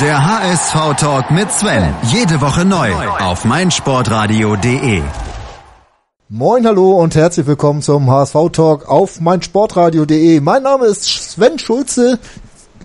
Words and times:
Der 0.00 0.24
HSV-Talk 0.24 1.30
mit 1.30 1.52
Sven. 1.52 1.94
Jede 2.04 2.40
Woche 2.40 2.64
neu 2.64 2.90
auf 3.20 3.44
meinsportradio.de. 3.44 5.02
Moin, 6.30 6.66
hallo 6.66 6.92
und 6.92 7.14
herzlich 7.14 7.46
willkommen 7.46 7.82
zum 7.82 8.10
HSV-Talk 8.10 8.88
auf 8.88 9.20
meinsportradio.de. 9.20 10.40
Mein 10.40 10.62
Name 10.62 10.86
ist 10.86 11.04
Sven 11.04 11.58
Schulze. 11.58 12.18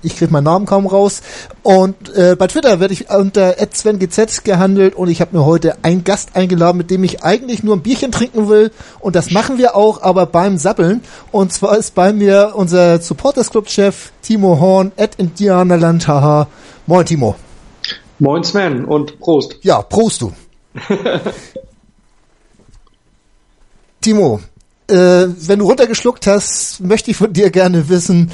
Ich 0.04 0.18
kriege 0.18 0.34
meinen 0.34 0.44
Namen 0.44 0.66
kaum 0.66 0.86
raus. 0.86 1.22
Und 1.64 2.14
äh, 2.14 2.36
bei 2.38 2.48
Twitter 2.48 2.82
werde 2.82 2.94
ich 2.94 3.10
unter 3.10 3.56
SvenGZ 3.58 4.44
gehandelt 4.44 4.94
und 4.94 5.10
ich 5.10 5.22
habe 5.22 5.36
mir 5.36 5.46
heute 5.46 5.78
einen 5.84 6.04
Gast 6.04 6.36
eingeladen, 6.36 6.78
mit 6.78 6.92
dem 6.92 7.06
ich 7.06 7.24
eigentlich 7.24 7.64
nur 7.64 7.78
ein 7.78 7.84
Bierchen 7.84 8.12
trinken 8.12 8.50
will. 8.50 8.70
Und 9.00 9.16
das 9.16 9.32
machen 9.32 9.58
wir 9.58 9.78
auch, 9.78 10.02
aber 10.02 10.26
beim 10.26 10.58
Sappeln. 10.58 11.02
Und 11.32 11.54
zwar 11.54 11.78
ist 11.78 11.96
bei 11.96 12.12
mir 12.12 12.52
unser 12.54 13.00
Supporters 13.00 13.50
Club-Chef 13.50 14.12
Timo 14.22 14.60
Horn 14.60 14.92
at 14.98 15.16
Indianerland. 15.16 16.06
Haha. 16.06 16.48
Moin, 16.90 17.06
Timo. 17.06 17.36
Moin, 18.18 18.46
Sven 18.46 18.86
und 18.86 19.20
Prost. 19.20 19.60
Ja, 19.62 19.82
Prost 19.82 20.22
du. 20.22 20.32
Timo, 24.02 24.40
äh, 24.88 24.96
wenn 24.96 25.60
du 25.60 25.66
runtergeschluckt 25.66 26.28
hast, 26.28 26.80
möchte 26.80 27.12
ich 27.12 27.18
von 27.18 27.34
dir 27.34 27.50
gerne 27.50 27.90
wissen, 27.90 28.32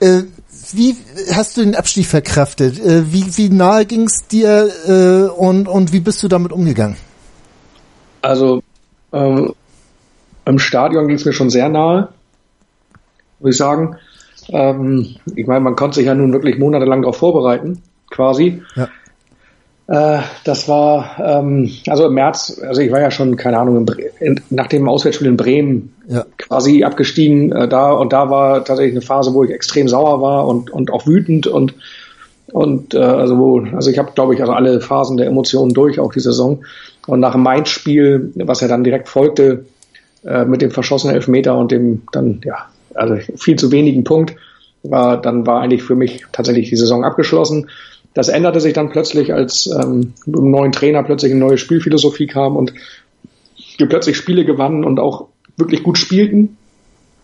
äh, 0.00 0.24
wie 0.72 0.96
hast 1.32 1.56
du 1.56 1.62
den 1.62 1.74
Abstieg 1.74 2.04
verkraftet? 2.04 2.78
Äh, 2.78 3.10
wie, 3.10 3.24
wie 3.38 3.48
nahe 3.48 3.86
ging 3.86 4.02
es 4.02 4.28
dir 4.28 4.68
äh, 4.86 5.30
und, 5.32 5.66
und 5.66 5.94
wie 5.94 6.00
bist 6.00 6.22
du 6.22 6.28
damit 6.28 6.52
umgegangen? 6.52 6.98
Also 8.20 8.62
ähm, 9.14 9.54
im 10.44 10.58
Stadion 10.58 11.08
ging 11.08 11.16
es 11.16 11.24
mir 11.24 11.32
schon 11.32 11.48
sehr 11.48 11.70
nahe, 11.70 12.10
muss 13.40 13.52
ich 13.52 13.56
sagen. 13.56 13.96
Ähm, 14.50 15.16
ich 15.34 15.46
meine, 15.46 15.60
man 15.60 15.74
konnte 15.74 15.94
sich 15.94 16.06
ja 16.06 16.14
nun 16.14 16.34
wirklich 16.34 16.58
monatelang 16.58 17.00
darauf 17.00 17.16
vorbereiten 17.16 17.82
quasi. 18.14 18.62
Ja. 18.76 18.88
Äh, 19.86 20.22
das 20.44 20.66
war, 20.68 21.16
ähm, 21.18 21.70
also 21.88 22.06
im 22.06 22.14
März, 22.14 22.60
also 22.66 22.80
ich 22.80 22.90
war 22.90 23.00
ja 23.00 23.10
schon, 23.10 23.36
keine 23.36 23.58
Ahnung, 23.58 23.86
in, 24.20 24.40
nach 24.48 24.68
dem 24.68 24.88
Auswärtsspiel 24.88 25.26
in 25.28 25.36
Bremen 25.36 25.94
ja. 26.08 26.24
quasi 26.38 26.84
abgestiegen 26.84 27.52
äh, 27.52 27.68
da 27.68 27.92
und 27.92 28.12
da 28.12 28.30
war 28.30 28.64
tatsächlich 28.64 28.94
eine 28.94 29.02
Phase, 29.02 29.34
wo 29.34 29.44
ich 29.44 29.50
extrem 29.50 29.88
sauer 29.88 30.22
war 30.22 30.46
und, 30.46 30.70
und 30.70 30.90
auch 30.90 31.06
wütend 31.06 31.46
und 31.46 31.74
und 32.52 32.94
äh, 32.94 32.98
also 32.98 33.36
wo, 33.38 33.60
also 33.60 33.90
ich 33.90 33.98
habe, 33.98 34.12
glaube 34.14 34.34
ich, 34.34 34.40
also 34.40 34.52
alle 34.52 34.80
Phasen 34.80 35.16
der 35.16 35.26
Emotionen 35.26 35.74
durch, 35.74 35.98
auch 35.98 36.12
die 36.12 36.20
Saison. 36.20 36.64
Und 37.06 37.18
nach 37.18 37.32
dem 37.32 37.42
Mainz-Spiel, 37.42 38.32
was 38.36 38.60
ja 38.60 38.68
dann 38.68 38.84
direkt 38.84 39.08
folgte, 39.08 39.64
äh, 40.24 40.44
mit 40.44 40.62
dem 40.62 40.70
verschossenen 40.70 41.16
Elfmeter 41.16 41.56
und 41.56 41.72
dem 41.72 42.02
dann, 42.12 42.42
ja, 42.44 42.66
also 42.94 43.16
viel 43.36 43.56
zu 43.56 43.72
wenigen 43.72 44.04
Punkt, 44.04 44.36
war, 44.84 45.20
dann 45.20 45.46
war 45.46 45.62
eigentlich 45.62 45.82
für 45.82 45.96
mich 45.96 46.24
tatsächlich 46.32 46.68
die 46.68 46.76
Saison 46.76 47.04
abgeschlossen. 47.04 47.68
Das 48.14 48.28
änderte 48.28 48.60
sich 48.60 48.72
dann 48.72 48.90
plötzlich, 48.90 49.34
als 49.34 49.66
ähm, 49.66 50.14
mit 50.24 50.38
einem 50.38 50.50
neuen 50.50 50.72
Trainer 50.72 51.02
plötzlich 51.02 51.32
eine 51.32 51.40
neue 51.40 51.58
Spielphilosophie 51.58 52.28
kam 52.28 52.56
und 52.56 52.72
wir 53.76 53.88
plötzlich 53.88 54.16
Spiele 54.16 54.44
gewannen 54.44 54.84
und 54.84 55.00
auch 55.00 55.26
wirklich 55.56 55.82
gut 55.82 55.98
spielten. 55.98 56.56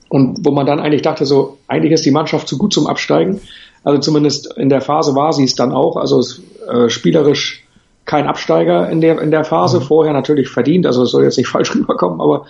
Und 0.09 0.45
wo 0.45 0.51
man 0.51 0.67
dann 0.67 0.81
eigentlich 0.81 1.03
dachte, 1.03 1.25
so, 1.25 1.59
eigentlich 1.69 1.93
ist 1.93 2.05
die 2.05 2.11
Mannschaft 2.11 2.49
zu 2.49 2.59
gut 2.59 2.73
zum 2.73 2.89
Absteigen. 2.89 3.41
Also 3.85 4.01
zumindest 4.01 4.53
in 4.57 4.69
der 4.69 4.81
Phase 4.81 5.15
war 5.15 5.33
sie 5.33 5.45
es 5.45 5.55
dann 5.55 5.73
auch. 5.73 5.97
Also 5.97 6.21
äh, 6.69 6.89
spielerisch 6.89 7.65
kein 8.05 8.27
Absteiger 8.27 8.91
in 8.91 9.01
der, 9.01 9.21
in 9.21 9.31
der 9.31 9.45
Phase. 9.45 9.79
Mhm. 9.79 9.85
Vorher 9.85 10.13
natürlich 10.13 10.49
verdient. 10.49 10.87
Also 10.87 11.05
es 11.05 11.13
soll 11.13 11.23
jetzt 11.23 11.39
nicht 11.39 11.49
falsch 11.49 11.73
rüberkommen, 11.75 12.21
aber 12.21 12.47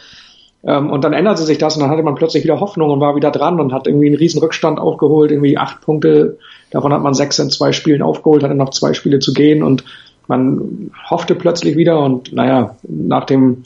und 0.62 1.02
dann 1.04 1.12
änderte 1.12 1.42
sich 1.42 1.58
das 1.58 1.76
und 1.76 1.82
dann 1.82 1.90
hatte 1.90 2.02
man 2.02 2.14
plötzlich 2.14 2.44
wieder 2.44 2.60
Hoffnung 2.60 2.90
und 2.90 3.00
war 3.00 3.16
wieder 3.16 3.30
dran 3.30 3.60
und 3.60 3.72
hat 3.72 3.86
irgendwie 3.86 4.08
einen 4.08 4.16
riesen 4.16 4.40
Rückstand 4.40 4.78
aufgeholt, 4.78 5.30
irgendwie 5.30 5.56
acht 5.56 5.80
Punkte. 5.80 6.38
Davon 6.70 6.92
hat 6.92 7.02
man 7.02 7.14
sechs 7.14 7.38
in 7.38 7.50
zwei 7.50 7.72
Spielen 7.72 8.02
aufgeholt, 8.02 8.42
hatte 8.42 8.54
noch 8.54 8.70
zwei 8.70 8.92
Spiele 8.92 9.20
zu 9.20 9.32
gehen 9.32 9.62
und 9.62 9.84
man 10.28 10.90
hoffte 11.08 11.34
plötzlich 11.34 11.76
wieder 11.76 12.00
und 12.00 12.32
naja, 12.32 12.76
nach 12.82 13.24
dem 13.24 13.64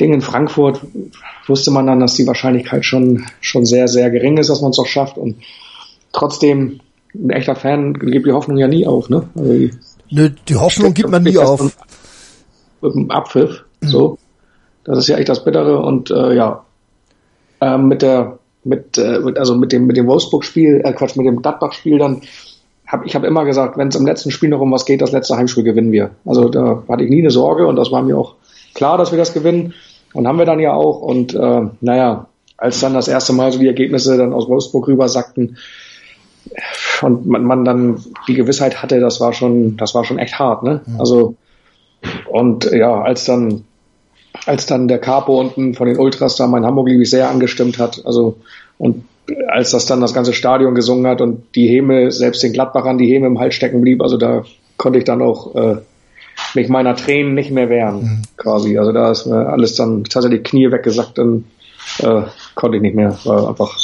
Ding 0.00 0.12
in 0.12 0.20
Frankfurt 0.20 0.80
wusste 1.46 1.70
man 1.70 1.86
dann, 1.86 2.00
dass 2.00 2.14
die 2.14 2.26
Wahrscheinlichkeit 2.26 2.84
schon, 2.84 3.24
schon 3.40 3.64
sehr, 3.64 3.88
sehr 3.88 4.10
gering 4.10 4.38
ist, 4.38 4.50
dass 4.50 4.60
man 4.60 4.72
es 4.72 4.78
auch 4.78 4.86
schafft 4.86 5.18
und 5.18 5.36
trotzdem, 6.12 6.80
ein 7.14 7.30
echter 7.30 7.54
Fan 7.54 7.94
gibt 7.94 8.26
die 8.26 8.32
Hoffnung 8.32 8.58
ja 8.58 8.68
nie 8.68 8.86
auf, 8.86 9.08
ne? 9.08 9.28
Also 9.36 9.52
die, 9.52 9.70
Nö, 10.10 10.30
die 10.48 10.56
Hoffnung 10.56 10.94
gibt 10.94 11.10
man 11.10 11.22
nie 11.22 11.38
auf. 11.38 11.62
Mit 12.80 12.94
dem 12.94 13.10
Abpfiff, 13.10 13.64
mhm. 13.80 13.88
so. 13.88 14.18
Das 14.84 14.98
ist 14.98 15.08
ja 15.08 15.16
echt 15.16 15.28
das 15.28 15.44
Bittere 15.44 15.80
und 15.80 16.10
äh, 16.10 16.34
ja, 16.34 16.64
äh, 17.60 17.78
mit 17.78 18.02
der 18.02 18.38
mit, 18.64 18.98
äh, 18.98 19.20
mit 19.20 19.38
also 19.38 19.54
mit 19.54 19.72
dem 19.72 19.86
mit 19.86 19.96
dem 19.96 20.06
Wolfsburg-Spiel, 20.06 20.82
äh, 20.84 20.92
Quatsch, 20.92 21.16
mit 21.16 21.26
dem 21.26 21.42
Gladbach-Spiel 21.42 21.98
dann 21.98 22.22
hab, 22.86 23.06
ich 23.06 23.14
habe 23.14 23.26
immer 23.26 23.44
gesagt, 23.44 23.78
wenn 23.78 23.88
es 23.88 23.96
im 23.96 24.06
letzten 24.06 24.30
Spiel 24.30 24.50
noch 24.50 24.60
um 24.60 24.70
was 24.70 24.84
geht, 24.84 25.00
das 25.00 25.12
letzte 25.12 25.36
Heimspiel 25.36 25.64
gewinnen 25.64 25.92
wir. 25.92 26.10
Also 26.26 26.48
da 26.48 26.82
hatte 26.88 27.04
ich 27.04 27.10
nie 27.10 27.20
eine 27.20 27.30
Sorge 27.30 27.66
und 27.66 27.76
das 27.76 27.90
war 27.90 28.02
mir 28.02 28.18
auch 28.18 28.34
klar, 28.74 28.98
dass 28.98 29.12
wir 29.12 29.18
das 29.18 29.32
gewinnen 29.32 29.74
und 30.12 30.28
haben 30.28 30.38
wir 30.38 30.44
dann 30.44 30.60
ja 30.60 30.74
auch 30.74 31.00
und 31.00 31.34
äh, 31.34 31.62
naja, 31.80 32.26
als 32.58 32.80
dann 32.80 32.94
das 32.94 33.08
erste 33.08 33.32
Mal 33.32 33.50
so 33.50 33.58
die 33.58 33.66
Ergebnisse 33.66 34.16
dann 34.16 34.32
aus 34.32 34.48
Wolfsburg 34.48 34.86
rüber 34.88 35.08
sackten 35.08 35.56
und 37.00 37.26
man, 37.26 37.44
man 37.44 37.64
dann 37.64 38.00
die 38.28 38.34
Gewissheit 38.34 38.82
hatte, 38.82 39.00
das 39.00 39.20
war 39.20 39.32
schon, 39.32 39.76
das 39.76 39.94
war 39.94 40.04
schon 40.04 40.18
echt 40.18 40.38
hart, 40.38 40.62
ne? 40.62 40.82
Also 40.98 41.34
und 42.28 42.70
ja, 42.70 43.00
als 43.00 43.24
dann 43.24 43.64
als 44.46 44.66
dann 44.66 44.88
der 44.88 44.98
Capo 44.98 45.38
unten 45.38 45.74
von 45.74 45.86
den 45.86 45.98
Ultras 45.98 46.36
da 46.36 46.46
mein 46.46 46.64
Hamburg 46.64 46.88
liebe 46.88 47.02
ich 47.02 47.10
sehr 47.10 47.30
angestimmt 47.30 47.78
hat. 47.78 48.04
Also 48.04 48.36
und 48.78 49.04
als 49.48 49.70
das 49.70 49.86
dann 49.86 50.00
das 50.00 50.14
ganze 50.14 50.32
Stadion 50.32 50.74
gesungen 50.74 51.06
hat 51.06 51.20
und 51.20 51.44
die 51.54 51.68
Häme, 51.68 52.10
selbst 52.10 52.42
den 52.42 52.52
Gladbachern 52.52 52.98
die 52.98 53.06
Häme 53.06 53.26
im 53.26 53.38
Hals 53.38 53.54
stecken 53.54 53.80
blieb, 53.80 54.02
also 54.02 54.16
da 54.16 54.44
konnte 54.76 54.98
ich 54.98 55.04
dann 55.04 55.22
auch 55.22 55.54
äh, 55.54 55.76
mich 56.54 56.68
meiner 56.68 56.96
Tränen 56.96 57.34
nicht 57.34 57.50
mehr 57.50 57.68
wehren, 57.68 58.02
mhm. 58.02 58.22
quasi. 58.36 58.78
Also 58.78 58.92
da 58.92 59.10
ist 59.10 59.26
mir 59.26 59.48
alles 59.48 59.74
dann 59.76 60.04
tatsächlich 60.04 60.42
Knie 60.42 60.70
weggesackt 60.70 61.18
und 61.18 61.44
äh, 62.00 62.22
konnte 62.54 62.76
ich 62.76 62.82
nicht 62.82 62.96
mehr. 62.96 63.16
War 63.24 63.48
einfach 63.48 63.76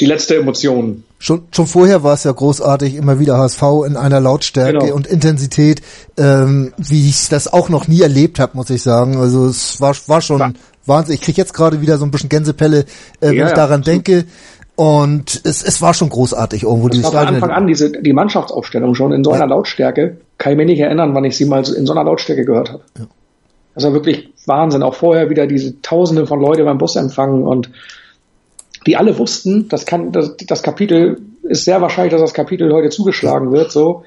die 0.00 0.06
letzte 0.06 0.36
Emotion. 0.36 1.04
Schon, 1.22 1.42
schon 1.54 1.66
vorher 1.66 2.02
war 2.02 2.14
es 2.14 2.24
ja 2.24 2.32
großartig, 2.32 2.94
immer 2.94 3.18
wieder 3.18 3.36
HSV 3.36 3.62
in 3.86 3.98
einer 3.98 4.20
Lautstärke 4.20 4.78
genau. 4.78 4.94
und 4.94 5.06
Intensität, 5.06 5.82
ähm, 6.16 6.72
wie 6.78 7.10
ich 7.10 7.28
das 7.28 7.46
auch 7.52 7.68
noch 7.68 7.86
nie 7.88 8.00
erlebt 8.00 8.38
habe, 8.40 8.56
muss 8.56 8.70
ich 8.70 8.80
sagen. 8.80 9.18
Also 9.18 9.44
es 9.44 9.82
war, 9.82 9.94
war 10.06 10.22
schon 10.22 10.40
war. 10.40 10.54
Wahnsinn. 10.86 11.16
Ich 11.16 11.20
krieg 11.20 11.36
jetzt 11.36 11.52
gerade 11.52 11.82
wieder 11.82 11.98
so 11.98 12.06
ein 12.06 12.10
bisschen 12.10 12.30
Gänsepelle, 12.30 12.86
äh, 13.20 13.28
wenn 13.28 13.34
ja, 13.34 13.48
ich 13.48 13.52
daran 13.52 13.80
absolut. 13.80 14.06
denke. 14.06 14.24
Und 14.76 15.42
es, 15.44 15.62
es 15.62 15.82
war 15.82 15.92
schon 15.92 16.08
großartig 16.08 16.62
irgendwo. 16.62 16.88
Das 16.88 17.02
war 17.02 17.10
von 17.10 17.34
Anfang 17.34 17.50
an 17.50 17.66
diese, 17.66 17.92
die 17.92 18.14
Mannschaftsaufstellung 18.14 18.94
schon 18.94 19.12
in 19.12 19.22
so 19.22 19.32
einer 19.32 19.40
ja. 19.40 19.50
Lautstärke. 19.50 20.16
Kann 20.38 20.52
ich 20.52 20.56
mir 20.56 20.64
nicht 20.64 20.80
erinnern, 20.80 21.14
wann 21.14 21.24
ich 21.26 21.36
sie 21.36 21.44
mal 21.44 21.62
in 21.68 21.84
so 21.84 21.92
einer 21.92 22.04
Lautstärke 22.04 22.46
gehört 22.46 22.70
habe. 22.70 22.82
Ja. 22.98 23.04
Das 23.74 23.84
war 23.84 23.92
wirklich 23.92 24.32
Wahnsinn. 24.46 24.82
Auch 24.82 24.94
vorher 24.94 25.28
wieder 25.28 25.46
diese 25.46 25.82
Tausende 25.82 26.26
von 26.26 26.40
Leute 26.40 26.64
beim 26.64 26.78
Bus 26.78 26.96
empfangen 26.96 27.42
und 27.42 27.70
die 28.86 28.96
alle 28.96 29.18
wussten, 29.18 29.68
das 29.68 29.86
kann, 29.86 30.12
das, 30.12 30.36
das 30.36 30.62
Kapitel 30.62 31.20
ist 31.42 31.64
sehr 31.64 31.80
wahrscheinlich, 31.80 32.12
dass 32.12 32.20
das 32.20 32.34
Kapitel 32.34 32.72
heute 32.72 32.90
zugeschlagen 32.90 33.52
wird, 33.52 33.72
so, 33.72 34.04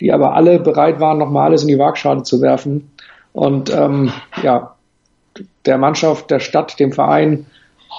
die 0.00 0.12
aber 0.12 0.34
alle 0.34 0.58
bereit 0.58 1.00
waren, 1.00 1.18
nochmal 1.18 1.46
alles 1.46 1.62
in 1.62 1.68
die 1.68 1.78
Waagschale 1.78 2.22
zu 2.22 2.40
werfen. 2.40 2.90
Und 3.32 3.70
ähm, 3.70 4.12
ja, 4.42 4.76
der 5.64 5.78
Mannschaft, 5.78 6.30
der 6.30 6.40
Stadt, 6.40 6.78
dem 6.80 6.92
Verein, 6.92 7.46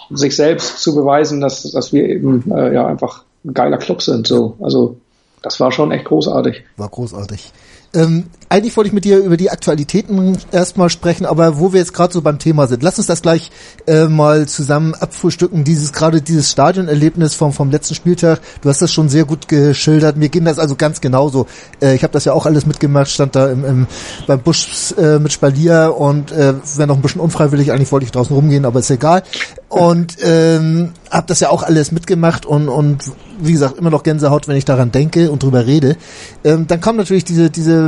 sich 0.09 0.35
selbst 0.35 0.79
zu 0.81 0.95
beweisen, 0.95 1.41
dass, 1.41 1.63
dass 1.71 1.93
wir 1.93 2.07
eben 2.07 2.51
äh, 2.51 2.73
ja 2.73 2.85
einfach 2.85 3.23
ein 3.45 3.53
geiler 3.53 3.77
Club 3.77 4.01
sind. 4.01 4.27
So, 4.27 4.57
also 4.61 4.97
das 5.41 5.59
war 5.59 5.71
schon 5.71 5.91
echt 5.91 6.05
großartig. 6.05 6.63
War 6.77 6.89
großartig. 6.89 7.51
Ähm, 7.97 8.25
eigentlich 8.49 8.77
wollte 8.77 8.87
ich 8.87 8.93
mit 8.93 9.03
dir 9.03 9.17
über 9.17 9.35
die 9.35 9.49
Aktualitäten 9.49 10.37
erstmal 10.51 10.89
sprechen, 10.89 11.25
aber 11.25 11.59
wo 11.59 11.73
wir 11.73 11.79
jetzt 11.79 11.93
gerade 11.93 12.13
so 12.13 12.21
beim 12.21 12.39
Thema 12.39 12.67
sind, 12.67 12.81
lass 12.81 12.97
uns 12.97 13.07
das 13.07 13.21
gleich 13.21 13.51
äh, 13.87 14.05
mal 14.05 14.47
zusammen 14.47 14.93
abfrühstücken. 14.93 15.63
Dieses 15.63 15.91
gerade 15.91 16.21
dieses 16.21 16.51
Stadionerlebnis 16.51 17.33
vom 17.33 17.51
vom 17.51 17.71
letzten 17.71 17.95
Spieltag. 17.95 18.39
Du 18.61 18.69
hast 18.69 18.81
das 18.81 18.93
schon 18.93 19.09
sehr 19.09 19.25
gut 19.25 19.47
geschildert. 19.47 20.15
Mir 20.15 20.29
ging 20.29 20.45
das 20.45 20.59
also 20.59 20.75
ganz 20.75 21.01
genauso. 21.01 21.47
Äh, 21.81 21.95
ich 21.95 22.03
habe 22.03 22.13
das 22.13 22.23
ja 22.25 22.33
auch 22.33 22.45
alles 22.45 22.65
mitgemacht, 22.65 23.09
stand 23.09 23.35
da 23.35 23.49
im, 23.49 23.65
im 23.65 23.87
beim 24.27 24.39
Busch 24.39 24.93
äh, 24.97 25.19
mit 25.19 25.33
Spalier 25.33 25.95
und 25.97 26.31
äh, 26.31 26.53
wäre 26.75 26.87
noch 26.87 26.95
ein 26.95 27.01
bisschen 27.01 27.21
unfreiwillig. 27.21 27.71
Eigentlich 27.71 27.91
wollte 27.91 28.05
ich 28.05 28.11
draußen 28.11 28.35
rumgehen, 28.35 28.65
aber 28.65 28.79
ist 28.79 28.91
egal. 28.91 29.23
Und 29.67 30.17
ähm, 30.21 30.93
habe 31.11 31.27
das 31.27 31.41
ja 31.41 31.49
auch 31.49 31.63
alles 31.63 31.91
mitgemacht 31.91 32.45
und 32.45 32.69
und 32.69 33.03
wie 33.39 33.51
gesagt 33.51 33.77
immer 33.77 33.89
noch 33.89 34.03
Gänsehaut, 34.03 34.47
wenn 34.47 34.55
ich 34.55 34.65
daran 34.65 34.91
denke 34.91 35.29
und 35.31 35.43
drüber 35.43 35.65
rede. 35.65 35.97
Ähm, 36.43 36.65
dann 36.67 36.79
kam 36.79 36.95
natürlich 36.95 37.25
diese 37.25 37.49
diese 37.49 37.86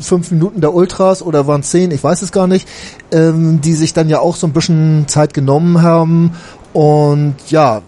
fünf 0.00 0.30
Minuten 0.30 0.60
der 0.60 0.74
Ultras 0.74 1.22
oder 1.22 1.46
waren 1.46 1.62
zehn, 1.62 1.90
ich 1.90 2.02
weiß 2.02 2.22
es 2.22 2.32
gar 2.32 2.46
nicht, 2.46 2.68
ähm, 3.12 3.60
die 3.60 3.74
sich 3.74 3.92
dann 3.92 4.08
ja 4.08 4.20
auch 4.20 4.36
so 4.36 4.46
ein 4.46 4.52
bisschen 4.52 5.06
Zeit 5.08 5.34
genommen 5.34 5.82
haben 5.82 6.32
und 6.72 7.36
ja, 7.48 7.82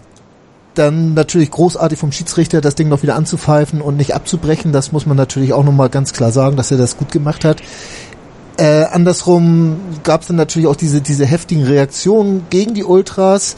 dann 0.75 1.13
natürlich 1.13 1.51
großartig 1.51 1.99
vom 1.99 2.11
Schiedsrichter 2.11 2.61
das 2.61 2.75
Ding 2.75 2.87
noch 2.87 3.03
wieder 3.03 3.15
anzupfeifen 3.15 3.81
und 3.81 3.97
nicht 3.97 4.15
abzubrechen. 4.15 4.71
Das 4.71 4.91
muss 4.91 5.05
man 5.05 5.17
natürlich 5.17 5.51
auch 5.51 5.63
nochmal 5.63 5.89
ganz 5.89 6.13
klar 6.13 6.31
sagen, 6.31 6.55
dass 6.55 6.71
er 6.71 6.77
das 6.77 6.95
gut 6.95 7.11
gemacht 7.11 7.43
hat. 7.43 7.61
Äh, 8.57 8.85
andersrum 8.91 9.79
gab 10.03 10.21
es 10.21 10.27
dann 10.27 10.35
natürlich 10.35 10.67
auch 10.67 10.75
diese, 10.75 11.01
diese 11.01 11.25
heftigen 11.25 11.63
Reaktionen 11.63 12.45
gegen 12.49 12.73
die 12.73 12.83
Ultras. 12.83 13.55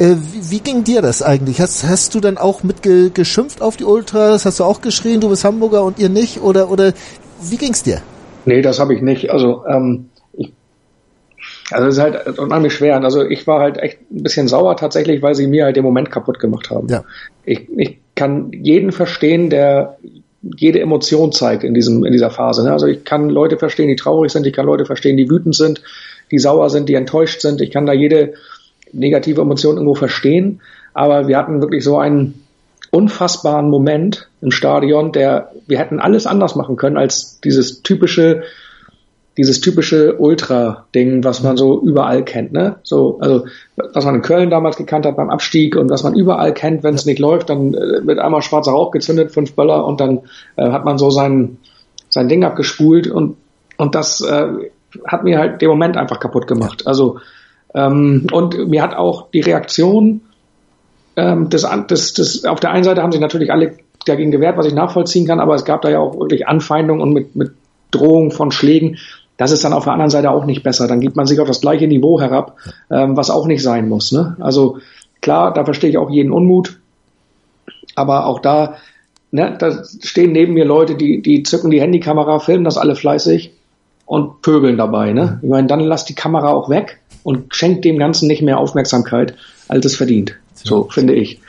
Äh, 0.00 0.16
wie, 0.32 0.50
wie, 0.50 0.60
ging 0.60 0.82
dir 0.82 1.02
das 1.02 1.22
eigentlich? 1.22 1.60
Hast, 1.60 1.86
hast 1.86 2.14
du 2.14 2.20
dann 2.20 2.38
auch 2.38 2.62
mitgeschimpft 2.62 3.60
auf 3.60 3.76
die 3.76 3.84
Ultras? 3.84 4.46
Hast 4.46 4.58
du 4.58 4.64
auch 4.64 4.80
geschrien, 4.80 5.20
du 5.20 5.28
bist 5.28 5.44
Hamburger 5.44 5.84
und 5.84 5.98
ihr 5.98 6.08
nicht? 6.08 6.40
Oder, 6.40 6.70
oder 6.70 6.94
wie 7.42 7.58
ging's 7.58 7.82
dir? 7.82 8.00
Nee, 8.46 8.62
das 8.62 8.80
habe 8.80 8.94
ich 8.94 9.02
nicht. 9.02 9.30
Also, 9.30 9.62
ähm, 9.66 10.08
ich, 10.32 10.54
also 11.70 11.86
es 11.86 11.98
ist 11.98 12.00
halt 12.00 12.38
unheimlich 12.38 12.72
schwer. 12.72 13.02
Also 13.04 13.26
ich 13.26 13.46
war 13.46 13.60
halt 13.60 13.76
echt 13.76 13.98
ein 14.10 14.22
bisschen 14.22 14.48
sauer 14.48 14.74
tatsächlich, 14.78 15.20
weil 15.20 15.34
sie 15.34 15.46
mir 15.46 15.66
halt 15.66 15.76
den 15.76 15.84
Moment 15.84 16.10
kaputt 16.10 16.38
gemacht 16.38 16.70
haben. 16.70 16.88
Ja. 16.88 17.04
Ich, 17.44 17.68
ich 17.76 17.98
kann 18.14 18.52
jeden 18.52 18.92
verstehen, 18.92 19.50
der 19.50 19.98
jede 20.42 20.80
Emotion 20.80 21.32
zeigt 21.32 21.62
in 21.62 21.74
diesem 21.74 22.06
in 22.06 22.12
dieser 22.12 22.30
Phase. 22.30 22.64
Ne? 22.64 22.72
Also 22.72 22.86
ich 22.86 23.04
kann 23.04 23.28
Leute 23.28 23.58
verstehen, 23.58 23.88
die 23.88 23.96
traurig 23.96 24.32
sind, 24.32 24.46
ich 24.46 24.54
kann 24.54 24.64
Leute 24.64 24.86
verstehen, 24.86 25.18
die 25.18 25.28
wütend 25.28 25.54
sind, 25.54 25.82
die 26.30 26.38
sauer 26.38 26.70
sind, 26.70 26.88
die 26.88 26.94
enttäuscht 26.94 27.42
sind. 27.42 27.60
Ich 27.60 27.70
kann 27.70 27.84
da 27.84 27.92
jede 27.92 28.32
negative 28.92 29.40
Emotion 29.40 29.76
irgendwo 29.76 29.94
verstehen. 29.94 30.60
Aber 30.94 31.28
wir 31.28 31.36
hatten 31.36 31.60
wirklich 31.60 31.84
so 31.84 31.98
einen 31.98 32.42
unfassbaren 32.90 33.70
Moment 33.70 34.28
im 34.40 34.50
Stadion, 34.50 35.12
der 35.12 35.52
wir 35.66 35.78
hätten 35.78 36.00
alles 36.00 36.26
anders 36.26 36.56
machen 36.56 36.76
können 36.76 36.96
als 36.96 37.40
dieses 37.40 37.82
typische 37.82 38.42
dieses 39.36 39.60
typische 39.60 40.16
Ultra-Ding, 40.18 41.24
was 41.24 41.42
man 41.42 41.56
so 41.56 41.80
überall 41.80 42.24
kennt, 42.24 42.52
ne? 42.52 42.76
So, 42.82 43.18
also 43.20 43.46
was 43.76 44.04
man 44.04 44.16
in 44.16 44.22
Köln 44.22 44.50
damals 44.50 44.76
gekannt 44.76 45.06
hat 45.06 45.16
beim 45.16 45.30
Abstieg 45.30 45.76
und 45.76 45.88
was 45.88 46.02
man 46.02 46.14
überall 46.14 46.52
kennt, 46.52 46.82
wenn 46.82 46.94
es 46.94 47.06
nicht 47.06 47.20
läuft, 47.20 47.48
dann 47.48 47.72
äh, 47.72 48.06
wird 48.06 48.18
einmal 48.18 48.42
schwarzer 48.42 48.72
Rauch 48.72 48.90
gezündet, 48.90 49.32
fünf 49.32 49.54
Böller 49.54 49.86
und 49.86 50.00
dann 50.00 50.20
äh, 50.56 50.70
hat 50.70 50.84
man 50.84 50.98
so 50.98 51.10
sein 51.10 51.58
sein 52.08 52.28
Ding 52.28 52.44
abgespult 52.44 53.06
und 53.06 53.36
und 53.76 53.94
das 53.94 54.20
äh, 54.20 54.48
hat 55.06 55.24
mir 55.24 55.38
halt 55.38 55.62
den 55.62 55.70
Moment 55.70 55.96
einfach 55.96 56.20
kaputt 56.20 56.46
gemacht. 56.46 56.86
Also 56.86 57.20
ähm, 57.74 58.26
und 58.32 58.68
mir 58.68 58.82
hat 58.82 58.94
auch 58.94 59.30
die 59.30 59.40
Reaktion 59.40 60.22
ähm, 61.16 61.48
des, 61.48 61.66
des, 61.88 62.12
des, 62.14 62.44
auf 62.44 62.60
der 62.60 62.70
einen 62.70 62.84
Seite 62.84 63.02
haben 63.02 63.12
sich 63.12 63.20
natürlich 63.20 63.52
alle 63.52 63.78
dagegen 64.06 64.30
gewehrt, 64.30 64.56
was 64.56 64.66
ich 64.66 64.74
nachvollziehen 64.74 65.26
kann, 65.26 65.40
aber 65.40 65.54
es 65.54 65.64
gab 65.64 65.82
da 65.82 65.90
ja 65.90 65.98
auch 65.98 66.18
wirklich 66.18 66.48
Anfeindungen 66.48 67.02
und 67.02 67.12
mit, 67.12 67.36
mit 67.36 67.52
Drohung 67.90 68.30
von 68.30 68.50
Schlägen. 68.50 68.96
Das 69.36 69.52
ist 69.52 69.64
dann 69.64 69.72
auf 69.72 69.84
der 69.84 69.92
anderen 69.92 70.10
Seite 70.10 70.30
auch 70.30 70.44
nicht 70.44 70.62
besser. 70.62 70.86
Dann 70.86 71.00
gibt 71.00 71.16
man 71.16 71.26
sich 71.26 71.40
auf 71.40 71.48
das 71.48 71.60
gleiche 71.60 71.86
Niveau 71.86 72.20
herab, 72.20 72.56
ähm, 72.90 73.16
was 73.16 73.30
auch 73.30 73.46
nicht 73.46 73.62
sein 73.62 73.88
muss. 73.88 74.12
Ne? 74.12 74.36
Also 74.40 74.78
klar, 75.20 75.52
da 75.52 75.64
verstehe 75.64 75.90
ich 75.90 75.98
auch 75.98 76.10
jeden 76.10 76.32
Unmut, 76.32 76.78
aber 77.94 78.26
auch 78.26 78.40
da, 78.40 78.76
ne, 79.30 79.56
da 79.58 79.84
stehen 80.02 80.32
neben 80.32 80.54
mir 80.54 80.64
Leute, 80.64 80.94
die, 80.94 81.22
die 81.22 81.42
zücken 81.42 81.70
die 81.70 81.80
Handykamera, 81.80 82.38
filmen 82.38 82.64
das 82.64 82.78
alle 82.78 82.96
fleißig 82.96 83.52
und 84.10 84.42
pöbeln 84.42 84.76
dabei. 84.76 85.12
Ne? 85.12 85.38
Ich 85.40 85.48
meine, 85.48 85.68
dann 85.68 85.78
lass 85.78 86.04
die 86.04 86.16
Kamera 86.16 86.48
auch 86.48 86.68
weg 86.68 86.98
und 87.22 87.54
schenkt 87.54 87.84
dem 87.84 87.96
Ganzen 87.96 88.26
nicht 88.26 88.42
mehr 88.42 88.58
Aufmerksamkeit, 88.58 89.36
als 89.68 89.86
es 89.86 89.94
verdient. 89.94 90.34
So, 90.52 90.88
finde 90.90 91.14
ich. 91.14 91.40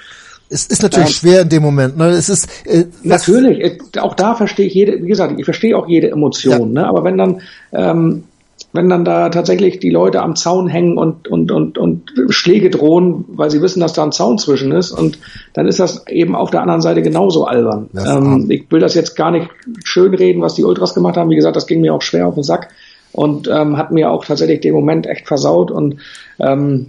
Es 0.48 0.68
ist 0.68 0.84
natürlich 0.84 1.08
ähm, 1.08 1.14
schwer 1.14 1.42
in 1.42 1.50
dem 1.50 1.64
Moment. 1.64 1.98
Ne? 1.98 2.10
Es 2.10 2.30
ist 2.30 2.48
äh, 2.68 2.86
natürlich. 3.02 3.62
Äh, 3.62 4.00
auch 4.00 4.14
da 4.14 4.36
verstehe 4.36 4.68
ich 4.68 4.76
jede. 4.76 5.02
Wie 5.02 5.08
gesagt, 5.08 5.40
ich 5.40 5.44
verstehe 5.44 5.76
auch 5.76 5.88
jede 5.88 6.12
Emotion. 6.12 6.76
Ja. 6.76 6.84
Ne? 6.84 6.88
Aber 6.88 7.04
wenn 7.04 7.18
dann, 7.18 7.42
ähm, 7.74 8.26
wenn 8.74 8.90
dann 8.90 9.06
da 9.06 9.30
tatsächlich 9.30 9.80
die 9.80 9.90
Leute 9.90 10.22
am 10.22 10.36
Zaun 10.36 10.68
hängen 10.68 10.98
und 10.98 11.28
und 11.28 11.52
und 11.52 11.78
und 11.78 12.14
Schläge 12.30 12.70
drohen, 12.70 13.26
weil 13.28 13.50
sie 13.50 13.62
wissen, 13.62 13.80
dass 13.80 13.94
da 13.94 14.04
ein 14.04 14.12
Zaun 14.12 14.38
zwischen 14.38 14.72
ist, 14.72 14.92
und 14.92 15.20
dann 15.54 15.68
ist 15.68 15.80
das 15.80 16.08
eben 16.08 16.36
auf 16.36 16.50
der 16.50 16.62
anderen 16.62 16.82
Seite 16.82 17.02
genauso 17.02 17.46
albern. 17.46 17.90
Ähm, 17.96 18.50
ich 18.50 18.72
will 18.72 18.80
das 18.80 18.94
jetzt 18.94 19.16
gar 19.16 19.32
nicht 19.32 19.50
schönreden, 19.84 20.42
was 20.42 20.56
die 20.56 20.64
Ultras 20.64 20.94
gemacht 20.94 21.18
haben. 21.18 21.30
Wie 21.30 21.36
gesagt, 21.36 21.56
das 21.56 21.68
ging 21.68 21.82
mir 21.82 21.94
auch 21.94 22.02
schwer 22.02 22.28
auf 22.28 22.36
den 22.36 22.44
Sack 22.44 22.70
und 23.12 23.48
ähm, 23.48 23.78
hat 23.78 23.92
mir 23.92 24.12
auch 24.12 24.26
tatsächlich 24.26 24.62
den 24.62 24.74
Moment 24.74 25.08
echt 25.08 25.28
versaut. 25.28 25.72
Und 25.72 25.98
ähm, 26.40 26.88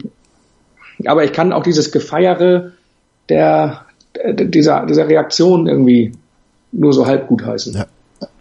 aber 1.07 1.25
ich 1.25 1.33
kann 1.33 1.53
auch 1.53 1.63
dieses 1.63 1.93
Gefeiere 1.93 2.73
der, 3.29 3.87
dieser, 4.27 4.87
dieser 4.87 5.09
Reaktion 5.09 5.67
irgendwie 5.67 6.13
nur 6.73 6.93
so 6.93 7.07
halb 7.07 7.29
gut 7.29 7.45
heißen. 7.45 7.75
Ja. 7.75 7.87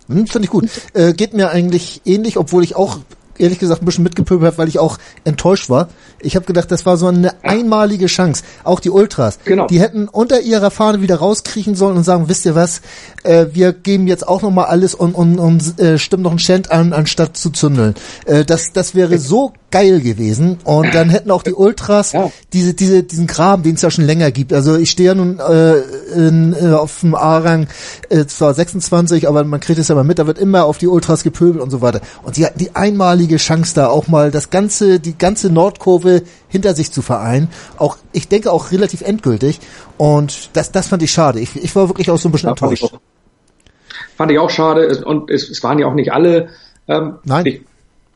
Hm, 0.07 0.27
Finde 0.27 0.45
ich 0.45 0.51
gut. 0.51 0.69
Äh, 0.93 1.13
geht 1.13 1.33
mir 1.33 1.49
eigentlich 1.49 2.01
ähnlich, 2.05 2.37
obwohl 2.37 2.63
ich 2.63 2.75
auch 2.75 2.99
ehrlich 3.37 3.59
gesagt 3.59 3.81
ein 3.81 3.85
bisschen 3.85 4.03
mitgepöbelt 4.03 4.47
habe, 4.47 4.57
weil 4.57 4.67
ich 4.67 4.79
auch 4.79 4.97
enttäuscht 5.23 5.69
war. 5.69 5.89
Ich 6.19 6.35
habe 6.35 6.45
gedacht, 6.45 6.71
das 6.71 6.85
war 6.85 6.97
so 6.97 7.07
eine 7.07 7.43
einmalige 7.43 8.07
Chance. 8.07 8.43
Auch 8.63 8.79
die 8.79 8.89
Ultras. 8.89 9.39
Genau. 9.45 9.67
Die 9.67 9.79
hätten 9.79 10.07
unter 10.07 10.41
ihrer 10.41 10.71
Fahne 10.71 11.01
wieder 11.01 11.17
rauskriechen 11.17 11.75
sollen 11.75 11.97
und 11.97 12.03
sagen, 12.03 12.29
wisst 12.29 12.45
ihr 12.45 12.55
was, 12.55 12.81
äh, 13.23 13.47
wir 13.53 13.73
geben 13.73 14.07
jetzt 14.07 14.27
auch 14.27 14.41
nochmal 14.41 14.65
alles 14.65 14.95
und, 14.95 15.15
und, 15.15 15.39
und 15.39 15.79
äh, 15.79 15.97
stimmen 15.97 16.23
noch 16.23 16.31
einen 16.31 16.39
Schend 16.39 16.71
an, 16.71 16.93
anstatt 16.93 17.37
zu 17.37 17.49
zündeln. 17.49 17.95
Äh, 18.25 18.45
das, 18.45 18.73
das 18.73 18.95
wäre 18.95 19.17
so 19.17 19.53
geil 19.71 20.01
gewesen. 20.01 20.57
Und 20.63 20.93
dann 20.93 21.09
hätten 21.09 21.31
auch 21.31 21.43
die 21.43 21.53
Ultras 21.53 22.11
ja. 22.11 22.29
diese, 22.53 22.73
diese, 22.73 23.03
diesen 23.03 23.25
Graben, 23.25 23.63
den 23.63 23.75
es 23.75 23.81
ja 23.81 23.89
schon 23.89 24.05
länger 24.05 24.29
gibt. 24.31 24.53
Also 24.53 24.75
ich 24.75 24.91
stehe 24.91 25.09
ja 25.09 25.15
nun 25.15 25.39
äh, 25.39 25.77
in, 26.13 26.53
äh, 26.53 26.73
auf 26.73 26.99
dem 26.99 27.15
A-Rang 27.15 27.67
äh, 28.09 28.25
zwar 28.25 28.53
26, 28.53 29.27
aber 29.27 29.43
man 29.45 29.61
kriegt 29.61 29.79
es 29.79 29.87
ja 29.87 29.95
mal 29.95 30.03
mit, 30.03 30.19
da 30.19 30.27
wird 30.27 30.37
immer 30.37 30.65
auf 30.65 30.77
die 30.77 30.87
Ultras 30.87 31.23
gepöbelt 31.23 31.63
und 31.63 31.69
so 31.69 31.81
weiter. 31.81 32.01
Und 32.23 32.37
die 32.37 32.45
hatten 32.45 32.59
die 32.59 32.75
einmalige 32.75 33.20
Chance 33.37 33.75
da 33.75 33.87
auch 33.87 34.07
mal 34.07 34.31
das 34.31 34.49
ganze, 34.49 34.99
die 34.99 35.17
ganze 35.17 35.51
Nordkurve 35.51 36.23
hinter 36.47 36.73
sich 36.73 36.91
zu 36.91 37.01
vereinen. 37.01 37.49
Auch, 37.77 37.97
ich 38.13 38.27
denke 38.27 38.51
auch 38.51 38.71
relativ 38.71 39.01
endgültig. 39.01 39.59
Und 39.97 40.49
das, 40.53 40.71
das 40.71 40.87
fand 40.87 41.03
ich 41.03 41.11
schade. 41.11 41.39
Ich, 41.39 41.55
ich 41.55 41.75
war 41.75 41.89
wirklich 41.89 42.09
auch 42.09 42.17
so 42.17 42.29
ein 42.29 42.31
bisschen 42.31 42.47
ja, 42.47 42.51
enttäuscht. 42.51 42.81
Fand 42.81 42.91
ich, 42.91 42.99
auch, 42.99 44.15
fand 44.17 44.31
ich 44.31 44.39
auch 44.39 44.49
schade. 44.49 45.05
Und 45.05 45.29
es, 45.29 45.49
es 45.49 45.63
waren 45.63 45.79
ja 45.79 45.87
auch 45.87 45.93
nicht 45.93 46.11
alle. 46.13 46.49
Ähm, 46.87 47.15
Nein. 47.23 47.45
Ich, 47.45 47.61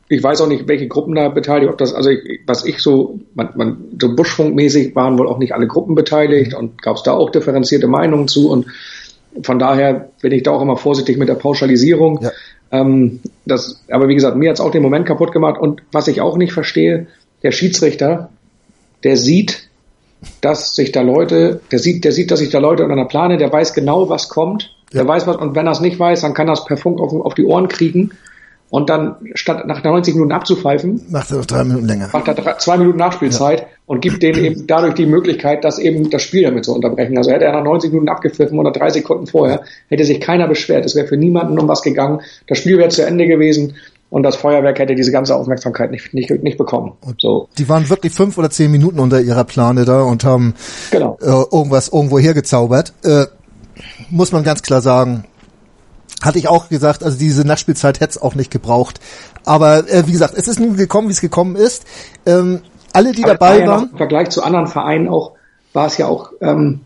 ich 0.08 0.22
weiß 0.22 0.40
auch 0.40 0.48
nicht, 0.48 0.68
welche 0.68 0.88
Gruppen 0.88 1.14
da 1.14 1.28
beteiligt, 1.28 1.70
ob 1.70 1.78
das, 1.78 1.92
also 1.92 2.10
ich, 2.10 2.40
was 2.46 2.64
ich 2.64 2.78
so, 2.78 3.18
man, 3.34 3.50
man, 3.56 3.84
so 4.00 4.14
Buschfunkmäßig 4.14 4.94
waren 4.94 5.18
wohl 5.18 5.28
auch 5.28 5.38
nicht 5.38 5.52
alle 5.52 5.66
Gruppen 5.66 5.94
beteiligt 5.94 6.54
und 6.54 6.80
gab 6.80 6.96
es 6.96 7.02
da 7.02 7.12
auch 7.12 7.30
differenzierte 7.30 7.88
Meinungen 7.88 8.28
zu 8.28 8.50
und 8.50 8.66
von 9.42 9.58
daher 9.58 10.10
bin 10.22 10.32
ich 10.32 10.42
da 10.42 10.52
auch 10.52 10.62
immer 10.62 10.76
vorsichtig 10.76 11.18
mit 11.18 11.28
der 11.28 11.34
Pauschalisierung. 11.34 12.20
Ja. 12.22 12.30
Ähm, 12.72 13.20
das, 13.44 13.82
aber 13.90 14.08
wie 14.08 14.14
gesagt, 14.14 14.36
mir 14.36 14.50
hat's 14.50 14.60
auch 14.60 14.70
den 14.70 14.82
Moment 14.82 15.06
kaputt 15.06 15.32
gemacht 15.32 15.60
und 15.60 15.82
was 15.92 16.08
ich 16.08 16.20
auch 16.20 16.36
nicht 16.36 16.52
verstehe, 16.52 17.06
der 17.42 17.52
Schiedsrichter, 17.52 18.30
der 19.04 19.16
sieht, 19.16 19.68
dass 20.40 20.74
sich 20.74 20.92
da 20.92 21.02
Leute, 21.02 21.60
der 21.70 21.78
sieht, 21.78 22.04
der 22.04 22.12
sieht, 22.12 22.30
dass 22.30 22.40
sich 22.40 22.50
da 22.50 22.58
Leute 22.58 22.82
unter 22.82 22.94
einer 22.94 23.06
Plane, 23.06 23.36
der 23.36 23.52
weiß 23.52 23.74
genau, 23.74 24.08
was 24.08 24.28
kommt, 24.28 24.74
ja. 24.92 25.00
der 25.00 25.08
weiß 25.08 25.26
was 25.26 25.36
und 25.36 25.54
wenn 25.54 25.66
er 25.66 25.72
es 25.72 25.80
nicht 25.80 25.98
weiß, 25.98 26.22
dann 26.22 26.34
kann 26.34 26.48
er 26.48 26.54
es 26.54 26.64
per 26.64 26.76
Funk 26.76 27.00
auf, 27.00 27.12
auf 27.12 27.34
die 27.34 27.44
Ohren 27.44 27.68
kriegen 27.68 28.12
und 28.70 28.90
dann 28.90 29.16
statt 29.34 29.66
nach 29.66 29.82
90 29.84 30.14
Minuten 30.14 30.32
abzupfeifen, 30.32 31.00
macht 31.08 31.30
er 31.30 31.40
drei 31.42 31.64
Minuten 31.64 31.86
länger. 31.86 32.08
Macht 32.12 32.28
er 32.28 32.58
zwei 32.58 32.76
Minuten 32.76 32.98
Nachspielzeit 32.98 33.60
ja. 33.60 33.66
und 33.86 34.00
gibt 34.00 34.22
denen 34.22 34.44
eben 34.44 34.66
dadurch 34.66 34.94
die 34.94 35.06
Möglichkeit, 35.06 35.64
das 35.64 35.78
eben 35.78 36.10
das 36.10 36.22
Spiel 36.22 36.42
damit 36.42 36.64
zu 36.64 36.74
unterbrechen. 36.74 37.16
Also 37.16 37.30
hätte 37.30 37.44
er 37.44 37.52
nach 37.52 37.64
90 37.64 37.92
Minuten 37.92 38.08
abgepfiffen 38.08 38.58
oder 38.58 38.72
drei 38.72 38.90
Sekunden 38.90 39.26
vorher, 39.26 39.62
hätte 39.88 40.04
sich 40.04 40.20
keiner 40.20 40.48
beschwert. 40.48 40.84
Es 40.84 40.96
wäre 40.96 41.06
für 41.06 41.16
niemanden 41.16 41.58
um 41.58 41.68
was 41.68 41.82
gegangen. 41.82 42.20
Das 42.48 42.58
Spiel 42.58 42.78
wäre 42.78 42.88
zu 42.88 43.06
Ende 43.06 43.26
gewesen 43.26 43.74
und 44.10 44.22
das 44.22 44.36
Feuerwerk 44.36 44.78
hätte 44.78 44.94
diese 44.94 45.12
ganze 45.12 45.36
Aufmerksamkeit 45.36 45.90
nicht, 45.90 46.14
nicht, 46.14 46.30
nicht 46.30 46.58
bekommen. 46.58 46.92
Und 47.00 47.20
so. 47.20 47.48
Die 47.58 47.68
waren 47.68 47.88
wirklich 47.88 48.12
fünf 48.12 48.38
oder 48.38 48.50
zehn 48.50 48.70
Minuten 48.70 48.98
unter 48.98 49.20
ihrer 49.20 49.44
Plane 49.44 49.84
da 49.84 50.02
und 50.02 50.24
haben 50.24 50.54
genau. 50.90 51.18
äh, 51.20 51.26
irgendwas 51.26 51.88
irgendwo 51.88 52.18
hergezaubert. 52.18 52.92
Äh, 53.04 53.26
muss 54.10 54.32
man 54.32 54.42
ganz 54.42 54.62
klar 54.62 54.80
sagen, 54.80 55.24
hatte 56.22 56.38
ich 56.38 56.48
auch 56.48 56.68
gesagt, 56.68 57.02
also 57.02 57.18
diese 57.18 57.46
Nachspielzeit 57.46 58.00
hätte 58.00 58.10
es 58.10 58.22
auch 58.22 58.34
nicht 58.34 58.50
gebraucht. 58.50 59.00
Aber 59.44 59.88
äh, 59.88 60.06
wie 60.06 60.12
gesagt, 60.12 60.34
es 60.36 60.48
ist 60.48 60.58
nun 60.58 60.76
gekommen, 60.76 61.08
wie 61.08 61.12
es 61.12 61.20
gekommen 61.20 61.56
ist. 61.56 61.84
Ähm, 62.24 62.62
alle, 62.92 63.12
die 63.12 63.24
Aber 63.24 63.34
dabei 63.34 63.60
war 63.60 63.66
waren. 63.66 63.90
Im 63.92 63.98
Vergleich 63.98 64.30
zu 64.30 64.42
anderen 64.42 64.66
Vereinen 64.66 65.08
auch 65.08 65.32
war 65.72 65.86
es 65.86 65.98
ja 65.98 66.06
auch 66.06 66.32
ähm, 66.40 66.80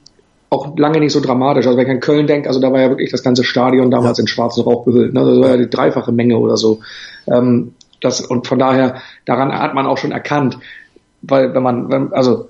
auch 0.50 0.76
lange 0.76 0.98
nicht 0.98 1.12
so 1.12 1.20
dramatisch. 1.20 1.66
Also 1.66 1.78
wenn 1.78 1.86
ich 1.86 1.92
an 1.92 2.00
Köln 2.00 2.26
denke, 2.26 2.48
also 2.48 2.60
da 2.60 2.72
war 2.72 2.80
ja 2.80 2.88
wirklich 2.88 3.10
das 3.10 3.22
ganze 3.22 3.44
Stadion 3.44 3.90
damals 3.90 4.18
ja. 4.18 4.22
in 4.22 4.28
schwarzen 4.28 4.64
Rauch 4.64 4.84
gehüllt. 4.84 5.14
Ne? 5.14 5.24
Das 5.24 5.40
war 5.40 5.50
ja 5.50 5.56
die 5.56 5.70
dreifache 5.70 6.10
Menge 6.10 6.36
oder 6.38 6.56
so. 6.56 6.80
Ähm, 7.28 7.74
das, 8.00 8.20
und 8.20 8.48
von 8.48 8.58
daher, 8.58 8.96
daran 9.24 9.52
hat 9.52 9.74
man 9.74 9.86
auch 9.86 9.98
schon 9.98 10.10
erkannt, 10.10 10.58
weil 11.22 11.54
wenn 11.54 11.62
man, 11.62 11.90
wenn, 11.90 12.12
also 12.12 12.48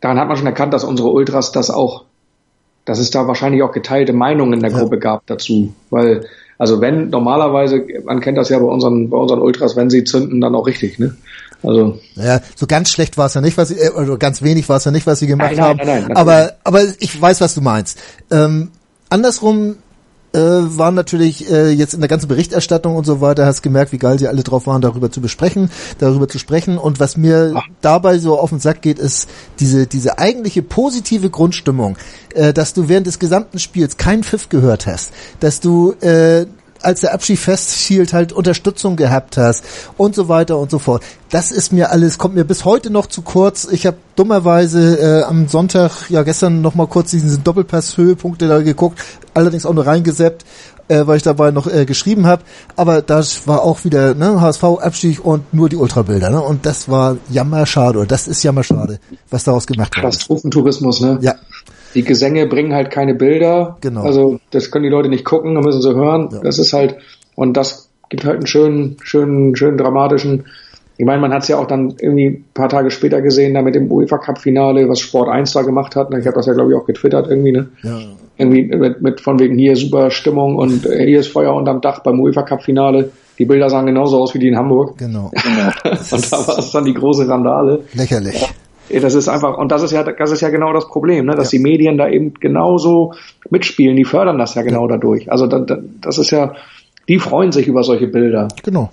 daran 0.00 0.18
hat 0.18 0.28
man 0.28 0.36
schon 0.38 0.46
erkannt, 0.46 0.72
dass 0.72 0.84
unsere 0.84 1.10
Ultras 1.10 1.52
das 1.52 1.70
auch 1.70 2.04
dass 2.86 2.98
es 2.98 3.10
da 3.10 3.26
wahrscheinlich 3.28 3.62
auch 3.62 3.72
geteilte 3.72 4.14
Meinungen 4.14 4.54
in 4.54 4.60
der 4.60 4.70
ja. 4.70 4.78
Gruppe 4.78 4.98
gab 4.98 5.26
dazu. 5.26 5.74
Weil, 5.90 6.24
also 6.56 6.80
wenn, 6.80 7.10
normalerweise, 7.10 7.84
man 8.04 8.20
kennt 8.20 8.38
das 8.38 8.48
ja 8.48 8.58
bei 8.58 8.64
unseren, 8.64 9.10
bei 9.10 9.18
unseren 9.18 9.40
Ultras, 9.40 9.76
wenn 9.76 9.90
sie 9.90 10.04
zünden, 10.04 10.40
dann 10.40 10.54
auch 10.54 10.66
richtig, 10.66 10.98
ne? 10.98 11.14
Also. 11.62 11.98
Naja, 12.14 12.40
so 12.54 12.66
ganz 12.66 12.90
schlecht 12.90 13.18
war 13.18 13.26
es 13.26 13.34
ja 13.34 13.40
nicht, 13.40 13.56
was 13.56 13.68
sie, 13.68 13.74
äh, 13.74 13.90
oder 13.90 14.16
ganz 14.18 14.40
wenig 14.40 14.68
war 14.68 14.76
es 14.76 14.84
ja 14.84 14.92
nicht, 14.92 15.06
was 15.06 15.18
sie 15.18 15.26
gemacht 15.26 15.56
nein, 15.56 15.58
nein, 15.58 15.68
haben. 15.68 15.86
Nein, 15.86 16.04
nein, 16.08 16.16
aber, 16.16 16.54
aber 16.64 16.82
ich 17.00 17.20
weiß, 17.20 17.40
was 17.40 17.54
du 17.54 17.60
meinst. 17.60 17.98
Ähm, 18.30 18.70
andersrum 19.10 19.76
äh, 20.36 20.78
waren 20.78 20.94
natürlich 20.94 21.50
äh, 21.50 21.70
jetzt 21.70 21.94
in 21.94 22.00
der 22.00 22.08
ganzen 22.08 22.28
Berichterstattung 22.28 22.94
und 22.94 23.06
so 23.06 23.20
weiter, 23.20 23.46
hast 23.46 23.62
gemerkt, 23.62 23.92
wie 23.92 23.98
geil 23.98 24.18
sie 24.18 24.28
alle 24.28 24.42
drauf 24.42 24.66
waren, 24.66 24.82
darüber 24.82 25.10
zu 25.10 25.20
besprechen, 25.20 25.70
darüber 25.98 26.28
zu 26.28 26.38
sprechen. 26.38 26.76
Und 26.76 27.00
was 27.00 27.16
mir 27.16 27.54
Ach. 27.56 27.64
dabei 27.80 28.18
so 28.18 28.38
auf 28.38 28.50
den 28.50 28.60
Sack 28.60 28.82
geht, 28.82 28.98
ist 28.98 29.28
diese, 29.60 29.86
diese 29.86 30.18
eigentliche 30.18 30.62
positive 30.62 31.30
Grundstimmung, 31.30 31.96
äh, 32.34 32.52
dass 32.52 32.74
du 32.74 32.88
während 32.88 33.06
des 33.06 33.18
gesamten 33.18 33.58
Spiels 33.58 33.96
keinen 33.96 34.22
Pfiff 34.22 34.50
gehört 34.50 34.86
hast, 34.86 35.12
dass 35.40 35.60
du 35.60 35.92
äh, 36.00 36.46
als 36.82 37.00
der 37.00 37.14
Abschied 37.14 37.38
festhielt, 37.38 38.12
halt 38.12 38.32
Unterstützung 38.32 38.96
gehabt 38.96 39.36
hast 39.36 39.64
und 39.96 40.14
so 40.14 40.28
weiter 40.28 40.58
und 40.58 40.70
so 40.70 40.78
fort. 40.78 41.02
Das 41.30 41.50
ist 41.50 41.72
mir 41.72 41.90
alles, 41.90 42.18
kommt 42.18 42.34
mir 42.34 42.44
bis 42.44 42.64
heute 42.64 42.90
noch 42.90 43.06
zu 43.06 43.22
kurz. 43.22 43.66
Ich 43.70 43.86
habe 43.86 43.96
dummerweise 44.14 44.98
äh, 44.98 45.22
am 45.24 45.48
Sonntag, 45.48 46.08
ja 46.08 46.22
gestern 46.22 46.60
noch 46.60 46.74
mal 46.74 46.86
kurz 46.86 47.10
diesen 47.10 47.42
Doppelpass-Höhepunkte 47.42 48.48
da 48.48 48.60
geguckt, 48.60 49.00
allerdings 49.34 49.66
auch 49.66 49.74
nur 49.74 49.86
reingeseppt 49.86 50.44
äh, 50.88 51.06
weil 51.06 51.16
ich 51.16 51.22
dabei 51.22 51.50
noch 51.50 51.66
äh, 51.66 51.84
geschrieben 51.84 52.26
habe. 52.26 52.42
Aber 52.76 53.02
das 53.02 53.46
war 53.46 53.62
auch 53.62 53.84
wieder 53.84 54.14
ne, 54.14 54.40
HSV-Abstieg 54.40 55.24
und 55.24 55.52
nur 55.52 55.68
die 55.68 55.76
Ultrabilder. 55.76 56.30
Ne? 56.30 56.40
Und 56.40 56.66
das 56.66 56.88
war 56.88 57.16
jammerschade, 57.30 57.98
oder 57.98 58.06
das 58.06 58.28
ist 58.28 58.42
jammerschade, 58.42 59.00
was 59.30 59.44
daraus 59.44 59.66
gemacht 59.66 59.94
wird. 59.96 60.04
Katastrophentourismus, 60.04 61.00
ne? 61.00 61.18
Ja. 61.20 61.34
Die 61.96 62.04
Gesänge 62.04 62.46
bringen 62.46 62.72
halt 62.72 62.90
keine 62.90 63.14
Bilder. 63.14 63.78
Genau. 63.80 64.02
Also 64.02 64.38
das 64.50 64.70
können 64.70 64.84
die 64.84 64.90
Leute 64.90 65.08
nicht 65.08 65.24
gucken, 65.24 65.54
da 65.54 65.60
müssen 65.60 65.82
sie 65.82 65.94
hören. 65.94 66.28
Ja. 66.30 66.40
Das 66.40 66.58
ist 66.58 66.72
halt, 66.72 66.96
und 67.34 67.56
das 67.56 67.90
gibt 68.08 68.24
halt 68.24 68.36
einen 68.36 68.46
schönen, 68.46 68.96
schönen, 69.02 69.56
schönen 69.56 69.78
dramatischen 69.78 70.44
ich 70.98 71.04
meine, 71.04 71.20
man 71.20 71.32
hat 71.32 71.42
es 71.42 71.48
ja 71.48 71.58
auch 71.58 71.66
dann 71.66 71.94
irgendwie 72.00 72.26
ein 72.26 72.44
paar 72.54 72.68
Tage 72.68 72.90
später 72.90 73.20
gesehen, 73.20 73.54
da 73.54 73.62
mit 73.62 73.74
dem 73.74 73.90
UEFA 73.90 74.18
Cup 74.18 74.38
Finale, 74.38 74.88
was 74.88 75.00
Sport 75.00 75.28
1 75.28 75.52
da 75.52 75.62
gemacht 75.62 75.94
hat. 75.94 76.08
Ich 76.14 76.26
habe 76.26 76.36
das 76.36 76.46
ja, 76.46 76.54
glaube 76.54 76.72
ich, 76.72 76.76
auch 76.76 76.86
getwittert 76.86 77.28
irgendwie, 77.28 77.52
ne? 77.52 77.68
Ja. 77.82 77.98
Irgendwie 78.38 78.64
mit, 78.64 79.02
mit 79.02 79.20
von 79.20 79.38
wegen 79.38 79.58
hier 79.58 79.76
super 79.76 80.10
Stimmung 80.10 80.56
und 80.56 80.84
äh, 80.86 81.06
hier 81.06 81.20
ist 81.20 81.28
Feuer 81.28 81.54
unterm 81.54 81.80
Dach 81.80 82.00
beim 82.00 82.20
UEFA 82.20 82.42
Cup 82.42 82.62
Finale. 82.62 83.10
Die 83.38 83.44
Bilder 83.44 83.68
sahen 83.68 83.86
genauso 83.86 84.18
aus 84.18 84.34
wie 84.34 84.38
die 84.38 84.48
in 84.48 84.56
Hamburg. 84.56 84.96
Genau. 84.98 85.26
und 85.84 86.32
da 86.32 86.46
war 86.46 86.58
es 86.58 86.70
dann 86.70 86.84
die 86.84 86.94
große 86.94 87.28
Randale. 87.28 87.84
Lächerlich. 87.94 88.40
Ja. 88.40 88.48
Das 88.88 89.14
ist 89.14 89.28
einfach, 89.28 89.58
und 89.58 89.72
das 89.72 89.82
ist 89.82 89.92
ja, 89.92 90.02
das 90.02 90.30
ist 90.30 90.40
ja 90.40 90.48
genau 90.50 90.72
das 90.72 90.86
Problem, 90.86 91.26
ne? 91.26 91.34
dass 91.34 91.52
ja. 91.52 91.58
die 91.58 91.62
Medien 91.62 91.98
da 91.98 92.08
eben 92.08 92.34
genauso 92.34 93.14
mitspielen, 93.50 93.96
die 93.96 94.04
fördern 94.04 94.38
das 94.38 94.54
ja 94.54 94.62
genau 94.62 94.82
ja. 94.82 94.94
dadurch. 94.94 95.30
Also 95.30 95.46
das, 95.46 95.78
das 96.00 96.18
ist 96.18 96.30
ja, 96.30 96.54
die 97.08 97.18
freuen 97.18 97.52
sich 97.52 97.66
über 97.66 97.82
solche 97.82 98.06
Bilder. 98.06 98.48
Genau. 98.62 98.90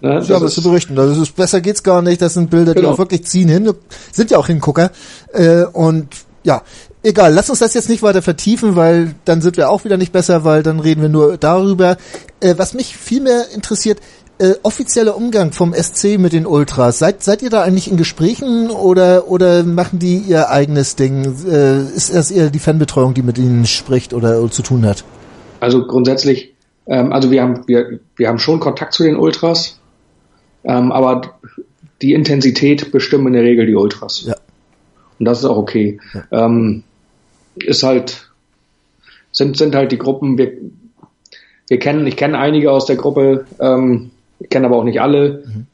Ne? 0.00 0.22
Ja, 0.26 0.40
was 0.40 0.54
zu 0.54 0.62
berichten. 0.62 0.94
Das 0.94 1.16
ist, 1.16 1.34
besser 1.34 1.60
geht's 1.60 1.82
gar 1.82 2.02
nicht. 2.02 2.20
Das 2.20 2.34
sind 2.34 2.50
Bilder, 2.50 2.74
genau. 2.74 2.88
die 2.88 2.94
auch 2.94 2.98
wirklich 2.98 3.24
ziehen 3.24 3.48
hin. 3.48 3.72
Sind 4.12 4.30
ja 4.30 4.38
auch 4.38 4.46
Hingucker. 4.46 4.90
Äh, 5.32 5.64
und 5.72 6.08
ja, 6.42 6.62
egal. 7.02 7.32
Lass 7.32 7.48
uns 7.48 7.60
das 7.60 7.72
jetzt 7.72 7.88
nicht 7.88 8.02
weiter 8.02 8.20
vertiefen, 8.20 8.76
weil 8.76 9.14
dann 9.24 9.40
sind 9.40 9.56
wir 9.56 9.70
auch 9.70 9.84
wieder 9.84 9.96
nicht 9.96 10.12
besser, 10.12 10.44
weil 10.44 10.62
dann 10.62 10.78
reden 10.78 11.00
wir 11.00 11.08
nur 11.08 11.38
darüber. 11.38 11.96
Äh, 12.40 12.54
was 12.58 12.74
mich 12.74 12.96
viel 12.96 13.22
mehr 13.22 13.46
interessiert, 13.54 13.98
äh, 14.38 14.54
offizieller 14.62 15.16
Umgang 15.16 15.52
vom 15.52 15.74
SC 15.74 16.18
mit 16.18 16.32
den 16.32 16.46
Ultras. 16.46 16.98
Seid, 16.98 17.22
seid 17.22 17.42
ihr 17.42 17.50
da 17.50 17.62
eigentlich 17.62 17.90
in 17.90 17.96
Gesprächen 17.96 18.70
oder, 18.70 19.28
oder 19.28 19.62
machen 19.62 19.98
die 19.98 20.18
ihr 20.18 20.50
eigenes 20.50 20.96
Ding? 20.96 21.24
Äh, 21.48 21.82
ist 21.94 22.14
das 22.14 22.30
eher 22.30 22.50
die 22.50 22.58
Fanbetreuung, 22.58 23.14
die 23.14 23.22
mit 23.22 23.38
ihnen 23.38 23.66
spricht 23.66 24.12
oder, 24.12 24.50
zu 24.50 24.62
tun 24.62 24.84
hat? 24.86 25.04
Also 25.60 25.86
grundsätzlich, 25.86 26.54
ähm, 26.86 27.12
also 27.12 27.30
wir 27.30 27.42
haben, 27.42 27.62
wir, 27.66 28.00
wir 28.16 28.28
haben 28.28 28.38
schon 28.38 28.60
Kontakt 28.60 28.92
zu 28.92 29.02
den 29.02 29.16
Ultras. 29.16 29.78
Ähm, 30.64 30.92
aber 30.92 31.38
die 32.02 32.14
Intensität 32.14 32.90
bestimmen 32.90 33.28
in 33.28 33.32
der 33.34 33.42
Regel 33.42 33.66
die 33.66 33.74
Ultras. 33.74 34.24
Ja. 34.26 34.34
Und 35.18 35.26
das 35.26 35.38
ist 35.38 35.44
auch 35.44 35.58
okay. 35.58 36.00
Ja. 36.12 36.46
Ähm, 36.46 36.82
ist 37.56 37.82
halt, 37.82 38.30
sind, 39.30 39.56
sind 39.56 39.74
halt 39.74 39.92
die 39.92 39.98
Gruppen, 39.98 40.38
wir, 40.38 40.52
wir 41.68 41.78
kennen, 41.78 42.06
ich 42.06 42.16
kenne 42.16 42.38
einige 42.38 42.72
aus 42.72 42.86
der 42.86 42.96
Gruppe, 42.96 43.46
ähm, 43.60 44.10
ich 44.40 44.48
kenne 44.48 44.66
aber 44.66 44.76
auch 44.76 44.84
nicht 44.84 45.00
alle. 45.00 45.44
Mhm. 45.46 45.66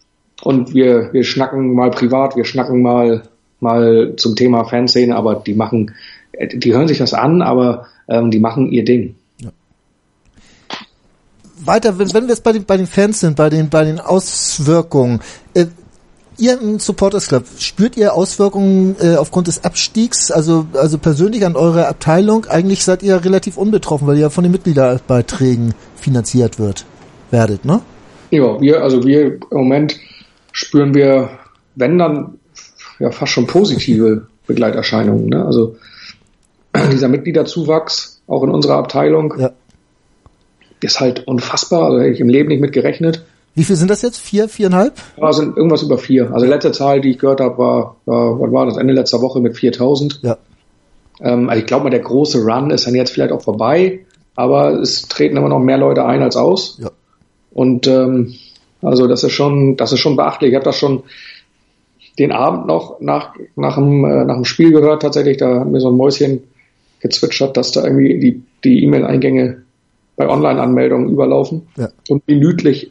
Und 0.43 0.75
wir, 0.75 1.13
wir 1.13 1.25
schnacken 1.25 1.75
mal 1.75 1.91
privat, 1.91 2.37
wir 2.37 2.45
schnacken 2.45 2.83
mal, 2.83 3.23
mal 3.61 4.15
zum 4.17 4.37
Thema 4.37 4.65
Fanszene, 4.65 5.15
aber 5.15 5.35
die 5.35 5.55
machen, 5.55 5.93
die 6.55 6.73
hören 6.73 6.89
sich 6.89 6.99
das 6.99 7.13
an, 7.13 7.43
aber 7.43 7.87
ähm, 8.09 8.31
die 8.31 8.41
machen 8.41 8.71
ihr 8.71 8.85
Ding 8.85 9.17
weiter, 11.65 11.99
wenn, 11.99 12.13
wenn 12.13 12.25
wir 12.25 12.31
jetzt 12.31 12.43
bei 12.43 12.53
den, 12.53 12.65
bei 12.65 12.77
den 12.77 12.87
Fans 12.87 13.21
sind, 13.21 13.37
bei 13.37 13.51
den, 13.51 13.69
bei 13.69 13.85
den 13.85 14.01
Auswirkungen, 14.01 15.21
äh, 15.55 15.67
ihr 16.39 16.61
im 16.61 16.79
Supporters 16.79 17.29
Club, 17.29 17.45
spürt 17.59 17.97
ihr 17.97 18.15
Auswirkungen 18.15 18.97
äh, 19.01 19.17
aufgrund 19.17 19.47
des 19.47 19.65
Abstiegs, 19.65 20.31
also, 20.31 20.67
also 20.73 20.99
persönlich 20.99 21.45
an 21.45 21.57
eurer 21.57 21.89
Abteilung? 21.89 22.47
Eigentlich 22.47 22.85
seid 22.85 23.03
ihr 23.03 23.25
relativ 23.25 23.57
unbetroffen, 23.57 24.07
weil 24.07 24.17
ihr 24.17 24.23
ja 24.23 24.31
von 24.31 24.45
den 24.45 24.53
Mitgliederbeiträgen 24.53 25.75
finanziert 25.97 26.59
wird, 26.59 26.87
werdet, 27.31 27.65
ne? 27.65 27.81
Ja, 28.31 28.61
wir, 28.61 28.83
also 28.83 29.05
wir 29.05 29.27
im 29.27 29.41
Moment 29.51 29.99
spüren 30.53 30.95
wir, 30.95 31.31
wenn 31.75 31.99
dann, 31.99 32.39
ja 32.99 33.11
fast 33.11 33.33
schon 33.33 33.47
positive 33.47 34.27
Begleiterscheinungen, 34.47 35.27
ne? 35.27 35.45
Also 35.45 35.77
dieser 36.93 37.09
Mitgliederzuwachs, 37.09 38.23
auch 38.27 38.43
in 38.43 38.51
unserer 38.51 38.77
Abteilung, 38.77 39.35
ja 39.39 39.53
ist 40.85 41.01
halt 41.01 41.27
unfassbar. 41.27 41.85
Also 41.85 42.01
hätte 42.01 42.13
ich 42.13 42.21
im 42.21 42.29
Leben 42.29 42.49
nicht 42.49 42.61
mit 42.61 42.73
gerechnet. 42.73 43.25
Wie 43.55 43.65
viel 43.65 43.77
sind 43.77 43.91
das 43.91 44.03
jetzt? 44.03 44.19
Vier, 44.19 44.49
viereinhalb? 44.49 44.95
Ja, 45.17 45.33
sind 45.33 45.57
irgendwas 45.57 45.83
über 45.83 45.99
vier. 45.99 46.33
Also 46.33 46.47
letzte 46.47 46.73
Zahl, 46.73 47.01
die 47.01 47.11
ich 47.11 47.19
gehört 47.19 47.41
habe, 47.41 47.59
war, 47.59 47.97
war, 48.07 48.41
was 48.41 48.53
war 48.53 48.67
das? 48.67 48.77
Ende 48.77 48.95
letzter 48.95 49.21
Woche 49.21 49.41
mit 49.41 49.57
4000. 49.57 50.21
Ja. 50.23 50.39
Ähm, 51.21 51.49
also 51.49 51.61
ich 51.61 51.67
glaube 51.67 51.85
mal, 51.85 51.91
der 51.91 52.01
große 52.01 52.43
Run 52.43 52.71
ist 52.71 52.87
dann 52.87 52.95
jetzt 52.95 53.11
vielleicht 53.11 53.33
auch 53.33 53.43
vorbei, 53.43 54.01
aber 54.37 54.81
es 54.81 55.03
treten 55.03 55.37
immer 55.37 55.49
noch 55.49 55.59
mehr 55.59 55.79
Leute 55.79 56.05
ein 56.05 56.23
als 56.23 56.37
aus. 56.37 56.79
Ja. 56.81 56.91
Und 57.53 57.87
ähm, 57.87 58.35
also 58.83 59.07
das 59.07 59.25
ist 59.25 59.33
schon, 59.33 59.77
das 59.77 59.93
ist 59.93 60.01
schon 60.01 60.17
beachtlich. 60.17 60.51
Ich 60.51 60.55
habe 60.55 60.65
das 60.65 60.79
schon 60.79 61.03
den 62.19 62.33
Abend 62.33 62.67
noch 62.67 63.01
nach, 63.01 63.35
nach, 63.57 63.77
dem, 63.77 64.05
äh, 64.05 64.25
nach 64.25 64.37
dem 64.37 64.45
Spiel 64.45 64.73
gehört 64.73 65.03
tatsächlich. 65.03 65.37
Da 65.39 65.61
hat 65.61 65.69
mir 65.69 65.81
so 65.81 65.91
ein 65.91 65.97
Mäuschen 65.97 66.43
gezwitschert, 67.01 67.57
dass 67.57 67.73
da 67.73 67.85
irgendwie 67.85 68.19
die, 68.19 68.43
die 68.65 68.85
E-Mail-Eingänge 68.85 69.63
bei 70.17 70.29
Online-Anmeldungen 70.29 71.09
überlaufen 71.09 71.69
ja. 71.77 71.89
und 72.09 72.27
minütlich 72.29 72.91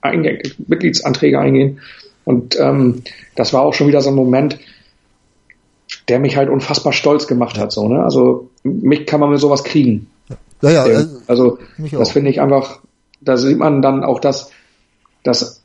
Eingänge, 0.00 0.42
Mitgliedsanträge 0.66 1.38
eingehen. 1.38 1.80
Und 2.24 2.58
ähm, 2.58 3.02
das 3.36 3.52
war 3.52 3.62
auch 3.62 3.74
schon 3.74 3.86
wieder 3.86 4.00
so 4.00 4.10
ein 4.10 4.16
Moment, 4.16 4.58
der 6.08 6.18
mich 6.18 6.36
halt 6.36 6.50
unfassbar 6.50 6.92
stolz 6.92 7.26
gemacht 7.26 7.58
hat. 7.58 7.70
So, 7.70 7.88
ne? 7.88 8.02
Also 8.02 8.50
mich 8.64 9.06
kann 9.06 9.20
man 9.20 9.30
mit 9.30 9.40
sowas 9.40 9.62
kriegen. 9.62 10.08
Ja, 10.62 10.70
ja, 10.70 10.84
der, 10.84 11.08
also 11.26 11.58
das 11.92 12.12
finde 12.12 12.30
ich 12.30 12.40
einfach, 12.40 12.80
da 13.24 13.36
sieht 13.36 13.58
man 13.58 13.82
dann 13.82 14.04
auch, 14.04 14.20
dass, 14.20 14.50
dass 15.22 15.62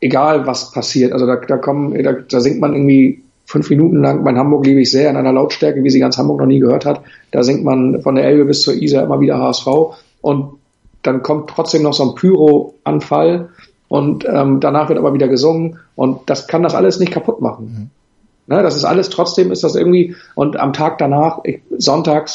egal 0.00 0.46
was 0.46 0.72
passiert, 0.72 1.12
also 1.12 1.26
da, 1.26 1.36
da 1.36 1.56
kommen, 1.58 2.02
da, 2.02 2.12
da 2.12 2.40
singt 2.40 2.60
man 2.60 2.74
irgendwie 2.74 3.22
fünf 3.44 3.68
Minuten 3.68 4.00
lang, 4.00 4.22
mein 4.22 4.38
Hamburg 4.38 4.64
liebe 4.64 4.80
ich 4.80 4.90
sehr, 4.90 5.10
in 5.10 5.16
einer 5.16 5.32
Lautstärke, 5.32 5.82
wie 5.82 5.90
sie 5.90 5.98
ganz 5.98 6.16
Hamburg 6.18 6.38
noch 6.38 6.46
nie 6.46 6.60
gehört 6.60 6.86
hat. 6.86 7.02
Da 7.32 7.42
singt 7.42 7.64
man 7.64 8.00
von 8.00 8.14
der 8.14 8.24
Elbe 8.24 8.44
bis 8.44 8.62
zur 8.62 8.74
Isar 8.74 9.02
immer 9.02 9.20
wieder 9.20 9.38
HSV 9.38 9.66
und 10.20 10.52
dann 11.02 11.22
kommt 11.22 11.50
trotzdem 11.50 11.82
noch 11.82 11.94
so 11.94 12.10
ein 12.10 12.14
Pyro-Anfall 12.14 13.48
und 13.88 14.24
ähm, 14.24 14.60
danach 14.60 14.88
wird 14.88 14.98
aber 14.98 15.14
wieder 15.14 15.26
gesungen 15.26 15.78
und 15.96 16.30
das 16.30 16.46
kann 16.46 16.62
das 16.62 16.74
alles 16.74 17.00
nicht 17.00 17.12
kaputt 17.12 17.40
machen. 17.40 17.90
Mhm. 18.46 18.54
Ne, 18.54 18.62
das 18.62 18.76
ist 18.76 18.84
alles, 18.84 19.10
trotzdem 19.10 19.50
ist 19.50 19.64
das 19.64 19.74
irgendwie 19.74 20.14
und 20.34 20.58
am 20.58 20.72
Tag 20.72 20.98
danach, 20.98 21.40
ich, 21.44 21.60
sonntags, 21.76 22.34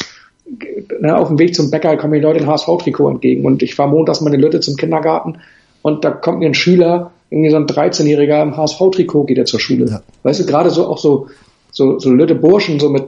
ne, 1.00 1.16
auf 1.16 1.28
dem 1.28 1.38
Weg 1.38 1.54
zum 1.54 1.70
Bäcker 1.70 1.96
kommen 1.96 2.14
die 2.14 2.20
Leute 2.20 2.40
in 2.40 2.46
HSV-Trikot 2.46 3.10
entgegen 3.10 3.44
und 3.44 3.62
ich 3.62 3.74
fahre 3.74 3.90
montags 3.90 4.20
mal 4.20 4.32
in 4.32 4.40
Lütte 4.40 4.60
zum 4.60 4.76
Kindergarten 4.76 5.38
und 5.82 6.04
da 6.04 6.10
kommt 6.10 6.40
mir 6.40 6.46
ein 6.46 6.54
Schüler, 6.54 7.12
irgendwie 7.30 7.50
so 7.50 7.56
ein 7.56 7.66
13-Jähriger 7.66 8.42
im 8.42 8.56
HSV-Trikot 8.56 9.24
geht 9.24 9.38
er 9.38 9.44
zur 9.44 9.60
Schule. 9.60 9.86
Ja. 9.86 10.02
Weißt 10.22 10.40
du, 10.40 10.46
gerade 10.46 10.70
so 10.70 10.86
auch 10.86 10.98
so, 10.98 11.28
so, 11.70 11.98
so 11.98 12.10
Lütte 12.10 12.34
Burschen, 12.34 12.78
so 12.80 12.88
mit 12.88 13.04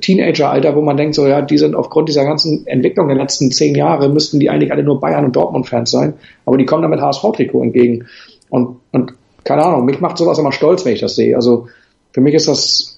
Teenager-Alter, 0.00 0.76
wo 0.76 0.82
man 0.82 0.96
denkt, 0.96 1.14
so 1.14 1.26
ja, 1.26 1.42
die 1.42 1.58
sind 1.58 1.74
aufgrund 1.74 2.08
dieser 2.08 2.24
ganzen 2.24 2.66
Entwicklung 2.66 3.08
der 3.08 3.16
letzten 3.16 3.50
zehn 3.50 3.74
Jahre, 3.74 4.08
müssten 4.08 4.38
die 4.38 4.50
eigentlich 4.50 4.72
alle 4.72 4.82
nur 4.82 5.00
Bayern- 5.00 5.24
und 5.24 5.34
Dortmund-Fans 5.34 5.90
sein, 5.90 6.14
aber 6.44 6.58
die 6.58 6.66
kommen 6.66 6.82
dann 6.82 6.90
mit 6.90 7.00
HSV-Trikot 7.00 7.62
entgegen. 7.62 8.06
Und, 8.50 8.76
und 8.92 9.14
keine 9.42 9.64
Ahnung, 9.64 9.84
mich 9.84 10.00
macht 10.00 10.18
sowas 10.18 10.38
immer 10.38 10.52
stolz, 10.52 10.84
wenn 10.84 10.92
ich 10.92 11.00
das 11.00 11.16
sehe. 11.16 11.34
Also 11.34 11.68
für 12.12 12.20
mich 12.20 12.34
ist 12.34 12.46
das, 12.46 12.93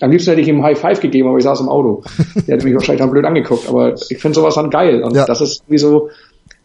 am 0.00 0.10
liebsten 0.10 0.30
hätte 0.30 0.42
ich 0.42 0.48
ihm 0.48 0.62
High 0.62 0.78
Five 0.78 1.00
gegeben, 1.00 1.28
aber 1.28 1.38
ich 1.38 1.44
saß 1.44 1.60
im 1.60 1.68
Auto. 1.68 2.02
Der 2.46 2.56
hätte 2.56 2.64
mich 2.64 2.74
wahrscheinlich 2.74 3.00
dann 3.00 3.10
blöd 3.10 3.24
angeguckt, 3.24 3.68
aber 3.68 3.94
ich 3.94 4.18
finde 4.18 4.34
sowas 4.34 4.54
dann 4.54 4.70
geil. 4.70 5.02
Und 5.02 5.14
ja. 5.14 5.24
das 5.24 5.40
ist 5.40 5.62
wie 5.68 5.78
so, 5.78 6.10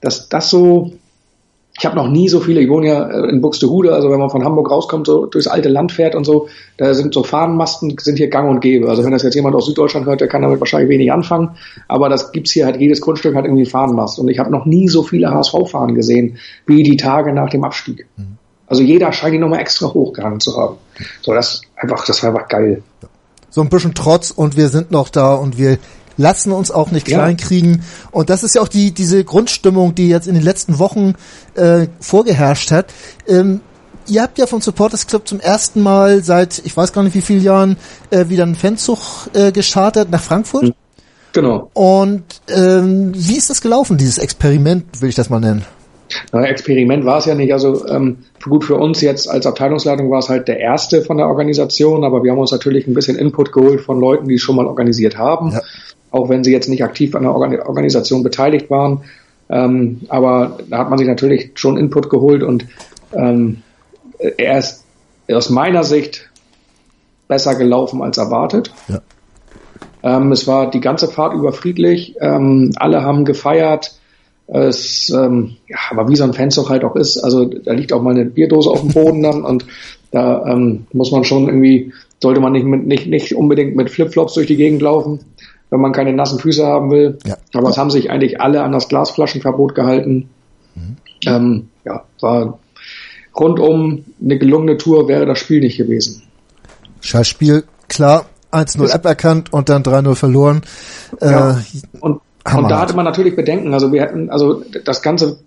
dass 0.01 0.29
das 0.29 0.50
so, 0.50 0.91
ich 1.77 1.86
habe 1.86 1.95
noch 1.95 2.09
nie 2.09 2.27
so 2.27 2.39
viele, 2.39 2.59
ich 2.62 2.69
wohne 2.69 2.88
ja 2.88 3.07
äh, 3.07 3.29
in 3.29 3.41
Buxtehude, 3.41 3.93
also 3.93 4.09
wenn 4.09 4.19
man 4.19 4.31
von 4.31 4.43
Hamburg 4.43 4.71
rauskommt, 4.71 5.05
so 5.05 5.27
durchs 5.27 5.48
alte 5.48 5.69
Land 5.69 5.91
fährt 5.91 6.15
und 6.15 6.25
so, 6.25 6.48
da 6.77 6.93
sind 6.93 7.13
so 7.13 7.24
Fahnenmasten, 7.24 7.95
sind 8.00 8.17
hier 8.17 8.29
gang 8.29 8.50
und 8.50 8.62
gäbe. 8.62 8.89
Also 8.89 9.03
wenn 9.03 9.12
das 9.12 9.21
jetzt 9.24 9.36
jemand 9.36 9.55
aus 9.55 9.67
Süddeutschland 9.67 10.07
hört, 10.07 10.21
der 10.21 10.27
kann 10.27 10.41
damit 10.41 10.59
wahrscheinlich 10.59 10.89
wenig 10.89 11.12
anfangen, 11.12 11.51
aber 11.88 12.09
das 12.09 12.31
gibt's 12.31 12.51
hier 12.51 12.65
halt, 12.65 12.77
jedes 12.77 13.00
Grundstück 13.01 13.36
hat 13.36 13.45
irgendwie 13.45 13.65
Fahnenmast 13.65 14.17
und 14.19 14.27
ich 14.29 14.39
habe 14.39 14.50
noch 14.50 14.65
nie 14.65 14.88
so 14.88 15.03
viele 15.03 15.29
HSV-Fahnen 15.29 15.93
gesehen, 15.93 16.38
wie 16.65 16.81
die 16.81 16.98
Tage 16.98 17.31
nach 17.31 17.50
dem 17.50 17.63
Abstieg. 17.63 18.07
Mhm. 18.17 18.38
Also 18.69 18.83
jeder 18.83 19.12
scheint 19.12 19.33
die 19.33 19.39
nochmal 19.39 19.59
extra 19.59 19.91
hochgehangen 19.91 20.39
zu 20.39 20.55
haben. 20.55 20.77
So, 21.21 21.33
das 21.33 21.62
einfach, 21.75 22.05
das 22.05 22.21
war 22.21 22.29
einfach 22.29 22.48
geil. 22.48 22.83
So 23.50 23.62
ein 23.62 23.70
bisschen 23.70 23.94
Trotz 23.94 24.32
und 24.32 24.58
wir 24.58 24.70
sind 24.70 24.91
noch 24.91 25.10
da 25.10 25.34
und 25.34 25.58
wir 25.58 25.79
lassen 26.18 26.51
uns 26.51 26.70
auch 26.70 26.91
nicht 26.91 27.08
kleinkriegen. 27.08 27.75
Ja. 27.75 28.10
Und 28.12 28.29
das 28.29 28.44
ist 28.44 28.56
ja 28.56 28.62
auch 28.62 28.68
die, 28.68 28.91
diese 28.91 29.24
Grundstimmung, 29.24 29.96
die 29.96 30.10
jetzt 30.10 30.27
in 30.27 30.34
den 30.34 30.44
letzten 30.44 30.77
Wochen 30.77 31.13
äh, 31.56 31.88
vorgeherrscht 32.00 32.72
hat. 32.72 32.94
Ähm, 33.27 33.62
ihr 34.08 34.22
habt 34.22 34.38
ja 34.38 34.46
vom 34.46 34.62
Supporters 34.62 35.08
Club 35.08 35.27
zum 35.27 35.39
ersten 35.39 35.82
Mal 35.82 36.24
seit, 36.24 36.62
ich 36.65 36.75
weiß 36.75 36.91
gar 36.91 37.03
nicht 37.03 37.15
wie 37.15 37.22
vielen 37.22 37.44
Jahren, 37.44 37.77
äh, 38.10 38.27
wieder 38.27 38.44
einen 38.44 38.56
Fanzug 38.56 39.29
äh, 39.34 39.51
geschartet 39.51 40.12
nach 40.12 40.22
Frankfurt. 40.22 40.74
Genau. 41.32 41.70
Und 41.74 42.24
ähm, 42.48 43.13
wie 43.15 43.38
ist 43.38 43.50
das 43.50 43.62
gelaufen, 43.62 43.98
dieses 43.98 44.18
Experiment, 44.18 45.01
will 45.01 45.10
ich 45.10 45.15
das 45.15 45.29
mal 45.29 45.39
nennen? 45.39 45.63
Na, 46.32 46.44
Experiment 46.46 47.06
war 47.06 47.18
es 47.20 47.25
ja 47.25 47.36
nicht. 47.36 47.54
Also 47.54 47.88
ähm, 47.88 48.20
gut 48.44 48.63
für 48.63 48.75
uns 48.75 49.01
jetzt 49.01 49.30
als 49.30 49.46
Abteilungsleitung 49.46 50.10
war 50.10 50.20
es 50.20 50.30
halt 50.30 50.48
der 50.48 50.60
erste 50.60 51.01
von 51.01 51.18
der 51.18 51.28
Organisation, 51.28 52.04
aber 52.04 52.24
wir 52.24 52.32
haben 52.32 52.39
uns 52.39 52.51
natürlich 52.51 52.88
ein 52.88 52.94
bisschen 52.94 53.18
Input 53.18 53.51
geholt 53.51 53.82
von 53.82 54.00
Leuten, 54.00 54.28
die 54.28 54.36
es 54.36 54.42
schon 54.42 54.56
mal 54.56 54.66
organisiert 54.66 55.18
haben, 55.18 55.51
ja. 55.51 55.62
auch 56.12 56.30
wenn 56.30 56.44
sie 56.44 56.51
jetzt 56.51 56.70
nicht 56.70 56.84
aktiv 56.84 57.16
an 57.16 57.24
der 57.24 57.34
Organisation 57.34 58.24
beteiligt 58.24 58.70
waren. 58.70 59.01
Ähm, 59.50 60.01
aber 60.10 60.60
da 60.70 60.78
hat 60.78 60.89
man 60.89 61.00
sich 61.00 61.08
natürlich 61.08 61.51
schon 61.56 61.78
Input 61.78 62.10
geholt 62.10 62.44
und 62.44 62.66
ähm, 63.13 63.63
er 64.38 64.60
ist 64.60 64.84
aus 65.32 65.50
meiner 65.50 65.84
Sicht 65.84 66.30
besser 67.28 67.56
gelaufen 67.56 68.01
als 68.01 68.18
erwartet. 68.18 68.72
Ja. 68.88 69.01
Ähm, 70.01 70.32
es 70.32 70.48
war 70.48 70.70
die 70.70 70.80
ganze 70.80 71.08
Fahrt 71.08 71.34
über 71.34 71.54
friedlich. 71.54 72.16
Ähm, 72.20 72.72
alle 72.75 73.04
haben 73.04 73.25
gefeiert. 73.25 73.99
Es 74.51 75.10
ähm, 75.10 75.58
ja, 75.68 75.77
aber 75.91 76.10
wie 76.10 76.15
so 76.15 76.24
ein 76.24 76.34
Fanzug 76.34 76.70
halt 76.70 76.84
auch 76.84 76.96
ist, 76.96 77.18
also 77.18 77.46
da 77.46 77.74
liegt 77.74 77.94
auch 77.94 78.01
mal 78.01 78.12
eine 78.12 78.25
Bierdose 78.25 78.70
auf 78.70 78.82
dem 78.82 78.89
Boden 78.89 79.22
dann 79.22 79.44
und 79.44 79.65
da 80.12 80.46
ähm, 80.48 80.88
muss 80.91 81.12
man 81.12 81.24
schon 81.24 81.46
irgendwie, 81.48 81.94
sollte 82.20 82.39
man 82.39 82.53
nicht, 82.53 82.65
mit, 82.65 82.88
nicht, 82.88 83.08
nicht 83.08 83.36
unbedingt 83.36 83.75
mit 83.75 83.91
Flipflops 83.91 84.34
durch 84.34 84.48
die 84.48 84.56
Gegend 84.56 84.82
laufen, 84.82 85.20
wenn 85.70 85.82
man 85.82 85.91
keine 85.91 86.13
nassen 86.13 86.39
Füße 86.39 86.65
haben 86.65 86.89
will. 86.89 87.20
Ja. 87.27 87.38
Aber 87.53 87.70
es 87.70 87.77
haben 87.77 87.91
sich 87.91 88.10
eigentlich 88.10 88.41
alle 88.41 88.63
an 88.63 88.72
das 88.72 88.88
Glasflaschenverbot 88.88 89.75
gehalten. 89.75 90.29
Mhm. 90.74 90.98
Ähm, 91.27 91.68
ja, 91.86 92.03
war 92.20 92.58
rundum 93.39 94.06
eine 94.22 94.38
gelungene 94.39 94.77
Tour 94.77 95.08
wäre 95.08 95.27
das 95.27 95.38
Spiel 95.38 95.60
nicht 95.60 95.77
gewesen. 95.77 96.24
Scheiß 97.01 97.27
Spiel, 97.27 97.65
klar, 97.88 98.25
1-0 98.51 98.91
aberkannt 98.91 99.53
und 99.53 99.70
dann 99.70 99.84
3-0 99.84 100.15
verloren. 100.15 100.62
Ja. 101.22 101.51
Äh, 101.51 101.56
und, 102.00 102.22
und 102.46 102.69
da 102.69 102.79
hatte 102.79 102.96
man 102.96 103.05
natürlich 103.05 103.36
Bedenken. 103.36 103.74
Also 103.74 103.91
wir 103.91 104.01
hätten, 104.01 104.29
also 104.29 104.63
das 104.86 105.01
Ganze, 105.01 105.39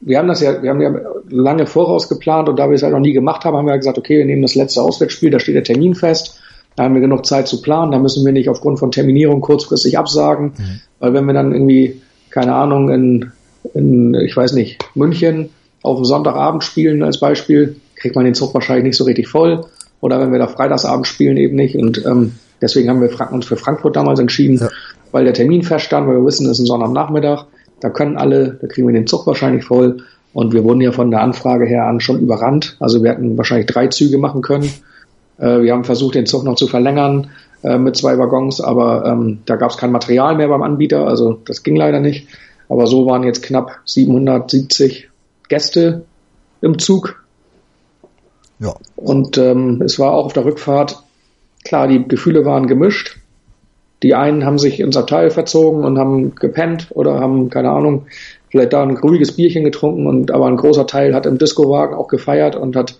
wir 0.00 0.18
haben 0.18 0.28
das 0.28 0.40
ja, 0.40 0.62
wir 0.62 0.70
haben 0.70 0.80
ja 0.80 0.94
lange 1.28 1.66
voraus 1.66 2.08
geplant 2.08 2.48
und 2.48 2.58
da 2.58 2.68
wir 2.68 2.74
es 2.74 2.82
halt 2.82 2.92
noch 2.92 3.00
nie 3.00 3.12
gemacht 3.12 3.44
haben, 3.44 3.56
haben 3.56 3.66
wir 3.66 3.76
gesagt, 3.76 3.98
okay, 3.98 4.18
wir 4.18 4.24
nehmen 4.24 4.42
das 4.42 4.54
letzte 4.54 4.82
Auswärtsspiel, 4.82 5.30
da 5.30 5.40
steht 5.40 5.56
der 5.56 5.64
Termin 5.64 5.94
fest. 5.94 6.40
Da 6.76 6.84
haben 6.84 6.94
wir 6.94 7.00
genug 7.00 7.24
Zeit 7.24 7.46
zu 7.46 7.62
planen, 7.62 7.92
da 7.92 7.98
müssen 7.98 8.24
wir 8.24 8.32
nicht 8.32 8.48
aufgrund 8.48 8.80
von 8.80 8.90
Terminierung 8.90 9.40
kurzfristig 9.40 9.96
absagen, 9.96 10.54
mhm. 10.56 10.80
weil 10.98 11.14
wenn 11.14 11.24
wir 11.26 11.34
dann 11.34 11.52
irgendwie, 11.52 12.02
keine 12.30 12.54
Ahnung, 12.54 12.90
in, 12.90 13.32
in, 13.74 14.14
ich 14.14 14.36
weiß 14.36 14.54
nicht, 14.54 14.84
München 14.94 15.50
auf 15.82 15.98
dem 15.98 16.04
Sonntagabend 16.04 16.64
spielen 16.64 17.04
als 17.04 17.20
Beispiel, 17.20 17.76
kriegt 17.94 18.16
man 18.16 18.24
den 18.24 18.34
Zug 18.34 18.54
wahrscheinlich 18.54 18.84
nicht 18.84 18.96
so 18.96 19.04
richtig 19.04 19.28
voll 19.28 19.64
oder 20.00 20.20
wenn 20.20 20.32
wir 20.32 20.38
da 20.38 20.48
Freitagsabend 20.48 21.06
spielen 21.06 21.36
eben 21.36 21.56
nicht. 21.56 21.76
Und 21.76 22.04
ähm, 22.04 22.34
deswegen 22.60 22.90
haben 22.90 23.00
wir 23.00 23.32
uns 23.32 23.46
für 23.46 23.56
Frankfurt 23.56 23.96
damals 23.96 24.18
entschieden, 24.18 24.58
ja. 24.58 24.68
Weil 25.14 25.24
der 25.24 25.32
Termin 25.32 25.62
feststand, 25.62 26.08
weil 26.08 26.16
wir 26.16 26.26
wissen, 26.26 26.46
es 26.46 26.58
ist 26.58 26.64
ein 26.64 26.66
Sonntagnachmittag. 26.66 27.44
Da 27.78 27.88
können 27.90 28.16
alle, 28.16 28.58
da 28.60 28.66
kriegen 28.66 28.88
wir 28.88 28.94
den 28.94 29.06
Zug 29.06 29.26
wahrscheinlich 29.28 29.64
voll. 29.64 29.98
Und 30.32 30.52
wir 30.52 30.64
wurden 30.64 30.80
ja 30.80 30.90
von 30.90 31.12
der 31.12 31.20
Anfrage 31.20 31.66
her 31.66 31.86
an 31.86 32.00
schon 32.00 32.18
überrannt. 32.18 32.76
Also 32.80 33.02
wir 33.04 33.12
hätten 33.12 33.38
wahrscheinlich 33.38 33.66
drei 33.66 33.86
Züge 33.86 34.18
machen 34.18 34.42
können. 34.42 34.68
Äh, 35.38 35.60
wir 35.60 35.72
haben 35.72 35.84
versucht, 35.84 36.16
den 36.16 36.26
Zug 36.26 36.42
noch 36.42 36.56
zu 36.56 36.66
verlängern 36.66 37.30
äh, 37.62 37.78
mit 37.78 37.96
zwei 37.96 38.18
Waggons, 38.18 38.60
aber 38.60 39.04
ähm, 39.06 39.38
da 39.46 39.54
gab 39.54 39.70
es 39.70 39.76
kein 39.76 39.92
Material 39.92 40.34
mehr 40.34 40.48
beim 40.48 40.62
Anbieter. 40.62 41.06
Also 41.06 41.38
das 41.46 41.62
ging 41.62 41.76
leider 41.76 42.00
nicht. 42.00 42.26
Aber 42.68 42.88
so 42.88 43.06
waren 43.06 43.22
jetzt 43.22 43.44
knapp 43.44 43.78
770 43.84 45.10
Gäste 45.48 46.02
im 46.60 46.80
Zug 46.80 47.24
ja. 48.58 48.74
Und 48.96 49.38
ähm, 49.38 49.82
es 49.84 49.98
war 49.98 50.12
auch 50.12 50.26
auf 50.26 50.32
der 50.32 50.44
Rückfahrt, 50.44 51.02
klar, 51.64 51.88
die 51.88 52.06
Gefühle 52.06 52.44
waren 52.44 52.66
gemischt. 52.66 53.18
Die 54.04 54.14
einen 54.14 54.44
haben 54.44 54.58
sich 54.58 54.80
ins 54.80 54.98
Abteil 54.98 55.30
verzogen 55.30 55.82
und 55.82 55.98
haben 55.98 56.34
gepennt 56.34 56.88
oder 56.90 57.20
haben, 57.20 57.48
keine 57.48 57.70
Ahnung, 57.70 58.04
vielleicht 58.50 58.74
da 58.74 58.82
ein 58.82 58.98
ruhiges 58.98 59.32
Bierchen 59.32 59.64
getrunken 59.64 60.06
und 60.06 60.30
aber 60.30 60.46
ein 60.46 60.58
großer 60.58 60.86
Teil 60.86 61.14
hat 61.14 61.24
im 61.24 61.38
Discowagen 61.38 61.96
auch 61.96 62.08
gefeiert 62.08 62.54
und 62.54 62.76
hat 62.76 62.98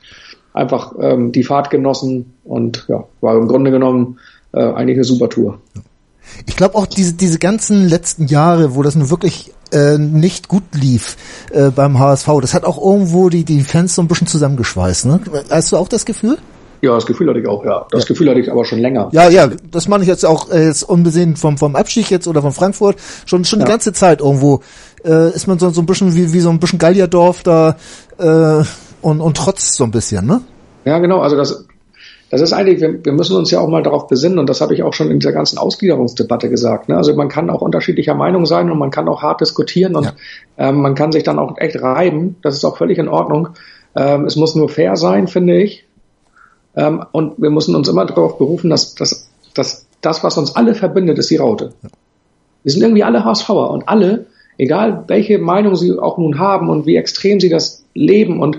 einfach 0.55 0.95
ähm, 0.99 1.31
die 1.31 1.43
Fahrt 1.43 1.69
genossen 1.69 2.33
und 2.43 2.87
ja, 2.89 3.05
war 3.21 3.37
im 3.37 3.49
Grunde 3.49 3.71
genommen 3.71 4.19
äh, 4.55 4.63
eigentlich 4.63 4.97
eine 4.97 5.05
super 5.05 5.29
Tour. 5.29 5.59
Ich 6.47 6.57
glaube 6.57 6.77
auch 6.77 6.87
diese, 6.87 7.13
diese 7.13 7.39
ganzen 7.39 7.87
letzten 7.87 8.27
Jahre, 8.27 8.75
wo 8.75 8.83
das 8.83 8.95
nun 8.95 9.11
wirklich 9.11 9.53
äh, 9.73 9.99
nicht 9.99 10.49
gut 10.49 10.65
lief 10.73 11.19
äh, 11.51 11.69
beim 11.69 11.99
HSV. 11.99 12.29
Das 12.41 12.55
hat 12.55 12.65
auch 12.65 12.83
irgendwo 12.83 13.29
die, 13.29 13.45
die 13.45 13.61
Fans 13.61 13.95
so 13.95 14.01
ein 14.01 14.09
bisschen 14.09 14.27
zusammengeschweißt. 14.27 15.05
Ne? 15.05 15.21
Hast 15.51 15.71
du 15.71 15.77
auch 15.77 15.89
das 15.89 16.07
Gefühl? 16.07 16.39
Ja, 16.85 16.95
das 16.95 17.07
Gefühl 17.07 17.31
hatte 17.31 17.41
ich 17.41 17.49
auch, 17.49 17.65
ja. 17.65 17.87
Das 17.91 18.03
ja. 18.03 18.09
Gefühl 18.09 18.29
hatte 18.29 18.41
ich 18.41 18.53
aber 18.53 18.65
schon 18.67 18.79
länger. 18.79 19.09
Ja, 19.13 19.31
ja, 19.31 19.49
das 19.71 19.89
meine 19.89 20.03
ich 20.05 20.09
jetzt 20.09 20.27
auch 20.27 20.51
äh, 20.51 20.67
jetzt 20.67 20.83
unbesehen 20.83 21.37
vom, 21.37 21.57
vom 21.57 21.77
Abstieg 21.77 22.11
jetzt 22.11 22.29
oder 22.29 22.43
von 22.43 22.53
Frankfurt. 22.53 22.97
Schon, 23.25 23.45
schon 23.47 23.61
ja. 23.61 23.65
die 23.65 23.71
ganze 23.71 23.95
Zeit 23.95 24.21
irgendwo 24.21 24.61
äh, 25.03 25.35
ist 25.35 25.47
man 25.47 25.59
so, 25.59 25.71
so 25.71 25.81
ein 25.81 25.87
bisschen 25.87 26.15
wie, 26.15 26.35
wie 26.35 26.41
so 26.41 26.51
ein 26.51 26.61
bisschen 26.61 26.79
Gallierdorf 26.79 27.43
da 27.43 27.77
äh, 28.19 28.65
und, 29.01 29.21
und 29.23 29.37
trotz 29.37 29.77
so 29.77 29.85
ein 29.85 29.91
bisschen, 29.91 30.27
ne? 30.27 30.43
Ja, 30.85 30.99
genau. 30.99 31.21
Also 31.21 31.37
das, 31.37 31.65
das 32.29 32.43
ist 32.43 32.53
eigentlich, 32.53 32.83
wir, 32.83 33.03
wir 33.03 33.13
müssen 33.13 33.35
uns 33.35 33.51
ja 33.51 33.61
auch 33.61 33.69
mal 33.69 33.83
darauf 33.83 34.07
besinnen 34.07 34.39
und 34.39 34.51
das 34.51 34.61
habe 34.61 34.75
ich 34.75 34.83
auch 34.83 34.93
schon 34.93 35.11
in 35.11 35.21
dieser 35.21 35.33
ganzen 35.33 35.57
Ausgliederungsdebatte 35.57 36.51
gesagt. 36.51 36.91
Ne? 36.91 36.99
Also 36.99 37.15
man 37.15 37.29
kann 37.29 37.49
auch 37.49 37.63
unterschiedlicher 37.63 38.15
Meinung 38.15 38.45
sein 38.45 38.71
und 38.71 38.79
man 38.79 38.91
kann 38.91 39.09
auch 39.09 39.23
hart 39.23 39.41
diskutieren 39.41 39.97
und 39.97 40.05
ja. 40.05 40.13
ähm, 40.59 40.83
man 40.83 40.95
kann 40.95 41.13
sich 41.13 41.23
dann 41.23 41.39
auch 41.39 41.57
echt 41.57 41.81
reiben. 41.81 42.37
Das 42.43 42.55
ist 42.55 42.65
auch 42.67 42.77
völlig 42.77 42.99
in 42.99 43.09
Ordnung. 43.09 43.49
Ähm, 43.97 44.25
es 44.27 44.37
muss 44.37 44.55
nur 44.55 44.69
fair 44.69 44.97
sein, 44.97 45.29
finde 45.29 45.57
ich. 45.63 45.84
Ähm, 46.77 47.05
und 47.13 47.41
wir 47.41 47.51
müssen 47.51 47.75
uns 47.75 47.89
immer 47.89 48.05
darauf 48.07 48.39
berufen, 48.39 48.71
dass, 48.71 48.95
dass, 48.95 49.29
dass 49.55 49.87
das, 50.01 50.25
was 50.25 50.39
uns 50.39 50.57
alle 50.57 50.75
verbindet, 50.75 51.19
ist 51.19 51.31
die 51.31 51.37
Raute. 51.37 51.73
Wir 52.63 52.73
sind 52.73 52.83
irgendwie 52.83 53.05
alle 53.05 53.25
HSVer 53.25 53.71
und 53.71 53.89
alle, 53.89 54.27
egal 54.59 55.05
welche 55.07 55.39
Meinung 55.39 55.77
sie 55.77 55.99
auch 55.99 56.19
nun 56.19 56.39
haben 56.39 56.69
und 56.69 56.87
wie 56.87 56.97
extrem 56.97 57.41
sie 57.41 57.49
das 57.49 57.85
leben 57.95 58.41
und 58.41 58.59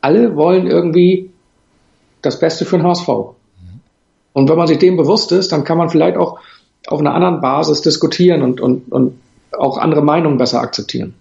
alle 0.00 0.36
wollen 0.36 0.66
irgendwie 0.66 1.30
das 2.22 2.38
Beste 2.38 2.64
für 2.64 2.76
den 2.76 2.86
HSV. 2.86 3.08
Und 4.34 4.50
wenn 4.50 4.56
man 4.56 4.66
sich 4.66 4.78
dem 4.78 4.96
bewusst 4.96 5.32
ist, 5.32 5.52
dann 5.52 5.64
kann 5.64 5.78
man 5.78 5.88
vielleicht 5.88 6.16
auch 6.16 6.40
auf 6.86 7.00
einer 7.00 7.14
anderen 7.14 7.40
Basis 7.40 7.80
diskutieren 7.82 8.42
und, 8.42 8.60
und, 8.60 8.92
und 8.92 9.18
auch 9.56 9.78
andere 9.78 10.02
Meinungen 10.02 10.36
besser 10.36 10.60
akzeptieren. 10.60 11.14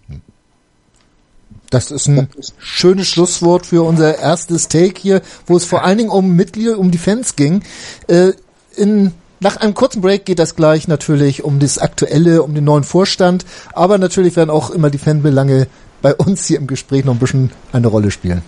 Das 1.74 1.90
ist 1.90 2.08
ein 2.08 2.28
schönes 2.60 3.08
Schlusswort 3.08 3.66
für 3.66 3.84
unser 3.84 4.20
erstes 4.20 4.68
Take 4.68 5.02
hier, 5.02 5.24
wo 5.48 5.58
es 5.58 5.66
vor 5.66 5.84
allen 5.84 5.98
Dingen 5.98 6.12
um 6.12 6.36
Mitglieder, 6.36 6.78
um 6.78 6.92
die 6.92 7.00
Fans 7.00 7.36
ging. 7.36 7.64
Äh, 8.08 8.34
in, 8.76 9.12
nach 9.40 9.58
einem 9.58 9.74
kurzen 9.74 10.00
Break 10.00 10.24
geht 10.24 10.38
das 10.38 10.56
gleich 10.56 10.88
natürlich 10.88 11.44
um 11.44 11.58
das 11.58 11.80
Aktuelle, 11.80 12.44
um 12.44 12.54
den 12.54 12.64
neuen 12.64 12.84
Vorstand, 12.84 13.44
aber 13.74 13.98
natürlich 13.98 14.36
werden 14.36 14.52
auch 14.52 14.70
immer 14.70 14.92
die 14.92 15.00
Fanbelange 15.00 15.66
bei 16.04 16.14
uns 16.14 16.46
hier 16.46 16.60
im 16.60 16.68
Gespräch 16.68 17.06
noch 17.06 17.16
ein 17.16 17.20
bisschen 17.20 17.50
eine 17.72 17.88
Rolle 17.88 18.12
spielen. 18.12 18.44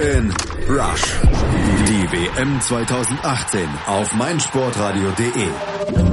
In 0.00 0.32
Rush. 0.68 1.02
Die 1.88 2.06
WM 2.12 2.60
2018 2.60 3.68
auf 3.86 4.14
meinsportradio.de. 4.14 5.48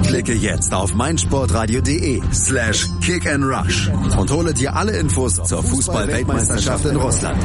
Klicke 0.07 0.33
jetzt 0.33 0.73
auf 0.73 0.93
meinsportradio.de 0.93 2.21
slash 2.31 2.87
kick 3.01 3.27
and 3.27 3.43
rush 3.43 3.89
und 4.17 4.31
hole 4.31 4.53
dir 4.53 4.75
alle 4.75 4.97
Infos 4.97 5.35
zur 5.35 5.63
Fußball-Weltmeisterschaft 5.63 6.85
in 6.85 6.95
Russland. 6.95 7.37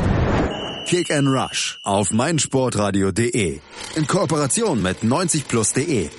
Kick 0.87 1.11
and 1.11 1.29
Rush 1.29 1.79
auf 1.85 2.11
meinsportradio.de 2.11 3.61
in 3.97 4.07
Kooperation 4.07 4.81
mit 4.83 5.03
90plus.de. 5.03 6.11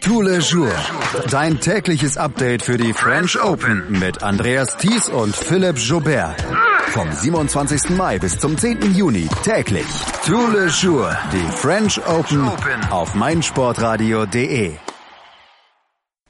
Tous 0.00 0.22
les 0.22 0.50
jours. 0.50 0.72
Dein 1.30 1.60
tägliches 1.60 2.16
Update 2.16 2.62
für 2.62 2.76
die 2.76 2.92
French 2.92 3.40
Open 3.40 3.84
mit 4.00 4.22
Andreas 4.22 4.76
Thies 4.76 5.08
und 5.08 5.34
Philipp 5.36 5.78
Joubert. 5.78 6.36
Vom 6.92 7.10
27. 7.10 7.96
Mai 7.96 8.18
bis 8.18 8.38
zum 8.38 8.58
10. 8.58 8.94
Juni 8.94 9.26
täglich. 9.42 9.86
Les 10.52 10.82
jours. 10.82 11.08
Die 11.32 11.56
French 11.56 11.98
Open 12.06 12.44
auf 12.90 13.14
meinsportradio.de. 13.14 14.72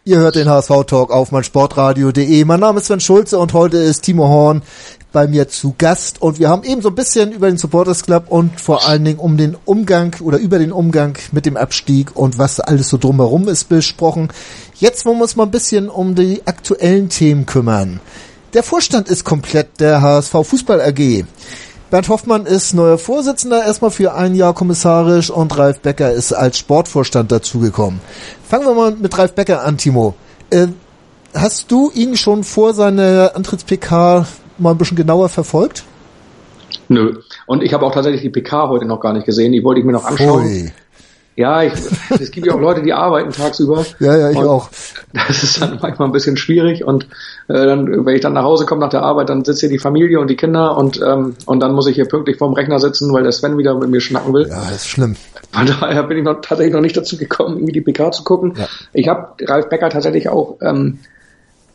Ihr 0.04 0.18
hört 0.18 0.36
den 0.36 0.48
HSV-Talk 0.48 1.10
auf 1.10 1.32
meinsportradio.de. 1.32 2.44
Mein 2.44 2.60
Name 2.60 2.78
ist 2.78 2.86
Sven 2.86 3.00
Schulze 3.00 3.40
und 3.40 3.52
heute 3.54 3.78
ist 3.78 4.02
Timo 4.02 4.28
Horn 4.28 4.62
bei 5.10 5.26
mir 5.26 5.48
zu 5.48 5.74
Gast 5.76 6.22
und 6.22 6.38
wir 6.38 6.48
haben 6.48 6.62
eben 6.62 6.80
so 6.80 6.90
ein 6.90 6.94
bisschen 6.94 7.32
über 7.32 7.48
den 7.48 7.58
Supporters 7.58 8.04
Club 8.04 8.26
und 8.28 8.60
vor 8.60 8.86
allen 8.86 9.04
Dingen 9.04 9.18
um 9.18 9.36
den 9.36 9.56
Umgang 9.64 10.14
oder 10.20 10.38
über 10.38 10.60
den 10.60 10.70
Umgang 10.70 11.18
mit 11.32 11.44
dem 11.44 11.56
Abstieg 11.56 12.14
und 12.14 12.38
was 12.38 12.60
alles 12.60 12.88
so 12.88 12.98
drumherum 12.98 13.48
ist 13.48 13.68
besprochen. 13.68 14.28
Jetzt 14.76 15.06
wollen 15.06 15.18
wir 15.18 15.24
uns 15.24 15.34
mal 15.34 15.42
ein 15.42 15.50
bisschen 15.50 15.88
um 15.88 16.14
die 16.14 16.46
aktuellen 16.46 17.08
Themen 17.08 17.46
kümmern. 17.46 17.98
Der 18.54 18.62
Vorstand 18.62 19.08
ist 19.08 19.24
komplett 19.24 19.80
der 19.80 20.02
HSV 20.02 20.32
Fußball 20.42 20.80
AG. 20.82 21.24
Bernd 21.90 22.08
Hoffmann 22.10 22.44
ist 22.44 22.74
neuer 22.74 22.98
Vorsitzender, 22.98 23.64
erstmal 23.64 23.90
für 23.90 24.14
ein 24.14 24.34
Jahr 24.34 24.52
kommissarisch 24.52 25.30
und 25.30 25.56
Ralf 25.56 25.80
Becker 25.80 26.12
ist 26.12 26.34
als 26.34 26.58
Sportvorstand 26.58 27.32
dazugekommen. 27.32 28.00
Fangen 28.46 28.66
wir 28.66 28.74
mal 28.74 28.92
mit 28.92 29.16
Ralf 29.16 29.34
Becker 29.34 29.64
an, 29.64 29.78
Timo. 29.78 30.14
Äh, 30.50 30.68
hast 31.34 31.72
du 31.72 31.90
ihn 31.94 32.14
schon 32.14 32.44
vor 32.44 32.74
seiner 32.74 33.32
Antritts-PK 33.34 34.26
mal 34.58 34.72
ein 34.72 34.78
bisschen 34.78 34.98
genauer 34.98 35.30
verfolgt? 35.30 35.84
Nö. 36.88 37.20
Und 37.46 37.62
ich 37.62 37.72
habe 37.72 37.86
auch 37.86 37.92
tatsächlich 37.92 38.20
die 38.20 38.30
PK 38.30 38.68
heute 38.68 38.84
noch 38.84 39.00
gar 39.00 39.14
nicht 39.14 39.24
gesehen. 39.24 39.52
Die 39.52 39.64
wollte 39.64 39.80
ich 39.80 39.86
mir 39.86 39.92
noch 39.92 40.04
anschauen. 40.04 40.42
Pui. 40.42 40.72
Ja, 41.34 41.62
ich, 41.62 41.72
es 42.20 42.30
gibt 42.30 42.46
ja 42.46 42.54
auch 42.54 42.60
Leute, 42.60 42.82
die 42.82 42.92
arbeiten 42.92 43.30
tagsüber. 43.30 43.86
Ja, 44.00 44.16
ja, 44.16 44.30
ich 44.30 44.36
auch. 44.36 44.68
Das 45.14 45.42
ist 45.42 45.62
dann 45.62 45.78
manchmal 45.80 46.08
ein 46.08 46.12
bisschen 46.12 46.36
schwierig 46.36 46.84
und 46.84 47.04
äh, 47.48 47.66
dann, 47.66 48.04
wenn 48.04 48.14
ich 48.14 48.20
dann 48.20 48.34
nach 48.34 48.44
Hause 48.44 48.66
komme 48.66 48.80
nach 48.80 48.90
der 48.90 49.02
Arbeit, 49.02 49.28
dann 49.30 49.44
sitzt 49.44 49.60
hier 49.60 49.68
die 49.68 49.78
Familie 49.78 50.20
und 50.20 50.28
die 50.28 50.36
Kinder 50.36 50.76
und 50.76 51.00
ähm, 51.00 51.36
und 51.46 51.60
dann 51.60 51.74
muss 51.74 51.86
ich 51.86 51.94
hier 51.94 52.06
pünktlich 52.06 52.36
vorm 52.36 52.52
Rechner 52.52 52.78
sitzen, 52.78 53.12
weil 53.12 53.22
der 53.22 53.32
Sven 53.32 53.56
wieder 53.56 53.74
mit 53.74 53.88
mir 53.90 54.00
schnacken 54.00 54.34
will. 54.34 54.46
Ja, 54.48 54.60
das 54.60 54.76
ist 54.76 54.88
schlimm. 54.88 55.16
Von 55.52 55.66
daher 55.66 56.02
bin 56.04 56.18
ich 56.18 56.24
noch 56.24 56.40
tatsächlich 56.40 56.74
noch 56.74 56.80
nicht 56.80 56.96
dazu 56.96 57.16
gekommen, 57.16 57.56
irgendwie 57.56 57.72
die 57.72 57.80
PK 57.80 58.12
zu 58.12 58.24
gucken. 58.24 58.54
Ja. 58.56 58.68
Ich 58.92 59.08
habe 59.08 59.34
Ralf 59.42 59.68
Becker 59.68 59.90
tatsächlich 59.90 60.28
auch 60.28 60.56
ähm, 60.60 60.98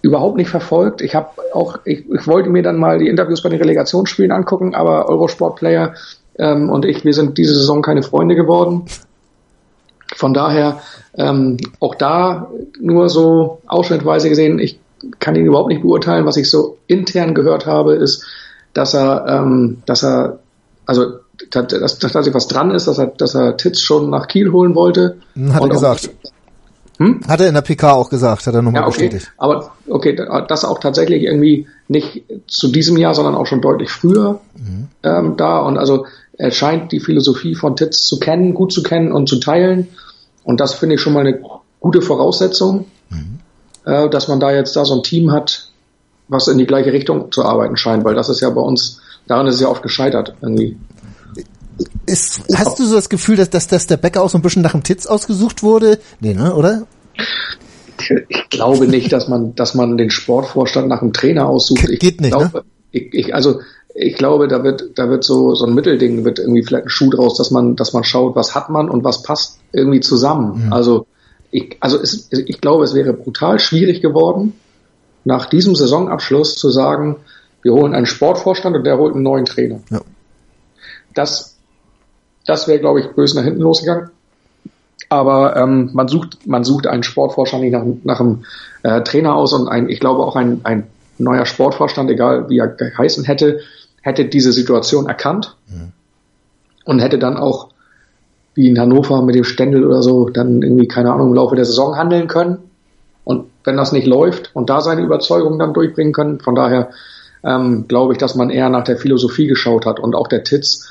überhaupt 0.01 0.37
nicht 0.37 0.49
verfolgt. 0.49 1.01
Ich 1.01 1.15
habe 1.15 1.29
auch, 1.53 1.79
ich, 1.85 2.05
ich 2.09 2.27
wollte 2.27 2.49
mir 2.49 2.63
dann 2.63 2.77
mal 2.77 2.99
die 2.99 3.07
Interviews 3.07 3.41
bei 3.41 3.49
den 3.49 3.59
Relegationsspielen 3.59 4.31
angucken, 4.31 4.75
aber 4.75 5.09
Eurosport 5.09 5.57
Player 5.57 5.93
ähm, 6.39 6.69
und 6.69 6.85
ich, 6.85 7.03
wir 7.03 7.13
sind 7.13 7.37
diese 7.37 7.55
Saison 7.55 7.81
keine 7.81 8.03
Freunde 8.03 8.35
geworden. 8.35 8.85
Von 10.15 10.33
daher 10.33 10.81
ähm, 11.15 11.57
auch 11.79 11.95
da 11.95 12.49
nur 12.79 13.09
so 13.09 13.61
ausschnittweise 13.67 14.29
gesehen, 14.29 14.59
ich 14.59 14.79
kann 15.19 15.35
ihn 15.35 15.45
überhaupt 15.45 15.69
nicht 15.69 15.81
beurteilen. 15.81 16.25
Was 16.25 16.37
ich 16.37 16.49
so 16.49 16.77
intern 16.87 17.35
gehört 17.35 17.65
habe, 17.65 17.93
ist, 17.93 18.25
dass 18.73 18.93
er, 18.93 19.25
ähm, 19.27 19.81
dass 19.85 20.03
er, 20.03 20.39
also 20.85 21.19
dass, 21.51 21.99
dass, 21.99 22.11
dass 22.11 22.33
was 22.33 22.47
dran 22.47 22.71
ist, 22.71 22.87
dass 22.87 22.97
er, 22.97 23.07
dass 23.07 23.35
er 23.35 23.57
Titz 23.57 23.81
schon 23.81 24.09
nach 24.09 24.27
Kiel 24.27 24.51
holen 24.51 24.75
wollte. 24.75 25.17
Hat 25.51 25.61
er 25.61 25.69
gesagt. 25.69 26.09
Hm? 26.97 27.21
Hat 27.27 27.39
er 27.39 27.47
in 27.47 27.53
der 27.53 27.61
PK 27.61 27.93
auch 27.93 28.09
gesagt, 28.09 28.47
hat 28.47 28.55
er 28.55 28.63
nochmal 28.63 28.81
ja, 28.81 28.87
okay. 28.87 29.07
bestätigt. 29.07 29.31
Aber 29.37 29.71
okay, 29.87 30.15
das 30.15 30.65
auch 30.65 30.79
tatsächlich 30.79 31.23
irgendwie 31.23 31.67
nicht 31.87 32.23
zu 32.47 32.69
diesem 32.69 32.97
Jahr, 32.97 33.13
sondern 33.13 33.35
auch 33.35 33.45
schon 33.45 33.61
deutlich 33.61 33.91
früher 33.91 34.39
mhm. 34.55 34.87
ähm, 35.03 35.37
da. 35.37 35.59
Und 35.59 35.77
also 35.77 36.07
er 36.37 36.51
scheint 36.51 36.91
die 36.91 36.99
Philosophie 36.99 37.55
von 37.55 37.75
Titz 37.75 38.03
zu 38.03 38.19
kennen, 38.19 38.53
gut 38.53 38.71
zu 38.71 38.83
kennen 38.83 39.11
und 39.11 39.27
zu 39.27 39.39
teilen. 39.39 39.87
Und 40.43 40.59
das 40.59 40.75
finde 40.75 40.95
ich 40.95 41.01
schon 41.01 41.13
mal 41.13 41.21
eine 41.21 41.41
gute 41.79 42.01
Voraussetzung, 42.01 42.85
mhm. 43.09 43.39
äh, 43.85 44.09
dass 44.09 44.27
man 44.27 44.39
da 44.39 44.51
jetzt 44.51 44.75
da 44.75 44.85
so 44.85 44.95
ein 44.95 45.03
Team 45.03 45.31
hat, 45.31 45.71
was 46.27 46.47
in 46.47 46.57
die 46.57 46.65
gleiche 46.65 46.93
Richtung 46.93 47.31
zu 47.31 47.43
arbeiten 47.43 47.77
scheint, 47.77 48.03
weil 48.03 48.15
das 48.15 48.29
ist 48.29 48.41
ja 48.41 48.49
bei 48.49 48.61
uns, 48.61 49.01
daran 49.27 49.47
ist 49.47 49.55
es 49.55 49.61
ja 49.61 49.69
oft 49.69 49.83
gescheitert 49.83 50.35
irgendwie. 50.41 50.77
Ist, 52.05 52.43
hast 52.55 52.79
du 52.79 52.85
so 52.85 52.95
das 52.95 53.09
Gefühl, 53.09 53.35
dass, 53.35 53.49
dass, 53.49 53.67
dass 53.67 53.87
der 53.87 53.97
Bäcker 53.97 54.23
auch 54.23 54.29
so 54.29 54.37
ein 54.37 54.41
bisschen 54.41 54.61
nach 54.61 54.71
dem 54.71 54.83
Titz 54.83 55.05
ausgesucht 55.05 55.63
wurde? 55.63 55.99
Nee, 56.19 56.33
ne, 56.33 56.55
oder? 56.55 56.87
Ich 58.29 58.49
glaube 58.49 58.87
nicht, 58.87 59.11
dass 59.11 59.27
man, 59.27 59.55
dass 59.55 59.73
man 59.73 59.97
den 59.97 60.09
Sportvorstand 60.09 60.87
nach 60.87 60.99
dem 60.99 61.13
Trainer 61.13 61.47
aussucht. 61.47 61.89
Ich 61.89 61.99
Geht 61.99 62.21
nicht, 62.21 62.31
glaube, 62.31 62.59
ne? 62.59 62.63
ich, 62.91 63.13
ich, 63.13 63.35
also 63.35 63.59
ich 63.99 64.15
glaube, 64.15 64.47
da 64.47 64.63
wird, 64.63 64.91
da 64.95 65.09
wird 65.09 65.23
so, 65.23 65.55
so 65.55 65.65
ein 65.65 65.73
Mittelding, 65.73 66.23
wird 66.23 66.37
irgendwie 66.37 66.63
vielleicht 66.63 66.85
ein 66.85 66.89
Schuh 66.89 67.09
draus, 67.09 67.35
dass 67.35 67.49
man, 67.49 67.75
dass 67.75 67.93
man 67.93 68.03
schaut, 68.03 68.35
was 68.35 68.53
hat 68.53 68.69
man 68.69 68.89
und 68.89 69.03
was 69.03 69.23
passt 69.23 69.59
irgendwie 69.73 70.01
zusammen. 70.01 70.67
Mhm. 70.67 70.73
Also 70.73 71.07
ich, 71.49 71.77
also 71.79 71.99
es, 71.99 72.31
ich 72.31 72.61
glaube, 72.61 72.83
es 72.83 72.93
wäre 72.93 73.13
brutal 73.13 73.59
schwierig 73.59 74.01
geworden, 74.01 74.53
nach 75.25 75.47
diesem 75.47 75.75
Saisonabschluss 75.75 76.57
zu 76.57 76.69
sagen, 76.69 77.15
wir 77.63 77.73
holen 77.73 77.95
einen 77.95 78.05
Sportvorstand 78.05 78.75
und 78.75 78.83
der 78.85 78.99
holt 78.99 79.15
einen 79.15 79.23
neuen 79.23 79.45
Trainer. 79.45 79.79
Ja. 79.89 80.01
Das, 81.15 81.57
das 82.45 82.67
wäre, 82.67 82.79
glaube 82.79 82.99
ich, 82.99 83.07
böse 83.07 83.35
nach 83.35 83.45
hinten 83.45 83.61
losgegangen. 83.61 84.11
Aber 85.09 85.55
ähm, 85.55 85.89
man 85.93 86.07
sucht, 86.07 86.45
man 86.45 86.63
sucht 86.63 86.85
einen 86.85 87.01
Sportvorstand 87.01 87.63
nicht 87.63 87.73
nach, 87.73 87.85
nach 88.03 88.19
einem 88.19 88.45
äh, 88.83 89.01
Trainer 89.01 89.35
aus 89.35 89.53
und 89.53 89.67
ein, 89.67 89.89
ich 89.89 89.99
glaube 89.99 90.23
auch 90.23 90.35
ein, 90.35 90.61
ein 90.65 90.83
neuer 91.17 91.47
Sportvorstand, 91.47 92.11
egal 92.11 92.47
wie 92.49 92.59
er 92.59 92.67
geheißen 92.67 93.23
hätte, 93.23 93.61
hätte 94.07 94.25
diese 94.25 94.53
Situation 94.53 95.07
erkannt 95.07 95.55
mhm. 95.67 95.91
und 96.85 96.99
hätte 96.99 97.19
dann 97.19 97.37
auch 97.37 97.69
wie 98.55 98.69
in 98.69 98.79
Hannover 98.79 99.21
mit 99.21 99.35
dem 99.35 99.43
Ständel 99.43 99.85
oder 99.85 100.01
so 100.01 100.29
dann 100.29 100.63
irgendwie, 100.63 100.87
keine 100.87 101.11
Ahnung, 101.11 101.27
im 101.27 101.33
Laufe 101.35 101.55
der 101.55 101.65
Saison 101.65 101.95
handeln 101.95 102.27
können. 102.27 102.57
Und 103.23 103.45
wenn 103.65 103.77
das 103.77 103.91
nicht 103.91 104.07
läuft 104.07 104.49
und 104.55 104.69
da 104.69 104.81
seine 104.81 105.01
Überzeugung 105.01 105.59
dann 105.59 105.73
durchbringen 105.73 106.13
können, 106.13 106.39
von 106.39 106.55
daher 106.55 106.89
ähm, 107.43 107.87
glaube 107.87 108.13
ich, 108.13 108.17
dass 108.17 108.33
man 108.35 108.49
eher 108.49 108.69
nach 108.69 108.85
der 108.85 108.97
Philosophie 108.97 109.47
geschaut 109.47 109.85
hat. 109.85 109.99
Und 109.99 110.15
auch 110.15 110.27
der 110.27 110.43
Titz 110.43 110.87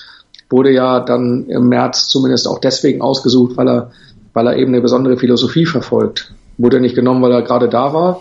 wurde 0.49 0.71
ja 0.71 1.01
dann 1.01 1.47
im 1.47 1.69
März 1.69 2.07
zumindest 2.09 2.47
auch 2.47 2.61
deswegen 2.61 3.01
ausgesucht, 3.01 3.57
weil 3.57 3.69
er, 3.69 3.91
weil 4.33 4.47
er 4.47 4.57
eben 4.57 4.73
eine 4.73 4.83
besondere 4.83 5.17
Philosophie 5.17 5.67
verfolgt. 5.67 6.33
Wurde 6.59 6.81
nicht 6.81 6.95
genommen, 6.95 7.23
weil 7.23 7.33
er 7.33 7.43
gerade 7.43 7.69
da 7.69 7.93
war, 7.93 8.21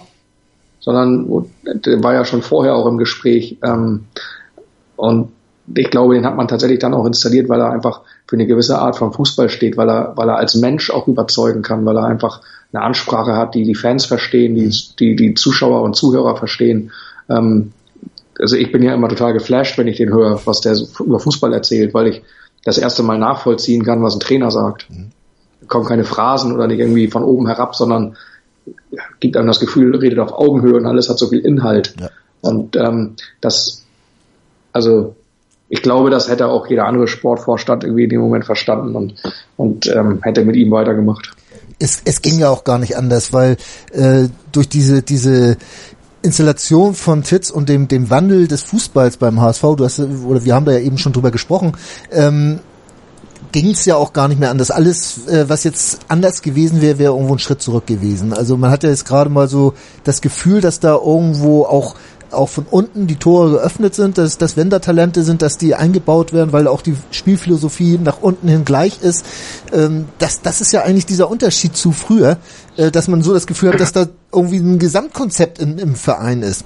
sondern 0.80 1.46
der 1.64 2.04
war 2.04 2.14
ja 2.14 2.26
schon 2.26 2.42
vorher 2.42 2.76
auch 2.76 2.88
im 2.88 2.98
Gespräch. 2.98 3.58
Ähm, 3.64 4.06
und 4.96 5.30
ich 5.74 5.90
glaube, 5.90 6.14
den 6.14 6.26
hat 6.26 6.36
man 6.36 6.48
tatsächlich 6.48 6.80
dann 6.80 6.94
auch 6.94 7.06
installiert, 7.06 7.50
weil 7.50 7.60
er 7.60 7.72
einfach 7.72 8.02
für 8.28 8.36
eine 8.36 8.46
gewisse 8.46 8.78
Art 8.78 8.98
von 8.98 9.14
Fußball 9.14 9.50
steht, 9.50 9.78
weil 9.78 9.90
er, 9.90 10.14
weil 10.16 10.30
er 10.30 10.38
als 10.38 10.56
Mensch 10.56 10.92
auch 10.92 11.08
überzeugen 11.08 11.64
kann, 11.64 11.86
weil 11.86 11.98
er 11.98 12.06
einfach 12.06 12.42
eine 12.72 12.84
Ansprache 12.84 13.36
hat, 13.36 13.56
die 13.56 13.64
die 13.64 13.76
Fans 13.76 14.06
verstehen, 14.06 14.56
die 14.56 14.72
die, 15.00 15.16
die 15.16 15.34
Zuschauer 15.34 15.82
und 15.82 15.96
Zuhörer 15.96 16.36
verstehen. 16.36 16.92
Ähm, 17.30 17.72
also 18.38 18.56
ich 18.58 18.72
bin 18.72 18.84
ja 18.84 18.94
immer 18.94 19.10
total 19.10 19.34
geflasht, 19.34 19.78
wenn 19.78 19.88
ich 19.88 19.98
den 19.98 20.14
höre, 20.14 20.40
was 20.46 20.62
der 20.62 20.78
über 21.00 21.20
Fußball 21.20 21.54
erzählt, 21.54 21.94
weil 21.94 22.08
ich 22.08 22.22
das 22.64 22.78
erste 22.78 23.02
Mal 23.02 23.18
nachvollziehen 23.18 23.86
kann, 23.86 24.04
was 24.04 24.16
ein 24.16 24.20
Trainer 24.20 24.52
sagt. 24.52 24.90
Mhm. 24.90 25.12
Kommen 25.68 25.86
keine 25.86 26.04
Phrasen 26.04 26.54
oder 26.54 26.68
nicht 26.68 26.80
irgendwie 26.80 27.08
von 27.08 27.24
oben 27.24 27.48
herab, 27.48 27.76
sondern 27.76 28.18
gibt 29.20 29.38
einem 29.38 29.48
das 29.48 29.60
Gefühl, 29.60 29.96
redet 29.96 30.20
auf 30.20 30.34
Augenhöhe 30.34 30.76
und 30.76 30.86
alles 30.86 31.10
hat 31.10 31.18
so 31.18 31.28
viel 31.28 31.40
Inhalt. 31.40 31.96
Ja. 32.00 32.10
Und 32.42 32.76
ähm, 32.76 33.16
das 33.42 33.85
also 34.76 35.16
ich 35.70 35.82
glaube, 35.82 36.10
das 36.10 36.28
hätte 36.30 36.48
auch 36.48 36.68
jeder 36.68 36.86
andere 36.86 37.08
Sportvorstand 37.08 37.86
irgendwie 37.86 38.04
in 38.04 38.10
dem 38.10 38.20
Moment 38.20 38.46
verstanden 38.46 38.96
und, 38.96 39.16
und 39.56 39.88
ähm, 39.88 40.20
hätte 40.22 40.44
mit 40.44 40.58
ihm 40.58 40.70
weitergemacht. 40.72 41.32
Es, 41.80 42.02
es 42.04 42.22
ging 42.22 42.38
ja 42.40 42.50
auch 42.50 42.66
gar 42.66 42.78
nicht 42.78 42.98
anders, 42.98 43.32
weil 43.32 43.56
äh, 43.94 44.28
durch 44.52 44.68
diese, 44.68 45.02
diese 45.02 45.56
Installation 46.22 46.94
von 46.94 47.24
Titz 47.24 47.50
und 47.50 47.70
dem, 47.70 47.88
dem 47.88 48.10
Wandel 48.10 48.48
des 48.48 48.64
Fußballs 48.64 49.16
beim 49.18 49.40
HSV, 49.40 49.62
du 49.78 49.86
hast, 49.86 50.00
oder 50.00 50.44
wir 50.44 50.54
haben 50.54 50.66
da 50.66 50.74
ja 50.74 50.80
eben 50.80 50.98
schon 50.98 51.14
drüber 51.14 51.32
gesprochen, 51.32 51.78
ähm, 52.12 52.60
ging 53.54 53.70
es 53.70 53.86
ja 53.86 53.96
auch 53.96 54.12
gar 54.12 54.28
nicht 54.28 54.40
mehr 54.40 54.52
anders. 54.52 54.72
Alles, 54.72 55.26
äh, 55.28 55.46
was 55.48 55.64
jetzt 55.64 56.00
anders 56.10 56.42
gewesen 56.42 56.82
wäre, 56.82 57.00
wäre 57.00 57.14
irgendwo 57.14 57.34
ein 57.34 57.40
Schritt 57.40 57.62
zurück 57.62 57.88
gewesen. 57.88 58.34
Also 58.34 58.58
man 58.58 58.72
hat 58.72 58.84
ja 58.84 58.90
jetzt 58.90 59.06
gerade 59.06 59.30
mal 59.30 59.48
so 59.48 59.74
das 60.04 60.20
Gefühl, 60.20 60.60
dass 60.60 60.82
da 60.82 60.96
irgendwo 60.96 61.64
auch 61.64 61.96
auch 62.36 62.50
von 62.50 62.66
unten 62.70 63.08
die 63.08 63.16
Tore 63.16 63.52
geöffnet 63.52 63.96
sind, 63.96 64.18
dass, 64.18 64.38
dass 64.38 64.58
wenn 64.58 64.70
da 64.70 64.80
Talente 64.80 65.24
sind, 65.24 65.42
dass 65.42 65.58
die 65.58 65.76
eingebaut 65.76 66.34
werden, 66.34 66.54
weil 66.54 66.68
auch 66.68 66.82
die 66.82 66.96
Spielphilosophie 67.12 67.98
nach 67.98 68.22
unten 68.22 68.48
hin 68.48 68.66
gleich 68.66 69.02
ist. 69.02 69.26
Ähm, 69.74 70.06
das, 70.20 70.42
das 70.42 70.62
ist 70.62 70.72
ja 70.72 70.84
eigentlich 70.84 71.06
dieser 71.06 71.30
Unterschied 71.30 71.76
zu 71.76 71.92
früher, 71.92 72.38
äh, 72.78 72.92
dass 72.92 73.08
man 73.08 73.22
so 73.22 73.34
das 73.34 73.48
Gefühl 73.48 73.74
hat, 73.74 73.80
dass 73.80 73.92
da 73.92 74.08
irgendwie 74.34 74.58
ein 74.58 74.80
Gesamtkonzept 74.80 75.60
in, 75.60 75.78
im 75.78 75.96
Verein 75.96 76.42
ist. 76.42 76.66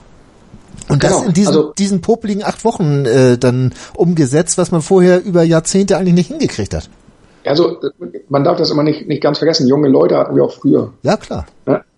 Und 0.88 1.02
genau, 1.02 1.20
das 1.20 1.28
in 1.28 1.34
diesen, 1.34 1.48
also, 1.48 1.74
diesen 1.74 2.02
popligen 2.02 2.44
acht 2.44 2.66
Wochen 2.66 3.06
äh, 3.06 3.38
dann 3.38 3.74
umgesetzt, 3.96 4.58
was 4.58 4.72
man 4.72 4.82
vorher 4.82 5.24
über 5.24 5.44
Jahrzehnte 5.44 5.98
eigentlich 5.98 6.16
nicht 6.16 6.28
hingekriegt 6.28 6.74
hat. 6.74 6.90
Also 7.46 7.78
man 8.28 8.44
darf 8.44 8.58
das 8.58 8.70
immer 8.72 8.84
nicht, 8.84 9.08
nicht 9.08 9.24
ganz 9.24 9.38
vergessen. 9.38 9.68
Junge 9.68 9.88
Leute 9.88 10.18
hatten 10.18 10.36
wir 10.36 10.44
auch 10.44 10.54
früher. 10.54 10.94
Ja, 11.04 11.18
klar. 11.18 11.46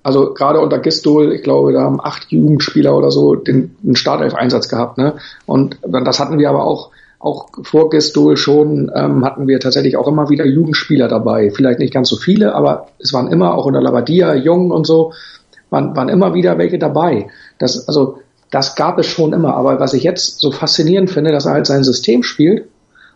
Also 0.03 0.33
gerade 0.33 0.59
unter 0.59 0.79
Gistol, 0.79 1.31
ich 1.31 1.43
glaube, 1.43 1.73
da 1.73 1.81
haben 1.81 2.01
acht 2.01 2.31
Jugendspieler 2.31 2.95
oder 2.95 3.11
so 3.11 3.35
den, 3.35 3.75
den 3.81 3.95
Startelf-Einsatz 3.95 4.67
gehabt. 4.67 4.97
Ne? 4.97 5.15
Und 5.45 5.77
das 5.83 6.19
hatten 6.19 6.39
wir 6.39 6.49
aber 6.49 6.65
auch, 6.65 6.89
auch 7.19 7.49
vor 7.61 7.91
Gistol 7.91 8.35
schon, 8.35 8.91
ähm, 8.95 9.23
hatten 9.23 9.47
wir 9.47 9.59
tatsächlich 9.59 9.97
auch 9.97 10.07
immer 10.07 10.29
wieder 10.29 10.45
Jugendspieler 10.45 11.07
dabei. 11.07 11.51
Vielleicht 11.51 11.79
nicht 11.79 11.93
ganz 11.93 12.09
so 12.09 12.15
viele, 12.15 12.55
aber 12.55 12.87
es 12.97 13.13
waren 13.13 13.31
immer 13.31 13.53
auch 13.53 13.65
unter 13.65 13.81
Labadia, 13.81 14.33
Jung 14.33 14.71
und 14.71 14.87
so, 14.87 15.13
waren, 15.69 15.95
waren 15.95 16.09
immer 16.09 16.33
wieder 16.33 16.57
welche 16.57 16.79
dabei. 16.79 17.27
Das, 17.59 17.87
also, 17.87 18.17
das 18.49 18.75
gab 18.75 18.97
es 18.97 19.05
schon 19.05 19.33
immer. 19.33 19.55
Aber 19.55 19.79
was 19.79 19.93
ich 19.93 20.03
jetzt 20.03 20.39
so 20.39 20.51
faszinierend 20.51 21.11
finde, 21.11 21.31
dass 21.31 21.45
er 21.45 21.53
halt 21.53 21.67
sein 21.67 21.83
System 21.83 22.23
spielt. 22.23 22.67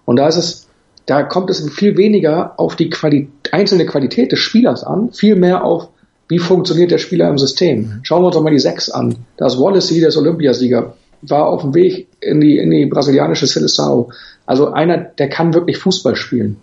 Und 0.06 0.18
da 0.18 0.28
ist 0.28 0.38
es, 0.38 0.68
da 1.08 1.24
kommt 1.24 1.50
es 1.50 1.68
viel 1.70 1.98
weniger 1.98 2.54
auf 2.58 2.76
die 2.76 2.90
Quali 2.90 3.30
einzelne 3.52 3.86
Qualität 3.86 4.32
des 4.32 4.40
Spielers 4.40 4.84
an, 4.84 5.12
viel 5.12 5.36
mehr 5.36 5.64
auf 5.64 5.90
wie 6.28 6.40
funktioniert 6.40 6.92
der 6.92 6.98
Spieler 6.98 7.30
im 7.30 7.38
System? 7.38 8.00
Schauen 8.04 8.22
wir 8.22 8.28
uns 8.28 8.36
doch 8.36 8.44
mal 8.44 8.52
die 8.52 8.60
Sechs 8.60 8.90
an. 8.90 9.16
Das 9.38 9.60
Wallacey, 9.60 10.00
der 10.00 10.10
ist 10.10 10.18
Olympiasieger, 10.18 10.96
war 11.22 11.48
auf 11.48 11.62
dem 11.62 11.74
Weg 11.74 12.08
in 12.20 12.42
die, 12.42 12.58
in 12.58 12.72
die 12.72 12.86
brasilianische 12.86 13.46
Seleção. 13.46 14.12
Also 14.46 14.72
einer, 14.72 14.98
der 14.98 15.30
kann 15.30 15.54
wirklich 15.54 15.78
Fußball 15.78 16.16
spielen. 16.16 16.58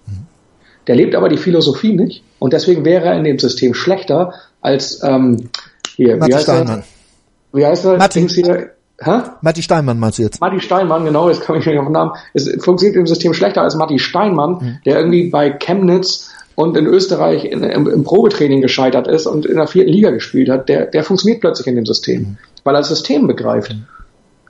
Der 0.86 0.96
lebt 0.96 1.14
aber 1.14 1.28
die 1.28 1.36
Philosophie 1.36 1.92
nicht 1.92 2.24
und 2.38 2.52
deswegen 2.52 2.84
wäre 2.84 3.06
er 3.06 3.16
in 3.16 3.24
dem 3.24 3.38
System 3.38 3.74
schlechter 3.74 4.34
als 4.60 5.02
ähm, 5.02 5.48
hier, 5.96 6.16
Matti 6.16 6.30
wie 6.30 6.34
heißt 6.34 6.44
Steinmann. 6.44 6.78
er? 6.80 7.58
Wie 7.58 7.66
heißt 7.66 7.84
er? 7.84 7.96
Matti. 7.98 8.28
Hier, 8.28 8.70
Hä? 9.04 9.22
Matti 9.40 9.62
Steinmann 9.62 9.98
meinst 9.98 10.18
du 10.18 10.22
jetzt? 10.22 10.40
Matti 10.40 10.60
Steinmann, 10.60 11.04
genau, 11.04 11.28
jetzt 11.28 11.44
komme 11.44 11.58
ich 11.58 11.66
nicht 11.66 11.78
auf 11.78 11.86
den 11.86 11.92
Namen. 11.92 12.12
Es 12.34 12.48
funktioniert 12.62 12.96
im 12.96 13.06
System 13.06 13.34
schlechter 13.34 13.62
als 13.62 13.74
Matti 13.74 13.98
Steinmann, 13.98 14.52
mhm. 14.52 14.78
der 14.86 14.98
irgendwie 14.98 15.28
bei 15.28 15.50
Chemnitz 15.50 16.30
und 16.54 16.76
in 16.76 16.86
Österreich 16.86 17.44
in, 17.44 17.62
im, 17.62 17.88
im, 17.88 18.04
Probetraining 18.04 18.60
gescheitert 18.60 19.08
ist 19.08 19.26
und 19.26 19.46
in 19.46 19.56
der 19.56 19.66
vierten 19.66 19.90
Liga 19.90 20.10
gespielt 20.10 20.48
hat, 20.48 20.68
der, 20.68 20.86
der 20.86 21.04
funktioniert 21.04 21.40
plötzlich 21.40 21.66
in 21.66 21.76
dem 21.76 21.86
System, 21.86 22.22
mhm. 22.22 22.38
weil 22.64 22.74
er 22.74 22.80
das 22.80 22.88
System 22.88 23.26
begreift. 23.26 23.74
Mhm. 23.74 23.86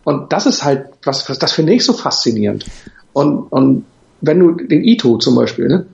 Und 0.05 0.33
das 0.33 0.47
ist 0.47 0.65
halt, 0.65 0.87
was, 1.05 1.29
was 1.29 1.39
das 1.39 1.53
finde 1.53 1.73
ich 1.73 1.85
so 1.85 1.93
faszinierend. 1.93 2.67
Und, 3.13 3.53
und 3.53 3.85
wenn 4.21 4.39
du 4.39 4.53
den 4.53 4.83
Ito 4.85 5.19
zum 5.19 5.35
Beispiel, 5.35 5.69
ne? 5.69 5.87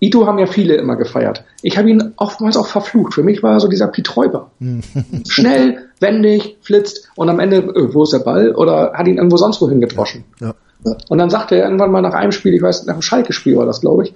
Ito 0.00 0.26
haben 0.26 0.38
ja 0.38 0.46
viele 0.46 0.74
immer 0.74 0.96
gefeiert. 0.96 1.44
Ich 1.62 1.78
habe 1.78 1.88
ihn 1.88 2.12
oftmals 2.16 2.56
auch 2.56 2.66
verflucht. 2.66 3.14
Für 3.14 3.22
mich 3.22 3.42
war 3.42 3.52
er 3.52 3.60
so 3.60 3.68
dieser 3.68 3.86
Piet 3.86 4.14
Räuber. 4.16 4.50
Schnell, 5.28 5.88
wendig, 6.00 6.58
flitzt 6.60 7.08
und 7.16 7.30
am 7.30 7.40
Ende, 7.40 7.58
äh, 7.58 7.94
wo 7.94 8.02
ist 8.02 8.12
der 8.12 8.18
Ball? 8.18 8.54
Oder 8.54 8.92
hat 8.94 9.06
ihn 9.06 9.16
irgendwo 9.16 9.36
sonst 9.36 9.60
wohin 9.62 9.80
gedroschen. 9.80 10.24
Ja. 10.40 10.54
Und 11.08 11.18
dann 11.18 11.30
sagte 11.30 11.56
er 11.56 11.64
irgendwann 11.64 11.90
mal 11.90 12.02
nach 12.02 12.12
einem 12.12 12.32
Spiel, 12.32 12.52
ich 12.52 12.60
weiß, 12.60 12.84
nach 12.84 12.94
einem 12.94 13.02
Schalke-Spiel 13.02 13.56
war 13.56 13.64
das, 13.64 13.80
glaube 13.80 14.04
ich, 14.04 14.14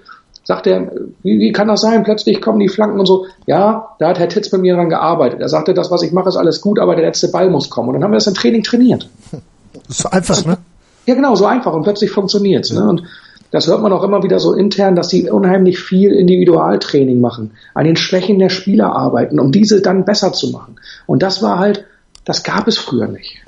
sagte 0.49 0.71
er, 0.71 0.91
wie, 1.23 1.41
wie 1.41 1.53
kann 1.53 1.69
das 1.69 1.83
sein? 1.83 2.05
Plötzlich 2.05 2.41
kommen 2.41 2.59
die 2.59 2.71
Flanken 2.71 2.99
und 2.99 3.05
so. 3.05 3.27
Ja, 3.47 3.91
da 3.99 4.09
hat 4.09 4.19
Herr 4.19 4.31
Titz 4.31 4.49
bei 4.49 4.57
mir 4.57 4.77
dran 4.77 4.89
gearbeitet. 4.89 5.43
Er 5.43 5.51
sagte, 5.51 5.75
das, 5.75 5.91
was 5.91 6.03
ich 6.03 6.11
mache, 6.11 6.31
ist 6.31 6.37
alles 6.37 6.63
gut, 6.63 6.79
aber 6.79 6.97
der 6.97 7.05
letzte 7.05 7.29
Ball 7.29 7.51
muss 7.51 7.69
kommen. 7.69 7.89
Und 7.89 7.95
dann 7.95 8.05
haben 8.05 8.13
wir 8.13 8.17
das 8.17 8.29
im 8.29 8.35
Training 8.35 8.63
trainiert. 8.63 9.09
So 9.91 10.11
einfach, 10.11 10.45
ne? 10.45 10.59
Ja, 11.07 11.15
genau, 11.15 11.35
so 11.35 11.47
einfach. 11.47 11.73
Und 11.73 11.83
plötzlich 11.83 12.11
funktioniert's. 12.11 12.73
Ne? 12.73 12.87
Und 12.87 13.05
das 13.51 13.67
hört 13.67 13.81
man 13.81 13.93
auch 13.93 14.03
immer 14.03 14.23
wieder 14.23 14.39
so 14.39 14.53
intern, 14.53 14.97
dass 14.97 15.09
sie 15.09 15.31
unheimlich 15.31 15.79
viel 15.79 16.13
Individualtraining 16.13 17.21
machen, 17.21 17.53
an 17.73 17.85
den 17.85 17.97
Schwächen 17.97 18.39
der 18.39 18.51
Spieler 18.51 18.93
arbeiten, 18.93 19.39
um 19.39 19.53
diese 19.53 19.81
dann 19.81 20.05
besser 20.05 20.33
zu 20.33 20.51
machen. 20.51 20.77
Und 21.07 21.23
das 21.23 21.43
war 21.43 21.59
halt, 21.59 21.85
das 22.25 22.43
gab 22.43 22.69
es 22.69 22.77
früher 22.77 23.07
nicht. 23.07 23.39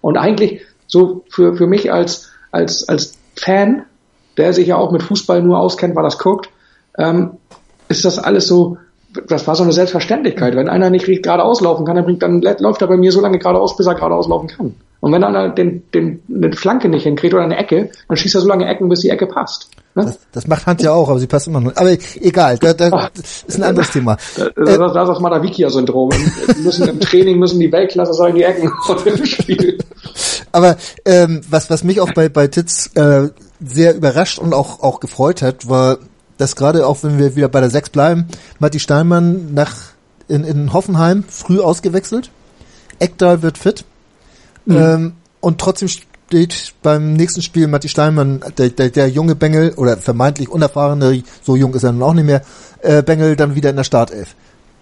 Und 0.00 0.16
eigentlich 0.16 0.62
so 0.86 1.24
für, 1.28 1.56
für 1.56 1.66
mich 1.66 1.92
als, 1.92 2.30
als, 2.52 2.88
als 2.88 3.14
Fan, 3.34 3.84
der 4.36 4.52
sich 4.52 4.68
ja 4.68 4.76
auch 4.76 4.92
mit 4.92 5.02
Fußball 5.02 5.42
nur 5.42 5.58
auskennt, 5.58 5.94
weil 5.94 6.04
das 6.04 6.18
guckt, 6.18 6.48
ähm, 6.98 7.32
ist 7.88 8.04
das 8.04 8.18
alles 8.18 8.46
so, 8.46 8.78
das 9.28 9.46
war 9.46 9.54
so 9.54 9.62
eine 9.62 9.72
Selbstverständlichkeit. 9.72 10.56
Wenn 10.56 10.68
einer 10.68 10.90
nicht 10.90 11.06
geradeaus 11.06 11.60
laufen 11.60 11.84
kann, 11.84 11.96
dann, 11.96 12.04
bringt, 12.04 12.22
dann 12.22 12.40
läuft 12.40 12.80
er 12.80 12.88
bei 12.88 12.96
mir 12.96 13.12
so 13.12 13.20
lange 13.20 13.38
geradeaus, 13.38 13.76
bis 13.76 13.86
er 13.86 13.94
geradeaus 13.94 14.28
laufen 14.28 14.48
kann. 14.48 14.74
Und 15.00 15.12
wenn 15.12 15.24
einer 15.24 15.48
den, 15.48 15.82
den, 15.92 16.22
eine 16.32 16.52
Flanke 16.52 16.88
nicht 16.88 17.02
hinkriegt 17.02 17.34
oder 17.34 17.42
eine 17.42 17.56
Ecke, 17.56 17.90
dann 18.06 18.16
schießt 18.16 18.36
er 18.36 18.40
so 18.40 18.48
lange 18.48 18.68
Ecken, 18.68 18.88
bis 18.88 19.00
die 19.00 19.10
Ecke 19.10 19.26
passt. 19.26 19.68
Ne? 19.96 20.04
Das, 20.04 20.18
das, 20.30 20.46
macht 20.46 20.64
Hand 20.64 20.80
ja 20.80 20.92
auch, 20.92 21.10
aber 21.10 21.18
sie 21.18 21.26
passt 21.26 21.48
immer 21.48 21.60
nur. 21.60 21.76
Aber 21.76 21.90
egal, 22.20 22.56
da, 22.58 22.72
da, 22.72 23.10
das 23.12 23.42
ist 23.46 23.56
ein 23.58 23.64
anderes 23.64 23.90
Thema. 23.90 24.16
Das, 24.36 24.48
das, 24.54 24.78
das 24.78 25.08
ist 25.08 25.14
das 25.14 25.20
Madavikia-Syndrom. 25.20 26.10
müssen 26.62 26.88
Im 26.88 27.00
Training 27.00 27.38
müssen 27.38 27.58
die 27.58 27.70
Weltklasse 27.70 28.14
sein, 28.14 28.34
die 28.34 28.44
Ecken 28.44 28.70
im 29.04 29.26
Spiel. 29.26 29.78
Aber 30.52 30.76
ähm, 31.04 31.40
was, 31.50 31.68
was 31.68 31.82
mich 31.82 32.00
auch 32.00 32.12
bei, 32.12 32.28
bei 32.28 32.46
Titz 32.46 32.90
äh, 32.94 33.28
sehr 33.64 33.94
überrascht 33.94 34.38
und 34.38 34.54
auch, 34.54 34.82
auch 34.82 35.00
gefreut 35.00 35.42
hat, 35.42 35.68
war, 35.68 35.98
dass 36.38 36.56
gerade 36.56 36.86
auch 36.86 37.02
wenn 37.02 37.18
wir 37.18 37.36
wieder 37.36 37.48
bei 37.48 37.60
der 37.60 37.70
Sechs 37.70 37.90
bleiben, 37.90 38.26
Matti 38.58 38.80
Steinmann 38.80 39.54
nach 39.54 39.76
in, 40.28 40.44
in 40.44 40.72
Hoffenheim 40.72 41.24
früh 41.28 41.60
ausgewechselt. 41.60 42.30
Eckdahl 42.98 43.42
wird 43.42 43.58
fit 43.58 43.84
Mhm. 44.64 44.76
Ähm, 44.76 45.12
und 45.40 45.60
trotzdem 45.60 45.88
steht 45.88 46.74
beim 46.82 47.14
nächsten 47.14 47.42
Spiel 47.42 47.66
Matti 47.66 47.88
Steinmann, 47.88 48.40
der, 48.56 48.70
der, 48.70 48.90
der 48.90 49.08
junge 49.08 49.34
Bengel, 49.34 49.72
oder 49.76 49.96
vermeintlich 49.96 50.48
unerfahrene, 50.48 51.22
so 51.42 51.56
jung 51.56 51.74
ist 51.74 51.82
er 51.82 51.92
nun 51.92 52.02
auch 52.02 52.14
nicht 52.14 52.26
mehr, 52.26 52.42
äh, 52.80 53.02
Bengel 53.02 53.36
dann 53.36 53.54
wieder 53.54 53.70
in 53.70 53.76
der 53.76 53.84
Startelf. 53.84 54.34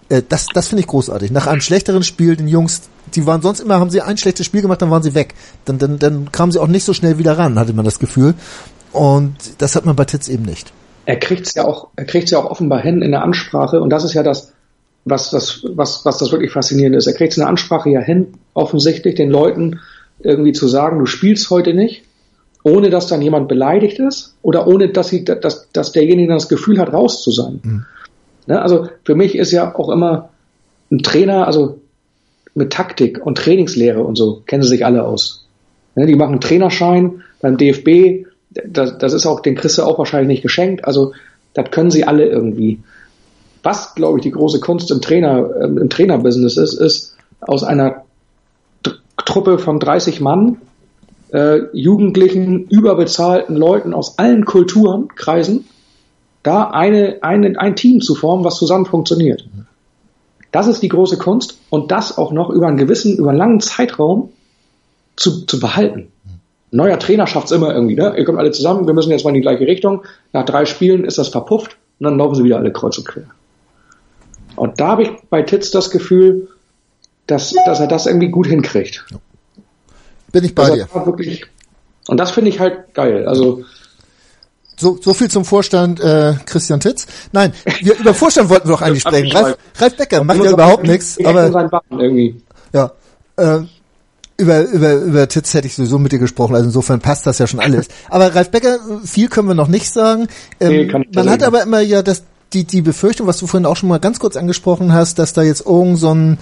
Äh, 0.09 0.21
das 0.27 0.45
das 0.53 0.67
finde 0.67 0.81
ich 0.81 0.87
großartig. 0.87 1.31
Nach 1.31 1.47
einem 1.47 1.61
schlechteren 1.61 2.03
Spiel, 2.03 2.35
den 2.35 2.47
Jungs, 2.47 2.81
die 3.15 3.25
waren 3.25 3.41
sonst 3.41 3.59
immer, 3.59 3.79
haben 3.79 3.89
sie 3.89 4.01
ein 4.01 4.17
schlechtes 4.17 4.45
Spiel 4.45 4.61
gemacht, 4.61 4.81
dann 4.81 4.91
waren 4.91 5.03
sie 5.03 5.15
weg. 5.15 5.33
Dann, 5.65 5.77
dann, 5.79 5.99
dann 5.99 6.31
kamen 6.31 6.51
sie 6.51 6.59
auch 6.59 6.67
nicht 6.67 6.83
so 6.83 6.93
schnell 6.93 7.17
wieder 7.17 7.37
ran, 7.37 7.57
hatte 7.57 7.73
man 7.73 7.85
das 7.85 7.99
Gefühl. 7.99 8.35
Und 8.91 9.35
das 9.59 9.75
hat 9.75 9.85
man 9.85 9.95
bei 9.95 10.05
Titz 10.05 10.27
eben 10.27 10.43
nicht. 10.43 10.71
Er 11.05 11.17
kriegt's 11.17 11.53
ja 11.55 11.65
auch, 11.65 11.87
er 11.95 12.05
kriegt's 12.05 12.31
ja 12.31 12.39
auch 12.39 12.49
offenbar 12.49 12.81
hin 12.81 13.01
in 13.01 13.11
der 13.11 13.23
Ansprache, 13.23 13.81
und 13.81 13.89
das 13.89 14.03
ist 14.03 14.13
ja 14.13 14.23
das, 14.23 14.51
was, 15.05 15.33
was, 15.33 15.63
was, 15.75 16.05
was 16.05 16.17
das 16.17 16.31
wirklich 16.31 16.51
faszinierend 16.51 16.95
ist. 16.95 17.07
Er 17.07 17.13
kriegt 17.13 17.37
eine 17.37 17.47
Ansprache 17.47 17.89
ja 17.89 18.01
hin, 18.01 18.33
offensichtlich 18.53 19.15
den 19.15 19.29
Leuten 19.29 19.79
irgendwie 20.19 20.51
zu 20.51 20.67
sagen, 20.67 20.99
du 20.99 21.05
spielst 21.05 21.49
heute 21.49 21.73
nicht, 21.73 22.03
ohne 22.63 22.89
dass 22.89 23.07
dann 23.07 23.21
jemand 23.21 23.47
beleidigt 23.47 23.99
ist 23.99 24.35
oder 24.43 24.67
ohne 24.67 24.89
dass, 24.89 25.09
sie, 25.09 25.25
dass, 25.25 25.71
dass 25.71 25.91
derjenige 25.91 26.27
dann 26.27 26.37
das 26.37 26.49
Gefühl 26.49 26.79
hat, 26.79 26.93
raus 26.93 27.23
zu 27.23 27.31
sein. 27.31 27.59
Mhm. 27.63 27.85
Ne, 28.47 28.61
also 28.61 28.87
für 29.03 29.15
mich 29.15 29.35
ist 29.35 29.51
ja 29.51 29.73
auch 29.75 29.89
immer 29.89 30.29
ein 30.91 30.99
Trainer, 30.99 31.47
also 31.47 31.79
mit 32.53 32.71
Taktik 32.71 33.25
und 33.25 33.37
Trainingslehre 33.37 34.03
und 34.03 34.15
so, 34.15 34.43
kennen 34.45 34.63
sie 34.63 34.69
sich 34.69 34.85
alle 34.85 35.03
aus. 35.03 35.47
Ne, 35.95 36.05
die 36.05 36.15
machen 36.15 36.33
einen 36.33 36.41
Trainerschein 36.41 37.23
beim 37.41 37.57
DFB, 37.57 38.27
das, 38.51 38.97
das 38.97 39.13
ist 39.13 39.25
auch, 39.25 39.39
den 39.39 39.55
kriegst 39.55 39.79
auch 39.79 39.97
wahrscheinlich 39.97 40.27
nicht 40.27 40.43
geschenkt, 40.43 40.85
also 40.85 41.13
das 41.53 41.71
können 41.71 41.91
sie 41.91 42.05
alle 42.05 42.25
irgendwie 42.25 42.79
was, 43.63 43.95
glaube 43.95 44.19
ich, 44.19 44.23
die 44.23 44.31
große 44.31 44.59
Kunst 44.59 44.91
im 44.91 45.01
Trainer, 45.01 45.49
äh, 45.59 45.65
im 45.65 45.89
Trainerbusiness 45.89 46.57
ist, 46.57 46.73
ist 46.73 47.15
aus 47.41 47.63
einer 47.63 48.03
Truppe 49.17 49.59
von 49.59 49.79
30 49.79 50.21
Mann, 50.21 50.57
äh, 51.31 51.59
jugendlichen, 51.73 52.67
überbezahlten 52.67 53.55
Leuten 53.55 53.93
aus 53.93 54.17
allen 54.17 54.45
Kulturen, 54.45 55.09
Kreisen, 55.09 55.65
da 56.43 56.65
eine, 56.65 57.19
eine, 57.21 57.59
ein 57.59 57.75
Team 57.75 58.01
zu 58.01 58.15
formen, 58.15 58.43
was 58.43 58.57
zusammen 58.57 58.85
funktioniert. 58.85 59.47
Das 60.51 60.67
ist 60.67 60.81
die 60.81 60.89
große 60.89 61.17
Kunst 61.17 61.59
und 61.69 61.91
das 61.91 62.17
auch 62.17 62.31
noch 62.31 62.49
über 62.49 62.67
einen 62.67 62.77
gewissen, 62.77 63.17
über 63.17 63.29
einen 63.29 63.37
langen 63.37 63.61
Zeitraum 63.61 64.31
zu, 65.15 65.45
zu 65.45 65.59
behalten. 65.59 66.11
Neuer 66.71 66.97
Trainer 66.99 67.27
schafft's 67.27 67.51
immer 67.51 67.73
irgendwie, 67.73 67.95
ne? 67.95 68.15
Ihr 68.17 68.25
kommt 68.25 68.39
alle 68.39 68.51
zusammen, 68.51 68.87
wir 68.87 68.93
müssen 68.93 69.11
jetzt 69.11 69.23
mal 69.23 69.29
in 69.29 69.35
die 69.35 69.41
gleiche 69.41 69.67
Richtung. 69.67 70.03
Nach 70.33 70.45
drei 70.45 70.65
Spielen 70.65 71.03
ist 71.03 71.17
das 71.17 71.29
verpufft 71.29 71.77
und 71.99 72.05
dann 72.05 72.17
laufen 72.17 72.35
sie 72.35 72.43
wieder 72.43 72.57
alle 72.57 72.71
kreuz 72.71 72.97
und 72.97 73.07
quer. 73.07 73.25
Und 74.55 74.79
da 74.79 74.89
habe 74.89 75.03
ich 75.03 75.09
bei 75.29 75.41
Titz 75.43 75.71
das 75.71 75.91
Gefühl, 75.91 76.49
dass, 77.27 77.53
dass 77.65 77.79
er 77.79 77.87
das 77.87 78.07
irgendwie 78.07 78.29
gut 78.29 78.47
hinkriegt. 78.47 79.05
Bin 80.31 80.43
ich 80.43 80.55
bei 80.55 80.69
dir. 80.71 80.87
Wirklich, 80.93 81.45
und 82.07 82.17
das 82.17 82.31
finde 82.31 82.49
ich 82.49 82.59
halt 82.59 82.93
geil. 82.93 83.27
Also 83.27 83.63
so, 84.77 84.97
so 84.99 85.13
viel 85.13 85.29
zum 85.29 85.45
Vorstand 85.45 85.99
äh, 85.99 86.33
Christian 86.45 86.79
Titz. 86.79 87.05
Nein, 87.31 87.53
wir, 87.81 87.97
über 87.99 88.13
Vorstand 88.13 88.49
wollten 88.49 88.67
wir 88.67 88.73
doch 88.73 88.81
eigentlich 88.81 89.01
sprechen. 89.07 89.31
Ralf, 89.35 89.57
Ralf 89.77 89.97
Becker 89.97 90.23
macht 90.23 90.43
ja 90.43 90.51
überhaupt 90.51 90.83
nichts. 90.83 91.17
Aber 91.23 91.69
ja, 92.73 92.91
äh, 93.37 93.59
über, 94.37 94.61
über, 94.61 94.93
über 94.93 95.27
Titz 95.27 95.53
hätte 95.53 95.67
ich 95.67 95.75
sowieso 95.75 95.99
mit 95.99 96.11
dir 96.11 96.19
gesprochen, 96.19 96.55
also 96.55 96.65
insofern 96.65 96.99
passt 96.99 97.27
das 97.27 97.37
ja 97.37 97.47
schon 97.47 97.59
alles. 97.59 97.87
Aber 98.09 98.33
Ralf 98.33 98.49
Becker, 98.49 98.79
viel 99.03 99.27
können 99.27 99.47
wir 99.47 99.55
noch 99.55 99.67
nicht 99.67 99.91
sagen. 99.91 100.27
Ähm, 100.59 100.87
nee, 100.87 101.05
man 101.13 101.29
hat 101.29 101.43
aber 101.43 101.61
immer 101.63 101.79
ja 101.79 102.01
das, 102.01 102.23
die, 102.53 102.63
die 102.63 102.81
Befürchtung, 102.81 103.27
was 103.27 103.37
du 103.37 103.47
vorhin 103.47 103.65
auch 103.65 103.77
schon 103.77 103.89
mal 103.89 103.99
ganz 103.99 104.19
kurz 104.19 104.35
angesprochen 104.35 104.93
hast, 104.93 105.19
dass 105.19 105.33
da 105.33 105.43
jetzt 105.43 105.65
irgend 105.65 105.99
so 105.99 106.13
ein 106.13 106.37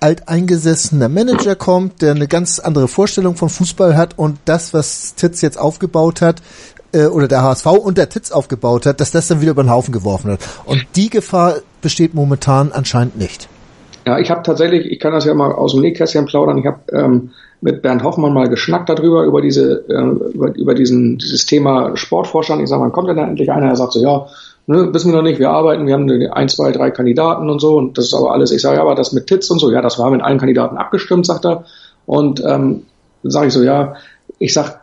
alteingesessener 0.00 1.08
Manager 1.08 1.56
kommt, 1.56 2.02
der 2.02 2.10
eine 2.10 2.28
ganz 2.28 2.58
andere 2.58 2.88
Vorstellung 2.88 3.36
von 3.36 3.48
Fußball 3.48 3.96
hat 3.96 4.18
und 4.18 4.38
das, 4.44 4.74
was 4.74 5.14
Titz 5.14 5.40
jetzt 5.40 5.58
aufgebaut 5.58 6.20
hat, 6.20 6.42
äh, 6.92 7.06
oder 7.06 7.28
der 7.28 7.42
HSV 7.42 7.66
und 7.66 7.98
der 7.98 8.08
Titz 8.08 8.30
aufgebaut 8.30 8.86
hat, 8.86 9.00
dass 9.00 9.10
das 9.10 9.28
dann 9.28 9.40
wieder 9.40 9.52
über 9.52 9.62
den 9.64 9.70
Haufen 9.70 9.92
geworfen 9.92 10.28
wird. 10.28 10.40
Und 10.64 10.86
die 10.96 11.10
Gefahr 11.10 11.56
besteht 11.80 12.14
momentan 12.14 12.72
anscheinend 12.72 13.16
nicht. 13.16 13.48
Ja, 14.06 14.18
ich 14.18 14.30
habe 14.30 14.42
tatsächlich, 14.42 14.86
ich 14.86 15.00
kann 15.00 15.12
das 15.12 15.24
ja 15.24 15.32
mal 15.34 15.52
aus 15.52 15.72
dem 15.72 15.80
Nähkästchen 15.80 16.26
plaudern, 16.26 16.58
ich 16.58 16.66
habe 16.66 16.80
ähm, 16.92 17.30
mit 17.62 17.80
Bernd 17.80 18.02
Hoffmann 18.02 18.34
mal 18.34 18.48
geschnackt 18.48 18.90
darüber, 18.90 19.24
über 19.24 19.40
diese, 19.40 19.84
äh, 19.88 20.34
über, 20.34 20.54
über 20.54 20.74
diesen, 20.74 21.16
dieses 21.16 21.46
Thema 21.46 21.96
Sportvorstand. 21.96 22.60
Ich 22.60 22.68
sage, 22.68 22.82
wann 22.82 22.92
kommt 22.92 23.08
denn 23.08 23.16
da 23.16 23.24
endlich 23.24 23.50
einer? 23.50 23.68
Er 23.68 23.76
sagt 23.76 23.94
so, 23.94 24.00
ja, 24.00 24.26
ne, 24.66 24.92
wissen 24.92 25.10
wir 25.10 25.16
noch 25.16 25.22
nicht, 25.22 25.38
wir 25.38 25.50
arbeiten, 25.50 25.86
wir 25.86 25.94
haben 25.94 26.10
ein, 26.32 26.48
zwei, 26.50 26.72
drei 26.72 26.90
Kandidaten 26.90 27.48
und 27.48 27.60
so 27.60 27.78
und 27.78 27.96
das 27.96 28.06
ist 28.06 28.14
aber 28.14 28.32
alles, 28.32 28.52
ich 28.52 28.60
sage, 28.60 28.76
ja, 28.76 28.82
aber 28.82 28.94
das 28.94 29.12
mit 29.12 29.26
Titz 29.26 29.50
und 29.50 29.58
so, 29.58 29.70
ja, 29.70 29.80
das 29.80 29.98
war 29.98 30.10
mit 30.10 30.22
allen 30.22 30.38
Kandidaten 30.38 30.76
abgestimmt, 30.76 31.24
sagt 31.24 31.46
er. 31.46 31.64
Und 32.04 32.44
ähm, 32.46 32.82
sage 33.22 33.46
ich 33.46 33.54
so, 33.54 33.62
ja, 33.62 33.94
ich 34.38 34.52
sag, 34.52 34.80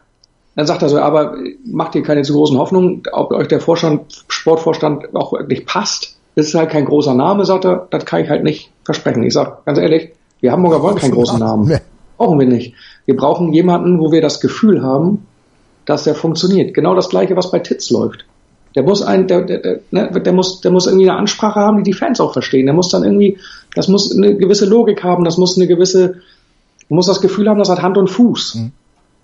dann 0.55 0.65
sagt 0.65 0.81
er 0.81 0.89
so, 0.89 0.99
aber 0.99 1.35
macht 1.63 1.93
ihr 1.93 2.03
keine 2.03 2.23
zu 2.23 2.33
großen 2.33 2.57
Hoffnungen, 2.57 3.03
ob 3.11 3.31
euch 3.31 3.47
der 3.47 3.59
Vorstand, 3.59 4.23
Sportvorstand 4.27 5.15
auch 5.15 5.33
wirklich 5.33 5.65
passt. 5.65 6.17
Das 6.35 6.47
ist 6.47 6.55
halt 6.55 6.69
kein 6.69 6.85
großer 6.85 7.13
Name, 7.13 7.45
sagt 7.45 7.65
er, 7.65 7.87
das 7.89 8.05
kann 8.05 8.21
ich 8.21 8.29
halt 8.29 8.43
nicht 8.43 8.71
versprechen. 8.83 9.23
Ich 9.23 9.33
sag 9.33 9.65
ganz 9.65 9.77
ehrlich, 9.77 10.11
wir 10.39 10.51
Hamburger 10.51 10.81
wollen 10.81 10.95
keinen 10.95 11.11
großen 11.11 11.39
Namen. 11.39 11.79
Brauchen 12.17 12.39
wir 12.39 12.47
nicht. 12.47 12.73
Wir 13.05 13.15
brauchen 13.15 13.51
jemanden, 13.53 13.99
wo 13.99 14.11
wir 14.11 14.21
das 14.21 14.39
Gefühl 14.39 14.81
haben, 14.83 15.25
dass 15.85 16.03
der 16.03 16.15
funktioniert. 16.15 16.73
Genau 16.73 16.95
das 16.95 17.09
gleiche, 17.09 17.35
was 17.35 17.51
bei 17.51 17.59
Titz 17.59 17.89
läuft. 17.89 18.25
Der 18.75 18.83
muss 18.83 19.01
ein, 19.01 19.27
der, 19.27 19.41
der, 19.41 19.57
der, 19.59 19.79
ne, 19.91 20.09
der 20.11 20.33
muss, 20.33 20.61
der 20.61 20.71
muss 20.71 20.87
irgendwie 20.87 21.09
eine 21.09 21.19
Ansprache 21.19 21.59
haben, 21.59 21.77
die 21.77 21.91
die 21.91 21.97
Fans 21.97 22.21
auch 22.21 22.31
verstehen. 22.31 22.65
Der 22.65 22.75
muss 22.75 22.89
dann 22.89 23.03
irgendwie, 23.03 23.37
das 23.75 23.87
muss 23.87 24.15
eine 24.15 24.35
gewisse 24.37 24.65
Logik 24.65 25.03
haben, 25.03 25.25
das 25.25 25.37
muss 25.37 25.57
eine 25.57 25.67
gewisse, 25.67 26.21
muss 26.87 27.07
das 27.07 27.21
Gefühl 27.21 27.49
haben, 27.49 27.59
das 27.59 27.69
hat 27.69 27.81
Hand 27.81 27.97
und 27.97 28.09
Fuß. 28.09 28.55
Mhm. 28.55 28.71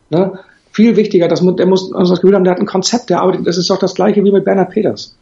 Ne? 0.10 0.40
Viel 0.72 0.96
wichtiger, 0.96 1.28
das, 1.28 1.42
der 1.42 1.66
muss 1.66 1.94
also 1.94 2.14
das 2.14 2.22
Gefühl 2.22 2.36
haben, 2.36 2.44
der 2.44 2.54
hat 2.54 2.60
ein 2.60 2.66
Konzept, 2.66 3.10
der 3.10 3.22
arbeitet, 3.22 3.48
das 3.48 3.58
ist 3.58 3.70
doch 3.70 3.80
das 3.80 3.96
gleiche 3.96 4.24
wie 4.24 4.32
mit 4.32 4.46
Bernhard 4.46 4.72
Peters. 4.72 5.16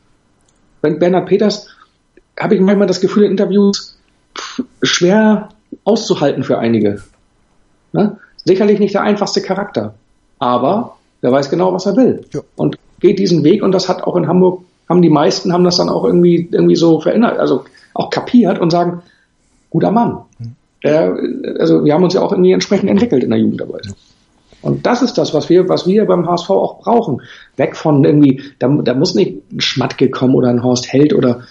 Wenn 0.86 1.00
Bernhard 1.00 1.26
Peters, 1.26 1.68
habe 2.40 2.54
ich 2.54 2.62
manchmal 2.62 2.86
das 2.86 3.02
Gefühl 3.02 3.24
in 3.24 3.32
Interviews, 3.32 3.98
schwer 4.84 5.50
auszuhalten 5.84 6.44
für 6.44 6.60
einige. 6.60 7.02
Ne? 7.92 8.18
Sicherlich 8.44 8.80
nicht 8.80 8.94
der 8.94 9.02
einfachste 9.02 9.42
Charakter, 9.42 9.96
aber 10.38 10.98
der 11.24 11.32
weiß 11.32 11.50
genau, 11.50 11.74
was 11.74 11.88
er 11.88 11.98
will. 11.98 12.24
Ja. 12.32 12.42
Und 12.56 12.78
geht 13.00 13.18
diesen 13.18 13.44
Weg 13.44 13.64
und 13.64 13.72
das 13.72 13.90
hat 13.90 14.04
auch 14.04 14.16
in 14.16 14.28
Hamburg, 14.28 14.62
haben 14.88 15.02
die 15.02 15.10
meisten 15.10 15.52
haben 15.52 15.64
das 15.64 15.78
dann 15.78 15.90
auch 15.90 16.06
irgendwie, 16.06 16.48
irgendwie 16.52 16.76
so 16.76 17.02
verändert, 17.02 17.40
also 17.40 17.66
auch 17.96 18.12
kapiert 18.12 18.60
und 18.60 18.70
sagen, 18.70 19.02
guter 19.72 19.90
Mann. 19.90 20.20
Der, 20.84 21.18
also 21.58 21.84
wir 21.84 21.96
haben 21.96 22.04
uns 22.04 22.14
ja 22.14 22.22
auch 22.22 22.32
irgendwie 22.32 22.52
entsprechend 22.52 22.92
entwickelt 22.92 23.24
in 23.24 23.32
der 23.32 23.40
Jugendarbeit. 23.40 23.88
Und 24.66 24.88
das 24.88 25.04
ist 25.04 25.20
das, 25.20 25.32
was 25.36 25.48
wir, 25.48 25.70
was 25.70 25.86
wir 25.86 26.06
beim 26.06 26.28
HSV 26.28 26.50
auch 26.50 26.80
brauchen. 26.80 27.22
Weg 27.56 27.76
von 27.76 28.04
irgendwie, 28.04 28.42
da, 28.58 28.68
da 28.68 28.96
muss 28.96 29.14
nicht 29.14 29.52
ein 29.52 29.62
Schmatke 29.62 30.10
kommen 30.10 30.34
oder 30.34 30.50
ein 30.50 30.64
Horst 30.64 30.92
Held 30.92 31.14
oder, 31.14 31.42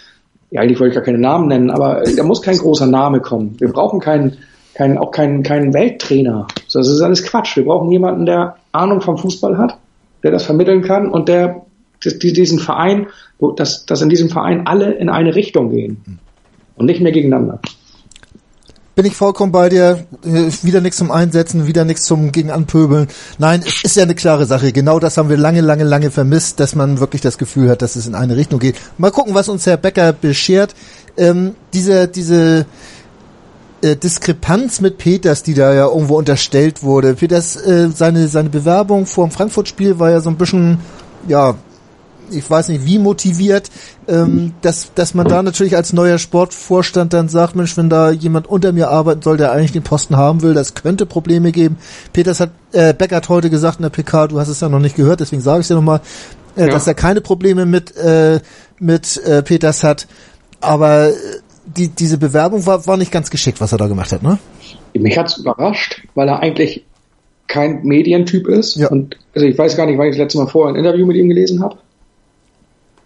ja, 0.51 0.63
eigentlich 0.63 0.81
wollte 0.81 0.91
ich 0.91 0.95
gar 0.97 1.05
keine 1.05 1.19
Namen 1.21 1.47
nennen, 1.47 1.71
aber 1.71 2.03
da 2.17 2.25
muss 2.25 2.43
kein 2.43 2.59
großer 2.59 2.89
Name 2.89 3.21
kommen. 3.21 3.55
Wir 3.61 3.69
brauchen 3.69 4.01
keinen, 4.01 4.39
keinen, 4.75 4.99
auch 4.99 5.13
keinen, 5.13 5.45
keinen 5.45 5.73
Welttrainer. 5.73 6.49
Das 6.73 6.89
ist 6.89 7.01
alles 7.03 7.23
Quatsch. 7.23 7.57
Wir 7.57 7.65
brauchen 7.65 7.89
jemanden, 7.93 8.27
der 8.27 8.57
Ahnung 8.73 9.01
vom 9.01 9.17
Fußball 9.17 9.59
hat, 9.59 9.79
der 10.25 10.33
das 10.33 10.45
vermitteln 10.45 10.83
kann 10.83 11.09
und 11.09 11.29
der 11.29 11.63
diesen 12.05 12.59
Verein, 12.59 13.07
dass, 13.57 13.87
dass 13.87 14.03
in 14.03 14.09
diesem 14.09 14.29
Verein 14.29 14.67
alle 14.67 14.93
in 14.93 15.09
eine 15.09 15.37
Richtung 15.37 15.71
gehen 15.71 16.19
und 16.75 16.87
nicht 16.87 17.01
mehr 17.01 17.13
gegeneinander. 17.13 17.61
Bin 18.95 19.07
ich 19.07 19.17
vollkommen 19.17 19.51
bei 19.51 19.69
dir. 19.69 20.07
Äh, 20.25 20.51
wieder 20.63 20.81
nichts 20.81 20.99
zum 20.99 21.11
Einsetzen, 21.11 21.67
wieder 21.67 21.85
nichts 21.85 22.05
zum 22.05 22.31
gegen 22.31 22.51
Anpöbeln. 22.51 23.09
Nein, 23.39 23.65
ist 23.83 23.97
ja 23.97 24.05
eine 24.05 24.15
klare 24.15 24.47
Sache. 24.47 24.73
Genau 24.73 25.01
das 25.01 25.17
haben 25.17 25.29
wir 25.29 25.37
lange, 25.37 25.63
lange, 25.63 25.83
lange 25.83 26.13
vermisst, 26.13 26.61
dass 26.61 26.77
man 26.77 27.01
wirklich 27.01 27.21
das 27.21 27.37
Gefühl 27.37 27.71
hat, 27.71 27.83
dass 27.83 27.97
es 27.97 28.07
in 28.07 28.15
eine 28.15 28.37
Richtung 28.37 28.61
geht. 28.61 28.77
Mal 28.97 29.11
gucken, 29.11 29.35
was 29.35 29.49
uns 29.49 29.67
Herr 29.67 29.79
Becker 29.79 30.13
beschert. 30.13 30.75
Ähm, 31.17 31.55
diese, 31.73 32.07
diese 32.07 32.67
äh, 33.83 33.97
Diskrepanz 33.97 34.81
mit 34.81 34.99
Peters, 34.99 35.43
die 35.43 35.55
da 35.55 35.75
ja 35.75 35.87
irgendwo 35.87 36.17
unterstellt 36.17 36.85
wurde. 36.85 37.15
Peters, 37.15 37.57
äh, 37.57 37.89
seine, 37.95 38.29
seine 38.29 38.49
Bewerbung 38.49 39.07
vor 39.07 39.27
dem 39.27 39.33
Frankfurt-Spiel 39.33 39.99
war 39.99 40.11
ja 40.11 40.21
so 40.21 40.31
ein 40.31 40.37
bisschen, 40.37 40.79
ja, 41.27 41.57
ich 42.31 42.49
weiß 42.49 42.69
nicht 42.69 42.87
wie 42.87 42.99
motiviert, 42.99 43.71
ähm, 44.09 44.53
dass, 44.63 44.93
dass 44.95 45.15
man 45.15 45.29
da 45.29 45.43
natürlich 45.43 45.77
als 45.77 45.93
neuer 45.93 46.19
Sportvorstand 46.19 47.13
dann 47.13 47.29
sagt, 47.29 47.57
Mensch, 47.57 47.77
wenn 47.77 47.89
da 47.89 48.11
jemand 48.11 48.47
unter 48.47 48.73
mir 48.73 48.91
arbeiten 48.91 49.23
soll, 49.23 49.37
der 49.37 49.53
eigentlich 49.53 49.73
den 49.73 49.83
Posten 49.83 50.17
haben 50.17 50.43
will, 50.43 50.55
das 50.55 50.75
könnte 50.75 51.07
Probleme 51.07 51.53
geben. 51.53 51.77
Peters 52.13 52.41
hat, 52.41 52.51
äh, 52.73 52.95
Becker 52.95 53.17
hat 53.17 53.29
heute 53.29 53.51
gesagt 53.51 53.79
in 53.79 53.83
der 53.83 53.91
PK, 53.91 54.29
du 54.29 54.41
hast 54.41 54.49
es 54.49 54.61
ja 54.61 54.69
noch 54.69 54.81
nicht 54.81 54.97
gehört, 54.97 55.21
deswegen 55.21 55.43
sage 55.43 55.61
ich 55.61 55.65
es 55.65 55.69
dir 55.69 55.75
nochmal, 55.75 56.01
äh, 56.57 56.63
ja. 56.63 56.67
dass 56.69 56.87
er 56.87 56.95
keine 56.95 57.21
Probleme 57.21 57.67
mit, 57.67 57.97
äh, 57.97 58.41
mit 58.79 59.17
äh, 59.25 59.43
Peters 59.43 59.83
hat. 59.83 60.07
Aber 60.61 61.09
äh, 61.09 61.13
die, 61.65 61.89
diese 61.89 62.19
Bewerbung 62.19 62.67
war, 62.67 62.87
war 62.87 62.97
nicht 62.97 63.13
ganz 63.13 63.31
geschickt, 63.31 63.61
was 63.61 63.73
er 63.73 63.79
da 63.79 63.87
gemacht 63.87 64.13
hat, 64.13 64.23
ne? 64.23 64.39
Mich 64.95 65.19
hat's 65.19 65.39
überrascht, 65.39 66.03
weil 66.15 66.29
er 66.29 66.41
eigentlich 66.41 66.85
kein 67.47 67.83
Medientyp 67.83 68.49
ist. 68.49 68.77
Ja. 68.77 68.89
Und 68.89 69.17
also 69.35 69.47
ich 69.47 69.57
weiß 69.57 69.77
gar 69.77 69.87
nicht, 69.87 69.99
wann 69.99 70.07
ich 70.07 70.13
das 70.13 70.19
letzte 70.19 70.39
Mal 70.39 70.47
vorher 70.47 70.75
ein 70.75 70.79
Interview 70.79 71.07
mit 71.07 71.17
ihm 71.17 71.29
gelesen 71.29 71.63
habe. 71.63 71.79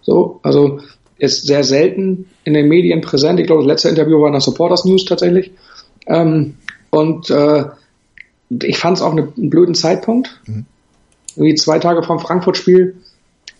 So, 0.01 0.39
also 0.43 0.79
ist 1.17 1.45
sehr 1.45 1.63
selten 1.63 2.29
in 2.45 2.53
den 2.53 2.67
Medien 2.67 3.01
präsent. 3.01 3.39
Ich 3.39 3.47
glaube, 3.47 3.61
das 3.61 3.67
letzte 3.67 3.89
Interview 3.89 4.19
war 4.19 4.27
in 4.27 4.33
der 4.33 4.41
Supporters 4.41 4.85
News 4.85 5.05
tatsächlich. 5.05 5.51
Ähm, 6.07 6.55
und 6.89 7.29
äh, 7.29 7.65
ich 8.49 8.77
fand 8.77 8.97
es 8.97 9.03
auch 9.03 9.11
eine, 9.11 9.31
einen 9.37 9.49
blöden 9.49 9.75
Zeitpunkt. 9.75 10.39
Mhm. 10.47 10.65
Irgendwie 11.35 11.55
zwei 11.55 11.79
Tage 11.79 12.03
vom 12.03 12.19
Frankfurt-Spiel 12.19 12.95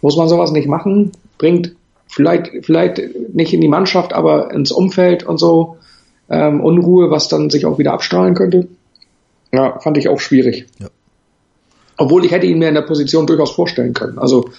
muss 0.02 0.18
man 0.18 0.30
sowas 0.30 0.52
nicht 0.52 0.68
machen. 0.68 1.12
Bringt 1.38 1.76
vielleicht, 2.08 2.66
vielleicht 2.66 3.02
nicht 3.34 3.54
in 3.54 3.62
die 3.62 3.68
Mannschaft, 3.68 4.14
aber 4.14 4.52
ins 4.52 4.72
Umfeld 4.72 5.24
und 5.24 5.38
so 5.38 5.78
ähm, 6.30 6.62
Unruhe, 6.62 7.12
was 7.12 7.28
dann 7.28 7.50
sich 7.50 7.66
auch 7.66 7.78
wieder 7.78 7.94
abstrahlen 7.94 8.34
könnte. 8.34 8.68
Ja, 9.52 9.80
fand 9.80 9.98
ich 9.98 10.10
auch 10.10 10.20
schwierig. 10.20 10.66
Ja. 10.80 10.88
Obwohl 11.98 12.26
ich 12.26 12.32
hätte 12.32 12.46
ihn 12.48 12.60
mir 12.60 12.70
in 12.70 12.76
der 12.76 12.84
Position 12.84 13.28
durchaus 13.28 13.52
vorstellen 13.52 13.94
können. 13.94 14.20
Also 14.20 14.50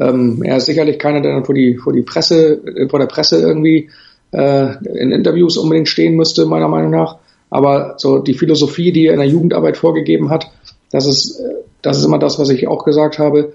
ähm, 0.00 0.42
er 0.42 0.56
ist 0.56 0.66
sicherlich 0.66 0.98
keiner, 0.98 1.20
der 1.20 1.34
dann 1.34 1.44
vor 1.44 1.54
die, 1.54 1.76
vor 1.76 1.92
die 1.92 2.02
Presse, 2.02 2.60
äh, 2.64 2.88
vor 2.88 2.98
der 2.98 3.06
Presse 3.06 3.40
irgendwie 3.40 3.90
äh, 4.32 4.74
in 4.84 5.12
Interviews 5.12 5.58
unbedingt 5.58 5.88
stehen 5.88 6.16
müsste, 6.16 6.46
meiner 6.46 6.68
Meinung 6.68 6.90
nach. 6.90 7.16
Aber 7.50 7.94
so 7.98 8.18
die 8.18 8.34
Philosophie, 8.34 8.92
die 8.92 9.06
er 9.06 9.14
in 9.14 9.20
der 9.20 9.28
Jugendarbeit 9.28 9.76
vorgegeben 9.76 10.30
hat, 10.30 10.50
das 10.90 11.06
ist, 11.06 11.40
äh, 11.40 11.54
das 11.82 11.98
ist 11.98 12.04
immer 12.04 12.18
das, 12.18 12.38
was 12.38 12.48
ich 12.48 12.66
auch 12.66 12.84
gesagt 12.84 13.18
habe. 13.18 13.52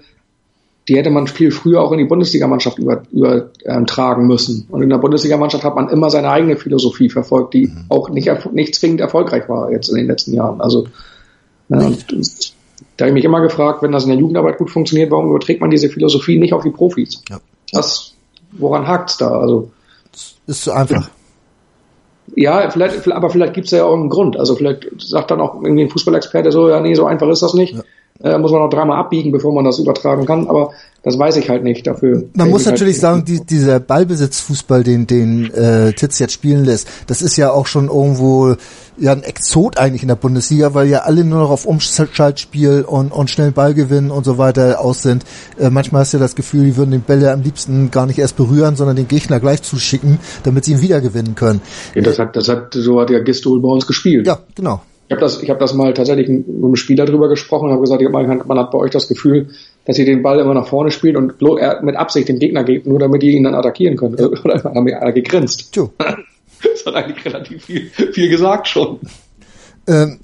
Die 0.88 0.96
hätte 0.96 1.10
man 1.10 1.26
viel 1.26 1.50
früher 1.50 1.80
auch 1.80 1.90
in 1.90 1.98
die 1.98 2.04
Bundesligamannschaft 2.04 2.78
über, 2.78 3.02
übertragen 3.10 4.22
ähm, 4.22 4.28
müssen. 4.28 4.68
Und 4.70 4.82
in 4.82 4.90
der 4.90 4.98
Bundesligamannschaft 4.98 5.64
hat 5.64 5.74
man 5.74 5.88
immer 5.88 6.10
seine 6.10 6.30
eigene 6.30 6.56
Philosophie 6.56 7.10
verfolgt, 7.10 7.54
die 7.54 7.66
mhm. 7.66 7.86
auch 7.88 8.08
nicht, 8.08 8.30
nicht 8.52 8.76
zwingend 8.76 9.00
erfolgreich 9.00 9.48
war 9.48 9.72
jetzt 9.72 9.88
in 9.88 9.96
den 9.96 10.06
letzten 10.06 10.32
Jahren. 10.32 10.60
Also 10.60 10.86
ja, 11.68 11.78
und, 11.78 12.54
da 12.96 13.04
habe 13.04 13.10
ich 13.10 13.14
mich 13.14 13.24
immer 13.24 13.40
gefragt, 13.40 13.82
wenn 13.82 13.92
das 13.92 14.04
in 14.04 14.10
der 14.10 14.18
Jugendarbeit 14.18 14.58
gut 14.58 14.70
funktioniert, 14.70 15.10
warum 15.10 15.28
überträgt 15.28 15.60
man 15.60 15.70
diese 15.70 15.88
Philosophie 15.88 16.38
nicht 16.38 16.54
auf 16.54 16.62
die 16.62 16.70
Profis? 16.70 17.22
Ja. 17.28 17.40
Das, 17.72 18.14
woran 18.52 18.86
hakt's 18.86 19.18
da? 19.18 19.38
Also 19.38 19.70
ist 20.46 20.62
zu 20.62 20.72
einfach. 20.72 21.10
Ja, 22.34 22.70
vielleicht, 22.70 23.10
aber 23.10 23.30
vielleicht 23.30 23.54
gibt's 23.54 23.70
ja 23.70 23.84
auch 23.84 23.94
einen 23.94 24.08
Grund. 24.08 24.38
Also 24.38 24.56
vielleicht 24.56 24.88
sagt 24.98 25.30
dann 25.30 25.40
auch 25.40 25.62
irgendwie 25.62 25.84
ein 25.84 25.90
Fußballexperte 25.90 26.50
so, 26.50 26.68
ja, 26.68 26.80
nee, 26.80 26.94
so 26.94 27.06
einfach 27.06 27.28
ist 27.28 27.42
das 27.42 27.54
nicht. 27.54 27.74
Ja. 27.74 27.82
Äh, 28.22 28.38
muss 28.38 28.50
man 28.50 28.62
noch 28.62 28.70
dreimal 28.70 28.98
abbiegen, 28.98 29.32
bevor 29.32 29.52
man 29.52 29.64
das 29.64 29.78
übertragen 29.78 30.26
kann. 30.26 30.48
Aber 30.48 30.70
das 31.02 31.18
weiß 31.18 31.36
ich 31.36 31.48
halt 31.48 31.62
nicht 31.62 31.86
dafür. 31.86 32.24
Man 32.34 32.50
muss 32.50 32.66
natürlich 32.66 32.94
halt 32.94 33.00
sagen, 33.00 33.24
die, 33.24 33.44
dieser 33.46 33.78
Ballbesitzfußball, 33.78 34.82
den, 34.82 35.06
den 35.06 35.52
äh, 35.54 35.92
Titz 35.92 36.18
jetzt 36.18 36.32
spielen 36.32 36.64
lässt, 36.64 36.88
das 37.06 37.22
ist 37.22 37.36
ja 37.36 37.52
auch 37.52 37.66
schon 37.66 37.86
irgendwo 37.86 38.56
ja 38.98 39.12
ein 39.12 39.22
Exot 39.22 39.78
eigentlich 39.78 40.02
in 40.02 40.08
der 40.08 40.16
Bundesliga, 40.16 40.74
weil 40.74 40.88
ja 40.88 41.00
alle 41.00 41.22
nur 41.24 41.40
noch 41.40 41.50
auf 41.50 41.64
Umschaltspiel 41.64 42.82
und, 42.82 43.12
und 43.12 43.30
schnellen 43.30 43.52
Ballgewinn 43.52 44.10
und 44.10 44.24
so 44.24 44.38
weiter 44.38 44.80
aus 44.80 45.02
sind. 45.02 45.24
Äh, 45.58 45.70
manchmal 45.70 46.00
hast 46.00 46.12
du 46.12 46.16
ja 46.16 46.22
das 46.22 46.34
Gefühl, 46.34 46.64
die 46.64 46.76
würden 46.76 46.90
den 46.90 47.02
Bälle 47.02 47.32
am 47.32 47.42
liebsten 47.42 47.90
gar 47.90 48.06
nicht 48.06 48.18
erst 48.18 48.36
berühren, 48.36 48.74
sondern 48.74 48.96
den 48.96 49.06
Gegner 49.06 49.38
gleich 49.38 49.62
zuschicken, 49.62 50.18
damit 50.42 50.64
sie 50.64 50.72
ihn 50.72 50.80
wiedergewinnen 50.80 51.34
können. 51.34 51.60
Ja, 51.94 52.02
das 52.02 52.18
hat, 52.18 52.34
das 52.34 52.48
hat, 52.48 52.74
so 52.74 53.00
hat 53.00 53.10
ja 53.10 53.20
Gistol 53.20 53.60
bei 53.60 53.68
uns 53.68 53.86
gespielt. 53.86 54.26
Ja, 54.26 54.38
genau. 54.54 54.80
Ich 55.08 55.12
habe 55.12 55.20
das, 55.20 55.42
ich 55.42 55.50
habe 55.50 55.60
das 55.60 55.72
mal 55.72 55.94
tatsächlich 55.94 56.28
mit 56.28 56.46
einem 56.48 56.74
Spieler 56.74 57.04
drüber 57.04 57.28
gesprochen 57.28 57.66
und 57.66 57.72
habe 57.72 57.82
gesagt, 57.82 58.02
man, 58.02 58.58
hat 58.58 58.70
bei 58.72 58.78
euch 58.78 58.90
das 58.90 59.06
Gefühl, 59.06 59.48
dass 59.84 59.98
ihr 59.98 60.04
den 60.04 60.22
Ball 60.22 60.40
immer 60.40 60.54
nach 60.54 60.66
vorne 60.66 60.90
spielt 60.90 61.16
und 61.16 61.40
mit 61.82 61.96
Absicht 61.96 62.28
den 62.28 62.40
Gegner 62.40 62.64
gibt, 62.64 62.86
nur 62.86 62.98
damit 62.98 63.22
ihr 63.22 63.32
ihn 63.32 63.44
dann 63.44 63.54
attackieren 63.54 63.96
könnt. 63.96 64.20
Oder 64.44 64.64
haben 64.64 64.86
wir 64.86 65.12
gegrinst. 65.12 65.72
Tjo. 65.72 65.92
Das 66.62 66.86
hat 66.86 66.94
eigentlich 66.94 67.24
relativ 67.26 67.64
viel, 67.64 67.90
viel 67.90 68.30
gesagt 68.30 68.66
schon. 68.66 68.98
Ähm, 69.86 70.18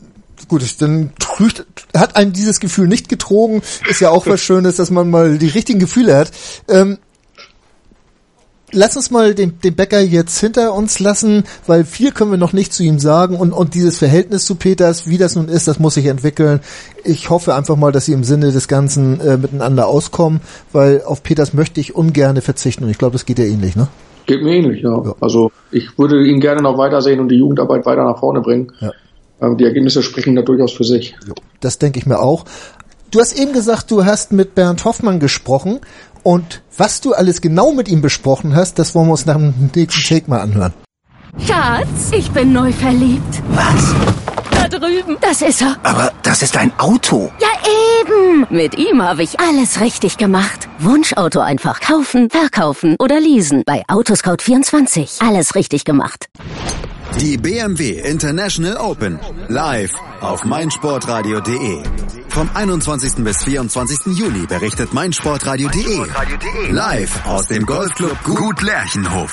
gut, 0.49 0.63
dann 0.81 1.13
trügt, 1.19 1.67
hat 1.95 2.17
einem 2.17 2.33
dieses 2.33 2.59
Gefühl 2.59 2.89
nicht 2.89 3.11
getrogen. 3.11 3.63
Ist 3.89 4.01
ja 4.01 4.09
auch 4.11 4.27
was 4.27 4.41
Schönes, 4.41 4.77
dass 4.77 4.91
man 4.91 5.11
mal 5.11 5.37
die 5.37 5.49
richtigen 5.49 5.79
Gefühle 5.79 6.17
hat. 6.17 6.31
Ähm, 6.69 6.99
lass 8.73 8.97
uns 8.97 9.11
mal 9.11 9.35
den, 9.35 9.59
den 9.61 9.75
Bäcker 9.75 10.01
jetzt 10.01 10.39
hinter 10.41 10.75
uns 10.75 10.99
lassen, 10.99 11.45
weil 11.67 11.85
viel 11.85 12.11
können 12.11 12.31
wir 12.31 12.39
noch 12.39 12.53
nicht 12.53 12.73
zu 12.73 12.83
ihm 12.83 12.99
sagen 12.99 13.37
und, 13.37 13.53
und 13.53 13.75
dieses 13.75 13.99
Verhältnis 13.99 14.45
zu 14.45 14.57
Peters, 14.57 15.09
wie 15.09 15.19
das 15.19 15.37
nun 15.37 15.49
ist, 15.49 15.69
das 15.69 15.79
muss 15.79 15.95
sich 15.95 16.07
entwickeln. 16.07 16.61
Ich 17.05 17.31
hoffe 17.31 17.55
einfach 17.55 17.77
mal, 17.77 17.93
dass 17.93 18.07
sie 18.07 18.13
im 18.13 18.25
Sinne 18.25 18.53
des 18.53 18.69
Ganzen 18.69 19.21
äh, 19.21 19.37
miteinander 19.37 19.87
auskommen, 19.87 20.41
weil 20.73 21.03
auf 21.05 21.23
Peters 21.23 21.53
möchte 21.53 21.81
ich 21.81 21.95
ungerne 21.95 22.41
verzichten 22.41 22.85
und 22.85 22.91
ich 22.91 22.99
glaube, 22.99 23.13
das 23.13 23.27
geht 23.27 23.39
ja 23.39 23.45
ähnlich, 23.45 23.77
ne? 23.77 23.89
Geht 24.27 24.43
mir 24.43 24.55
ähnlich, 24.55 24.83
ja. 24.83 25.03
ja. 25.05 25.15
Also 25.21 25.51
ich 25.71 25.99
würde 25.99 26.25
ihn 26.25 26.41
gerne 26.41 26.63
noch 26.63 26.79
weitersehen 26.79 27.21
und 27.21 27.29
die 27.29 27.37
Jugendarbeit 27.37 27.85
weiter 27.87 28.05
nach 28.05 28.19
vorne 28.19 28.41
bringen. 28.41 28.73
Ja. 28.81 28.93
Ähm, 29.41 29.57
die 29.57 29.65
Ergebnisse 29.65 30.03
sprechen 30.03 30.37
da 30.37 30.43
durchaus 30.43 30.73
für 30.73 30.85
sich. 30.85 31.17
Das 31.61 31.79
denke 31.79 31.99
ich 31.99 32.07
mir 32.07 32.21
auch. 32.21 32.45
Du 33.13 33.21
hast 33.21 33.35
eben 33.35 33.53
gesagt, 33.53 33.91
du 33.91 34.07
hast 34.07 34.33
mit 34.33 34.55
Bernd 34.55 34.87
Hoffmann 34.87 35.21
gesprochen 35.21 35.81
und 36.23 36.63
was 36.79 37.03
du 37.03 37.13
alles 37.13 37.43
genau 37.43 37.73
mit 37.73 37.87
ihm 37.89 38.01
besprochen 38.01 38.57
hast, 38.57 38.79
das 38.79 38.95
wollen 38.95 39.09
wir 39.09 39.13
uns 39.13 39.27
nach 39.27 39.35
dem 39.37 39.71
nächsten 39.75 40.03
Take 40.03 40.31
mal 40.31 40.41
anhören. 40.41 40.73
Schatz, 41.47 42.11
ich 42.13 42.31
bin 42.31 42.55
neu 42.55 42.73
verliebt. 42.73 43.43
Was? 43.51 43.95
Da 44.51 44.67
drüben. 44.67 45.19
Das 45.21 45.43
ist 45.43 45.61
er. 45.61 45.77
Aber 45.83 46.11
das 46.23 46.41
ist 46.41 46.57
ein 46.57 46.73
Auto. 46.79 47.31
Ja, 47.39 47.49
eben. 48.01 48.47
Mit 48.49 48.79
ihm 48.79 49.03
habe 49.03 49.23
ich 49.23 49.39
alles 49.39 49.83
richtig 49.83 50.17
gemacht. 50.17 50.71
Wunschauto 50.79 51.41
einfach 51.41 51.81
kaufen, 51.81 52.31
verkaufen 52.31 52.97
oder 52.99 53.21
leasen. 53.21 53.63
Bei 53.67 53.85
Autoscout24. 53.89 55.23
Alles 55.23 55.55
richtig 55.55 55.85
gemacht. 55.85 56.31
Die 57.21 57.37
BMW 57.37 58.01
International 58.01 58.77
Open. 58.79 59.19
Live 59.49 59.93
auf 60.21 60.45
meinsportradio.de. 60.45 61.83
Vom 62.29 62.51
21. 62.55 63.25
bis 63.25 63.43
24. 63.45 64.17
Juli 64.19 64.47
berichtet 64.47 64.93
meinsportradio.de. 64.93 66.71
Live 66.71 67.27
aus 67.27 67.47
dem 67.47 67.65
Golfclub 67.65 68.23
Gut 68.25 68.63
Lerchenhof. 68.63 69.33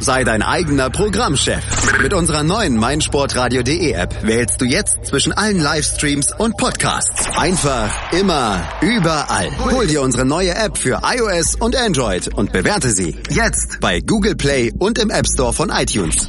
Sei 0.00 0.24
dein 0.24 0.40
eigener 0.40 0.88
Programmchef. 0.88 1.62
Mit 2.02 2.14
unserer 2.14 2.42
neuen 2.42 2.76
meinsportradio.de 2.76 3.92
App 3.92 4.14
wählst 4.22 4.58
du 4.60 4.64
jetzt 4.64 5.04
zwischen 5.04 5.32
allen 5.32 5.60
Livestreams 5.60 6.28
und 6.38 6.56
Podcasts. 6.56 7.36
Einfach, 7.36 7.90
immer, 8.12 8.66
überall. 8.80 9.50
Hol 9.70 9.86
dir 9.86 10.00
unsere 10.00 10.24
neue 10.24 10.54
App 10.54 10.78
für 10.78 11.02
iOS 11.04 11.56
und 11.56 11.76
Android 11.76 12.28
und 12.34 12.50
bewerte 12.50 12.88
sie 12.88 13.14
jetzt 13.28 13.78
bei 13.80 14.00
Google 14.00 14.36
Play 14.36 14.72
und 14.78 14.98
im 14.98 15.10
App 15.10 15.26
Store 15.26 15.52
von 15.52 15.68
iTunes. 15.68 16.28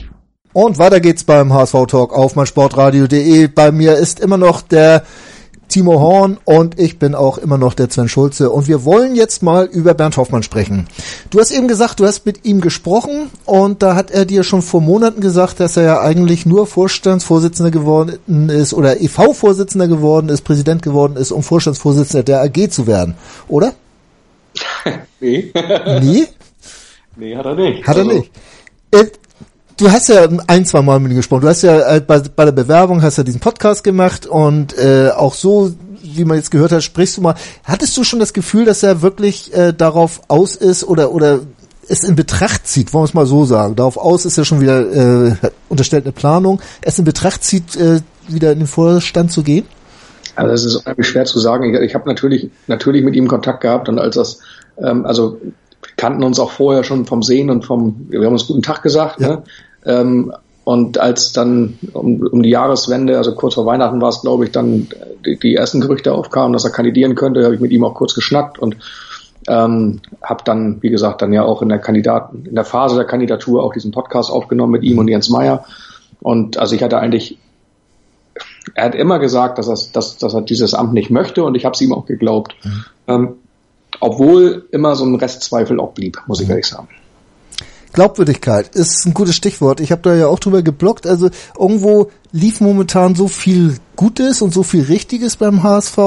Und 0.51 0.77
weiter 0.77 0.99
geht's 0.99 1.23
beim 1.23 1.53
HSV 1.53 1.85
Talk 1.87 2.13
auf 2.13 2.35
meinsportradio.de. 2.35 3.47
Bei 3.47 3.71
mir 3.71 3.95
ist 3.95 4.19
immer 4.19 4.37
noch 4.37 4.61
der 4.63 5.03
Timo 5.71 5.99
Horn 5.99 6.37
und 6.45 6.79
ich 6.79 6.99
bin 6.99 7.15
auch 7.15 7.37
immer 7.37 7.57
noch 7.57 7.73
der 7.73 7.89
Sven 7.89 8.07
Schulze 8.07 8.49
und 8.49 8.67
wir 8.67 8.85
wollen 8.85 9.15
jetzt 9.15 9.41
mal 9.41 9.65
über 9.65 9.93
Bernd 9.93 10.17
Hoffmann 10.17 10.43
sprechen. 10.43 10.87
Du 11.29 11.39
hast 11.39 11.51
eben 11.51 11.67
gesagt, 11.67 11.99
du 11.99 12.05
hast 12.05 12.25
mit 12.25 12.45
ihm 12.45 12.61
gesprochen 12.61 13.29
und 13.45 13.81
da 13.81 13.95
hat 13.95 14.11
er 14.11 14.25
dir 14.25 14.43
schon 14.43 14.61
vor 14.61 14.81
Monaten 14.81 15.21
gesagt, 15.21 15.59
dass 15.59 15.77
er 15.77 15.83
ja 15.83 16.01
eigentlich 16.01 16.45
nur 16.45 16.67
Vorstandsvorsitzender 16.67 17.71
geworden 17.71 18.49
ist 18.49 18.73
oder 18.73 19.01
EV-Vorsitzender 19.01 19.87
geworden 19.87 20.29
ist, 20.29 20.41
Präsident 20.41 20.81
geworden 20.83 21.15
ist, 21.15 21.31
um 21.31 21.41
Vorstandsvorsitzender 21.41 22.23
der 22.23 22.41
AG 22.41 22.69
zu 22.69 22.85
werden, 22.85 23.15
oder? 23.47 23.73
nee. 25.19 25.51
Nee? 26.01 26.27
Nee, 27.15 27.35
hat 27.35 27.45
er 27.45 27.55
nicht. 27.55 27.87
Hat 27.87 27.97
er 27.97 28.03
Also, 28.03 28.17
nicht. 28.17 28.31
Du 29.81 29.91
hast 29.91 30.09
ja 30.09 30.27
ein, 30.45 30.63
zwei 30.63 30.83
Mal 30.83 30.99
mit 30.99 31.11
ihm 31.11 31.15
gesprochen. 31.15 31.41
Du 31.41 31.47
hast 31.47 31.63
ja 31.63 31.95
äh, 31.95 32.01
bei, 32.01 32.19
bei 32.19 32.45
der 32.45 32.51
Bewerbung 32.51 33.01
hast 33.01 33.17
ja 33.17 33.23
diesen 33.23 33.41
Podcast 33.41 33.83
gemacht 33.83 34.27
und 34.27 34.77
äh, 34.77 35.09
auch 35.09 35.33
so, 35.33 35.71
wie 36.03 36.23
man 36.23 36.37
jetzt 36.37 36.51
gehört 36.51 36.71
hat, 36.71 36.83
sprichst 36.83 37.17
du 37.17 37.21
mal. 37.21 37.33
Hattest 37.63 37.97
du 37.97 38.03
schon 38.03 38.19
das 38.19 38.31
Gefühl, 38.33 38.65
dass 38.65 38.83
er 38.83 39.01
wirklich 39.01 39.51
äh, 39.55 39.73
darauf 39.73 40.21
aus 40.27 40.55
ist 40.55 40.83
oder 40.83 41.11
oder 41.11 41.39
es 41.87 42.03
in 42.03 42.15
Betracht 42.15 42.67
zieht, 42.67 42.93
wollen 42.93 43.05
wir 43.05 43.07
es 43.07 43.15
mal 43.15 43.25
so 43.25 43.43
sagen. 43.43 43.75
Darauf 43.75 43.97
aus 43.97 44.25
ist 44.25 44.37
ja 44.37 44.45
schon 44.45 44.61
wieder 44.61 45.31
äh, 45.31 45.35
unterstellt 45.67 46.05
eine 46.05 46.11
Planung. 46.11 46.61
Es 46.83 46.99
in 46.99 47.05
Betracht 47.05 47.43
zieht, 47.43 47.75
äh, 47.75 48.01
wieder 48.27 48.51
in 48.51 48.59
den 48.59 48.67
Vorstand 48.67 49.31
zu 49.31 49.41
gehen. 49.41 49.65
Also 50.35 50.53
es 50.53 50.63
ist 50.63 50.75
unheimlich 50.75 51.07
schwer 51.07 51.25
zu 51.25 51.39
sagen. 51.39 51.73
Ich, 51.73 51.81
ich 51.81 51.95
habe 51.95 52.07
natürlich 52.07 52.51
natürlich 52.67 53.03
mit 53.03 53.15
ihm 53.15 53.27
Kontakt 53.27 53.61
gehabt 53.61 53.89
und 53.89 53.97
als 53.97 54.13
das, 54.13 54.41
ähm, 54.77 55.07
also 55.07 55.39
wir 55.41 55.95
kannten 55.97 56.21
uns 56.21 56.39
auch 56.39 56.51
vorher 56.51 56.83
schon 56.83 57.07
vom 57.07 57.23
Sehen 57.23 57.49
und 57.49 57.65
vom, 57.65 58.05
wir 58.09 58.23
haben 58.23 58.33
uns 58.33 58.45
guten 58.45 58.61
Tag 58.61 58.83
gesagt. 58.83 59.19
Ja. 59.19 59.27
Ne? 59.27 59.43
Ähm, 59.85 60.33
und 60.63 60.99
als 60.99 61.33
dann 61.33 61.79
um, 61.93 62.21
um 62.21 62.43
die 62.43 62.49
Jahreswende, 62.49 63.17
also 63.17 63.33
kurz 63.33 63.55
vor 63.55 63.65
Weihnachten 63.65 64.01
war 64.01 64.09
es, 64.09 64.21
glaube 64.21 64.45
ich, 64.45 64.51
dann 64.51 64.87
die, 65.25 65.37
die 65.37 65.55
ersten 65.55 65.81
Gerüchte 65.81 66.13
aufkamen, 66.13 66.53
dass 66.53 66.65
er 66.65 66.71
kandidieren 66.71 67.15
könnte, 67.15 67.43
habe 67.43 67.55
ich 67.55 67.61
mit 67.61 67.71
ihm 67.71 67.83
auch 67.83 67.95
kurz 67.95 68.13
geschnackt 68.13 68.59
und 68.59 68.77
ähm, 69.47 70.01
habe 70.21 70.43
dann, 70.45 70.81
wie 70.81 70.89
gesagt, 70.89 71.23
dann 71.23 71.33
ja 71.33 71.43
auch 71.43 71.63
in 71.63 71.69
der 71.69 71.79
Kandidaten, 71.79 72.45
in 72.45 72.53
der 72.55 72.63
Phase 72.63 72.95
der 72.95 73.05
Kandidatur 73.05 73.63
auch 73.63 73.73
diesen 73.73 73.91
Podcast 73.91 74.29
aufgenommen 74.29 74.73
mit 74.73 74.83
ihm 74.83 74.99
und 74.99 75.07
Jens 75.07 75.29
Meyer. 75.29 75.65
Und 76.21 76.57
also 76.57 76.75
ich 76.75 76.83
hatte 76.83 76.99
eigentlich 76.99 77.39
er 78.75 78.85
hat 78.85 78.95
immer 78.95 79.19
gesagt, 79.19 79.57
dass, 79.57 79.67
er, 79.67 79.77
dass, 79.93 80.17
dass 80.17 80.33
er 80.33 80.41
dieses 80.41 80.73
Amt 80.73 80.93
nicht 80.93 81.09
möchte 81.09 81.43
und 81.43 81.55
ich 81.55 81.65
habe 81.65 81.73
es 81.73 81.81
ihm 81.81 81.93
auch 81.93 82.05
geglaubt. 82.05 82.55
Ähm, 83.07 83.35
obwohl 83.99 84.67
immer 84.71 84.95
so 84.95 85.05
ein 85.05 85.15
Restzweifel 85.15 85.79
auch 85.79 85.93
blieb, 85.93 86.21
muss 86.27 86.41
ich 86.41 86.49
ehrlich 86.49 86.67
sagen. 86.67 86.87
Glaubwürdigkeit 87.93 88.73
ist 88.75 89.05
ein 89.05 89.13
gutes 89.13 89.35
Stichwort. 89.35 89.79
Ich 89.79 89.91
habe 89.91 90.01
da 90.01 90.15
ja 90.15 90.27
auch 90.27 90.39
drüber 90.39 90.61
geblockt. 90.61 91.05
Also 91.05 91.29
irgendwo 91.59 92.09
lief 92.31 92.61
momentan 92.61 93.15
so 93.15 93.27
viel 93.27 93.75
Gutes 93.95 94.41
und 94.41 94.53
so 94.53 94.63
viel 94.63 94.83
Richtiges 94.83 95.35
beim 95.35 95.63
HSV. 95.63 95.97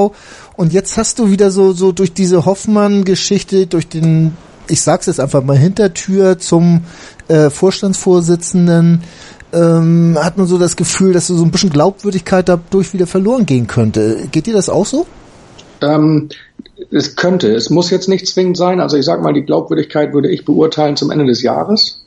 Und 0.57 0.73
jetzt 0.73 0.97
hast 0.97 1.19
du 1.19 1.31
wieder 1.31 1.51
so, 1.51 1.73
so 1.73 1.93
durch 1.93 2.13
diese 2.13 2.47
Hoffmann-Geschichte, 2.47 3.67
durch 3.67 3.89
den, 3.89 4.37
ich 4.69 4.81
sag's 4.81 5.07
jetzt 5.07 5.21
einfach 5.21 5.45
mal, 5.45 5.59
Hintertür 5.59 6.39
zum 6.39 6.85
äh, 7.29 7.51
Vorstandsvorsitzenden, 7.51 9.03
ähm, 9.53 10.19
hat 10.21 10.37
man 10.37 10.47
so 10.47 10.59
das 10.59 10.77
Gefühl, 10.77 11.13
dass 11.13 11.29
so 11.29 11.43
ein 11.43 11.51
bisschen 11.51 11.71
Glaubwürdigkeit 11.71 12.49
dadurch 12.49 12.93
wieder 12.93 13.07
verloren 13.07 13.47
gehen 13.47 13.67
könnte. 13.67 14.29
Geht 14.33 14.47
dir 14.47 14.55
das 14.55 14.69
auch 14.69 14.87
so? 14.87 15.07
Ähm, 15.85 16.29
es 16.91 17.17
könnte, 17.17 17.55
es 17.55 17.71
muss 17.71 17.91
jetzt 17.91 18.09
nicht 18.09 18.27
zwingend 18.27 18.57
sein. 18.57 18.81
Also 18.81 18.97
ich 18.97 19.05
sag 19.05 19.23
mal, 19.23 19.33
die 19.33 19.43
Glaubwürdigkeit 19.45 20.13
würde 20.13 20.31
ich 20.31 20.45
beurteilen 20.45 20.97
zum 20.97 21.11
Ende 21.11 21.27
des 21.27 21.43
Jahres. 21.43 22.05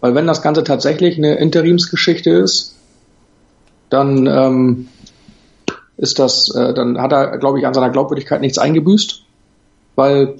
Weil 0.00 0.14
wenn 0.14 0.26
das 0.26 0.42
Ganze 0.42 0.64
tatsächlich 0.64 1.16
eine 1.18 1.36
Interimsgeschichte 1.36 2.30
ist, 2.30 2.74
dann 3.90 4.26
ähm, 4.26 4.88
ist 5.96 6.18
das, 6.18 6.54
äh, 6.54 6.74
dann 6.74 7.00
hat 7.00 7.12
er, 7.12 7.38
glaube 7.38 7.58
ich, 7.58 7.66
an 7.66 7.74
seiner 7.74 7.90
Glaubwürdigkeit 7.90 8.40
nichts 8.40 8.58
eingebüßt. 8.58 9.22
Weil 9.94 10.36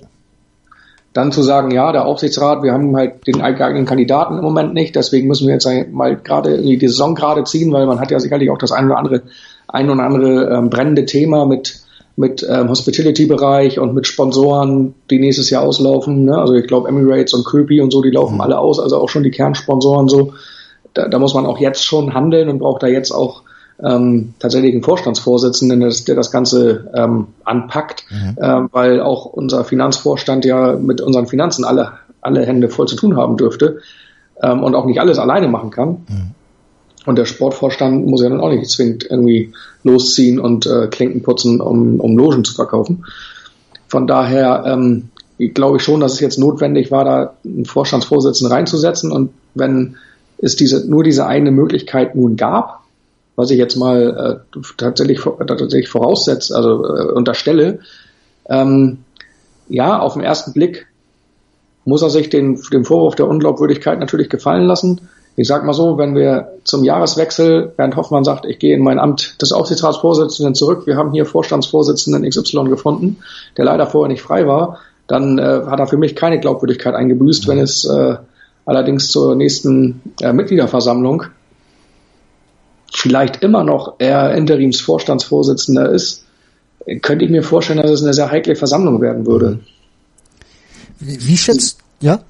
dann 1.16 1.32
zu 1.32 1.42
sagen, 1.42 1.70
ja, 1.70 1.92
der 1.92 2.04
Aufsichtsrat, 2.04 2.62
wir 2.62 2.72
haben 2.72 2.94
halt 2.94 3.26
den 3.26 3.38
geeigneten 3.38 3.86
Kandidaten 3.86 4.36
im 4.36 4.44
Moment 4.44 4.74
nicht, 4.74 4.94
deswegen 4.96 5.28
müssen 5.28 5.46
wir 5.46 5.54
jetzt 5.54 5.66
mal 5.90 6.16
gerade 6.16 6.50
irgendwie 6.50 6.76
die 6.76 6.88
Saison 6.88 7.14
gerade 7.14 7.44
ziehen, 7.44 7.72
weil 7.72 7.86
man 7.86 8.00
hat 8.00 8.11
ja 8.11 8.20
sicherlich 8.20 8.50
auch 8.50 8.59
das 8.59 8.70
ein 8.70 8.84
oder 8.84 8.98
andere, 8.98 9.22
ein 9.66 9.88
oder 9.88 10.02
andere 10.02 10.54
ähm, 10.54 10.68
brennende 10.68 11.07
Thema 11.07 11.46
mit 11.46 11.80
mit 12.16 12.46
ähm, 12.48 12.70
Hospitality-Bereich 12.70 13.78
und 13.78 13.94
mit 13.94 14.06
Sponsoren, 14.06 14.94
die 15.10 15.18
nächstes 15.18 15.50
Jahr 15.50 15.62
auslaufen. 15.62 16.24
Ne? 16.24 16.36
Also 16.36 16.54
ich 16.54 16.66
glaube 16.66 16.88
Emirates 16.88 17.34
und 17.34 17.44
Köpi 17.44 17.80
und 17.82 17.92
so, 17.92 18.00
die 18.00 18.10
laufen 18.10 18.40
alle 18.40 18.58
aus, 18.58 18.80
also 18.80 18.98
auch 18.98 19.08
schon 19.08 19.22
die 19.22 19.30
Kernsponsoren 19.30 20.08
so. 20.08 20.32
Da, 20.94 21.08
da 21.08 21.18
muss 21.18 21.34
man 21.34 21.44
auch 21.44 21.58
jetzt 21.58 21.84
schon 21.84 22.14
handeln 22.14 22.48
und 22.48 22.58
braucht 22.58 22.82
da 22.82 22.86
jetzt 22.86 23.12
auch 23.12 23.42
ähm, 23.82 24.32
tatsächlich 24.38 24.72
einen 24.72 24.82
Vorstandsvorsitzenden, 24.82 25.80
der 25.80 25.90
das, 25.90 26.04
der 26.04 26.14
das 26.14 26.30
Ganze 26.30 26.90
ähm, 26.94 27.26
anpackt, 27.44 28.06
ähm, 28.40 28.70
weil 28.72 29.00
auch 29.00 29.26
unser 29.26 29.64
Finanzvorstand 29.64 30.46
ja 30.46 30.72
mit 30.72 31.02
unseren 31.02 31.26
Finanzen 31.26 31.66
alle, 31.66 31.92
alle 32.22 32.46
Hände 32.46 32.70
voll 32.70 32.88
zu 32.88 32.96
tun 32.96 33.18
haben 33.18 33.36
dürfte 33.36 33.80
ähm, 34.42 34.62
und 34.62 34.74
auch 34.74 34.86
nicht 34.86 35.00
alles 35.00 35.18
alleine 35.18 35.48
machen 35.48 35.70
kann. 35.70 36.06
Und 37.07 37.16
der 37.16 37.24
Sportvorstand 37.24 38.07
muss 38.07 38.22
ja 38.22 38.28
dann 38.28 38.40
auch 38.40 38.50
nicht 38.50 38.68
zwingend 38.68 39.07
irgendwie 39.09 39.52
losziehen 39.84 40.38
und 40.38 40.66
äh, 40.66 40.88
Klinken 40.88 41.22
putzen, 41.22 41.61
um, 41.61 42.00
um 42.00 42.18
Logen 42.18 42.44
zu 42.44 42.52
verkaufen. 42.52 43.07
Von 43.88 44.07
daher 44.07 44.64
ähm, 44.66 45.11
glaube 45.38 45.76
ich 45.76 45.82
schon, 45.82 46.00
dass 46.00 46.14
es 46.14 46.20
jetzt 46.20 46.38
notwendig 46.38 46.90
war, 46.90 47.04
da 47.04 47.34
einen 47.44 47.64
Vorstandsvorsitzenden 47.64 48.52
reinzusetzen. 48.52 49.12
Und 49.12 49.30
wenn 49.54 49.96
es 50.38 50.57
diese, 50.57 50.88
nur 50.90 51.04
diese 51.04 51.26
eine 51.26 51.50
Möglichkeit 51.50 52.14
nun 52.14 52.36
gab, 52.36 52.80
was 53.36 53.50
ich 53.50 53.59
jetzt 53.59 53.76
mal 53.76 54.42
äh, 54.54 54.61
tatsächlich, 54.76 55.20
tatsächlich 55.46 55.88
voraussetze, 55.88 56.57
also 56.57 56.84
äh, 56.84 57.12
unterstelle, 57.12 57.80
ähm, 58.48 58.98
ja, 59.68 59.98
auf 59.98 60.14
den 60.14 60.22
ersten 60.22 60.52
Blick 60.52 60.86
muss 61.84 62.02
er 62.02 62.11
sich 62.11 62.30
den, 62.30 62.61
den 62.72 62.84
Vorwurf 62.84 63.14
der 63.14 63.28
Unglaubwürdigkeit 63.28 63.98
natürlich 64.00 64.28
gefallen 64.28 64.64
lassen. 64.64 65.09
Ich 65.39 65.47
sag 65.47 65.64
mal 65.64 65.74
so, 65.74 65.99
wenn 65.99 66.14
wir 66.14 66.55
zum 66.64 66.82
Jahreswechsel, 66.82 67.72
Bernd 67.76 67.97
Hoffmann 67.97 68.24
sagt, 68.24 68.47
ich 68.47 68.59
gehe 68.59 68.74
in 68.74 68.82
mein 68.82 68.99
Amt 68.99 69.41
des 69.43 69.53
Aufsichtsratsvorsitzenden 69.53 70.55
zurück, 70.55 70.87
wir 70.87 70.97
haben 70.97 71.12
hier 71.12 71.26
Vorstandsvorsitzenden 71.26 72.28
XY 72.28 72.64
gefunden, 72.64 73.18
der 73.59 73.66
leider 73.66 73.87
vorher 73.87 74.11
nicht 74.11 74.22
frei 74.22 74.47
war, 74.47 74.78
dann 75.07 75.39
äh, 75.39 75.62
hat 75.66 75.78
er 75.78 75.87
für 75.87 75.99
mich 75.99 76.16
keine 76.16 76.41
Glaubwürdigkeit 76.41 76.95
eingebüßt. 76.95 77.47
Wenn 77.49 77.59
es 77.59 77.84
äh, 77.84 78.16
allerdings 78.64 79.09
zur 79.09 79.37
nächsten 79.37 80.01
äh, 80.22 80.32
Mitgliederversammlung 80.32 81.24
vielleicht 82.93 83.43
immer 83.43 83.62
noch 83.62 83.97
er 83.99 84.34
Interimsvorstandsvorsitzender 84.34 85.91
ist, 85.91 86.24
könnte 87.03 87.24
ich 87.24 87.30
mir 87.30 87.43
vorstellen, 87.43 87.82
dass 87.82 87.91
es 87.91 88.03
eine 88.03 88.14
sehr 88.14 88.30
heikle 88.30 88.57
Versammlung 88.57 89.01
werden 89.03 89.26
würde. 89.26 89.61
Wie, 90.99 91.37
schätzt, 91.37 91.78
ja? 92.01 92.20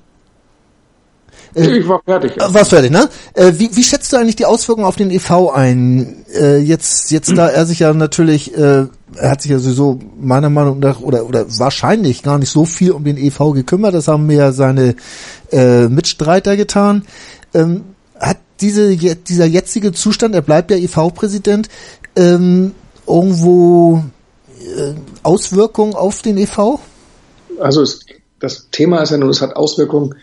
Äh, 1.57 1.79
Ich 1.79 1.89
war 1.89 2.01
fertig. 2.05 2.33
Ja. 2.39 2.53
War's 2.53 2.69
fertig, 2.69 2.91
ne? 2.91 3.09
Äh, 3.35 3.53
wie, 3.57 3.75
wie 3.75 3.83
schätzt 3.83 4.13
du 4.13 4.17
eigentlich 4.17 4.37
die 4.37 4.45
Auswirkungen 4.47 4.87
auf 4.87 4.97
den 4.97 5.11
EV 5.11 5.51
ein? 5.51 6.25
Äh, 6.35 6.59
jetzt, 6.59 7.11
jetzt 7.11 7.37
da 7.37 7.49
er 7.49 7.67
sich 7.67 7.81
ja 7.81 7.93
natürlich, 7.93 8.55
äh, 8.57 8.87
er 9.17 9.31
hat 9.31 9.43
sich 9.43 9.51
ja 9.51 9.59
sowieso 9.59 9.99
meiner 10.21 10.51
Meinung 10.51 10.79
nach 10.79 11.01
oder 11.01 11.27
oder 11.27 11.47
wahrscheinlich 11.59 12.23
gar 12.23 12.39
nicht 12.39 12.51
so 12.51 12.65
viel 12.65 12.93
um 12.93 13.05
den 13.05 13.17
EV 13.17 13.53
gekümmert. 13.53 13.95
Das 13.95 14.09
haben 14.09 14.27
mir 14.27 14.37
ja 14.37 14.53
seine 14.53 14.95
äh, 15.51 15.89
Mitstreiter 15.89 16.57
getan. 16.57 17.05
Ähm, 17.55 17.85
hat 18.21 18.39
diese 18.61 18.97
dieser 18.97 19.47
jetzige 19.47 19.93
Zustand, 19.93 20.35
er 20.35 20.43
bleibt 20.43 20.71
ja 20.71 20.77
EV-Präsident, 20.77 21.69
ähm, 22.17 22.73
irgendwo 23.07 24.03
äh, 24.61 24.95
Auswirkungen 25.23 25.95
auf 25.95 26.23
den 26.23 26.37
EV? 26.39 26.79
Also 27.61 27.83
es, 27.83 28.01
das 28.41 28.69
Thema 28.71 29.03
ist 29.03 29.11
ja 29.11 29.19
nun, 29.19 29.31
es 29.31 29.41
hat 29.41 29.57
Auswirkungen 29.57 30.15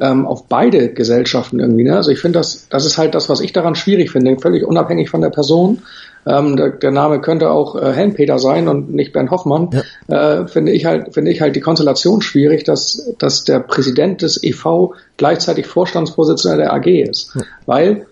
ähm, 0.00 0.26
auf 0.26 0.46
beide 0.48 0.92
Gesellschaften 0.92 1.60
irgendwie. 1.60 1.84
Ne? 1.84 1.96
Also 1.96 2.10
ich 2.10 2.20
finde, 2.20 2.38
das, 2.38 2.66
das 2.68 2.86
ist 2.86 2.98
halt 2.98 3.14
das, 3.14 3.28
was 3.28 3.40
ich 3.40 3.52
daran 3.52 3.74
schwierig 3.74 4.10
finde, 4.10 4.38
völlig 4.38 4.64
unabhängig 4.64 5.10
von 5.10 5.20
der 5.20 5.30
Person. 5.30 5.82
Ähm, 6.24 6.56
der, 6.56 6.70
der 6.70 6.92
Name 6.92 7.20
könnte 7.20 7.50
auch 7.50 7.74
äh, 7.74 7.92
Helmpeter 7.92 8.38
sein 8.38 8.68
und 8.68 8.92
nicht 8.92 9.12
Bernd 9.12 9.30
Hoffmann. 9.30 9.70
Äh, 10.08 10.46
finde 10.46 10.72
ich 10.72 10.84
halt, 10.84 11.14
finde 11.14 11.30
ich 11.30 11.40
halt 11.40 11.56
die 11.56 11.60
Konstellation 11.60 12.22
schwierig, 12.22 12.64
dass, 12.64 13.12
dass 13.18 13.44
der 13.44 13.60
Präsident 13.60 14.22
des 14.22 14.42
EV 14.42 14.94
gleichzeitig 15.16 15.66
Vorstandsvorsitzender 15.66 16.56
der 16.56 16.72
AG 16.72 16.86
ist, 16.86 17.36
weil 17.66 18.06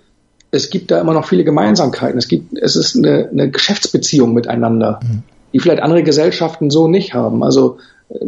es 0.50 0.70
gibt 0.70 0.90
da 0.90 1.00
immer 1.00 1.14
noch 1.14 1.26
viele 1.26 1.44
Gemeinsamkeiten. 1.44 2.18
Es 2.18 2.26
gibt, 2.26 2.58
es 2.58 2.74
ist 2.74 2.96
eine, 2.96 3.28
eine 3.30 3.50
Geschäftsbeziehung 3.50 4.34
miteinander, 4.34 4.98
die 5.52 5.60
vielleicht 5.60 5.82
andere 5.82 6.02
Gesellschaften 6.02 6.70
so 6.70 6.88
nicht 6.88 7.14
haben. 7.14 7.44
Also 7.44 7.78
äh, 8.10 8.24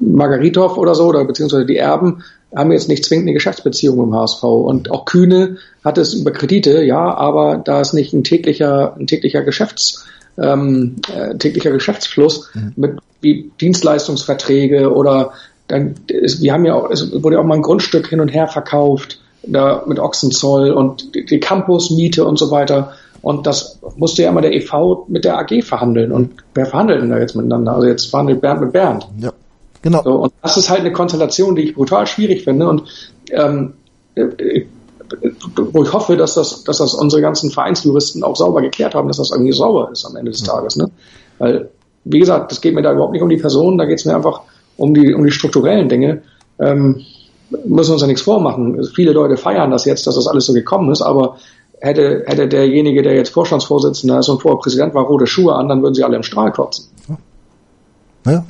Margaritov 0.00 0.78
oder 0.78 0.94
so, 0.94 1.06
oder 1.06 1.24
beziehungsweise 1.24 1.66
die 1.66 1.76
Erben, 1.76 2.22
haben 2.54 2.72
jetzt 2.72 2.88
nicht 2.88 3.04
zwingend 3.04 3.24
eine 3.24 3.34
Geschäftsbeziehung 3.34 4.02
im 4.02 4.14
HSV. 4.14 4.42
Und 4.44 4.90
auch 4.90 5.04
Kühne 5.04 5.56
hat 5.84 5.98
es 5.98 6.14
über 6.14 6.30
Kredite, 6.30 6.82
ja, 6.82 7.14
aber 7.14 7.56
da 7.58 7.80
ist 7.80 7.92
nicht 7.92 8.12
ein 8.12 8.24
täglicher, 8.24 8.96
ein 8.96 9.06
täglicher 9.06 9.42
Geschäfts, 9.42 10.06
ähm, 10.38 10.96
äh, 11.14 11.36
täglicher 11.36 11.70
Geschäftsfluss 11.70 12.50
mhm. 12.54 12.72
mit 12.76 12.98
wie 13.20 13.50
Dienstleistungsverträge 13.60 14.92
oder 14.92 15.32
dann 15.68 15.94
ist, 16.06 16.42
wir 16.42 16.52
haben 16.52 16.64
ja 16.64 16.74
auch, 16.74 16.90
es 16.90 17.10
wurde 17.22 17.36
ja 17.36 17.42
auch 17.42 17.46
mal 17.46 17.56
ein 17.56 17.62
Grundstück 17.62 18.06
hin 18.06 18.20
und 18.20 18.28
her 18.28 18.46
verkauft, 18.46 19.20
da 19.42 19.82
mit 19.86 19.98
Ochsenzoll 19.98 20.70
und 20.70 21.14
die, 21.14 21.24
die 21.24 21.40
Campusmiete 21.40 22.24
und 22.24 22.38
so 22.38 22.50
weiter. 22.50 22.92
Und 23.22 23.46
das 23.46 23.80
musste 23.96 24.22
ja 24.22 24.28
immer 24.28 24.42
der 24.42 24.52
EV 24.52 25.06
mit 25.08 25.24
der 25.24 25.38
AG 25.38 25.62
verhandeln. 25.62 26.12
Und 26.12 26.34
wer 26.54 26.66
verhandelt 26.66 27.02
denn 27.02 27.10
da 27.10 27.18
jetzt 27.18 27.34
miteinander? 27.34 27.74
Also 27.74 27.88
jetzt 27.88 28.10
verhandelt 28.10 28.40
Bernd 28.40 28.60
mit 28.60 28.72
Bernd. 28.72 29.08
Ja. 29.18 29.32
Genau. 29.86 30.02
So, 30.02 30.14
und 30.16 30.32
das 30.42 30.56
ist 30.56 30.68
halt 30.68 30.80
eine 30.80 30.90
Konstellation, 30.90 31.54
die 31.54 31.62
ich 31.62 31.76
brutal 31.76 32.08
schwierig 32.08 32.42
finde 32.42 32.68
und 32.68 32.82
ähm, 33.30 33.74
äh, 34.16 34.64
wo 35.54 35.84
ich 35.84 35.92
hoffe, 35.92 36.16
dass 36.16 36.34
das, 36.34 36.64
dass 36.64 36.78
das 36.78 36.92
unsere 36.94 37.22
ganzen 37.22 37.52
Vereinsjuristen 37.52 38.24
auch 38.24 38.34
sauber 38.34 38.62
geklärt 38.62 38.96
haben, 38.96 39.06
dass 39.06 39.18
das 39.18 39.30
irgendwie 39.30 39.52
sauber 39.52 39.90
ist 39.92 40.04
am 40.04 40.16
Ende 40.16 40.32
des 40.32 40.42
Tages. 40.42 40.74
Ne? 40.74 40.90
Weil, 41.38 41.70
wie 42.02 42.18
gesagt, 42.18 42.50
das 42.50 42.60
geht 42.60 42.74
mir 42.74 42.82
da 42.82 42.92
überhaupt 42.92 43.12
nicht 43.12 43.22
um 43.22 43.28
die 43.28 43.36
Personen, 43.36 43.78
da 43.78 43.84
geht 43.84 44.00
es 44.00 44.04
mir 44.04 44.16
einfach 44.16 44.40
um 44.76 44.92
die, 44.92 45.14
um 45.14 45.24
die 45.24 45.30
strukturellen 45.30 45.88
Dinge. 45.88 46.22
Ähm, 46.58 47.02
müssen 47.64 47.92
uns 47.92 48.00
ja 48.00 48.08
nichts 48.08 48.22
vormachen. 48.22 48.82
Viele 48.92 49.12
Leute 49.12 49.36
feiern 49.36 49.70
das 49.70 49.84
jetzt, 49.84 50.04
dass 50.08 50.16
das 50.16 50.26
alles 50.26 50.46
so 50.46 50.52
gekommen 50.52 50.90
ist, 50.90 51.02
aber 51.02 51.36
hätte, 51.78 52.24
hätte 52.26 52.48
derjenige, 52.48 53.02
der 53.02 53.14
jetzt 53.14 53.30
Vorstandsvorsitzender 53.30 54.18
ist 54.18 54.28
und 54.30 54.42
vorher 54.42 54.58
Präsident 54.58 54.94
war, 54.94 55.04
rote 55.04 55.28
Schuhe 55.28 55.54
an, 55.54 55.68
dann 55.68 55.80
würden 55.80 55.94
sie 55.94 56.02
alle 56.02 56.16
im 56.16 56.24
Strahl 56.24 56.50
kotzen. 56.50 56.88
Ja, 58.24 58.44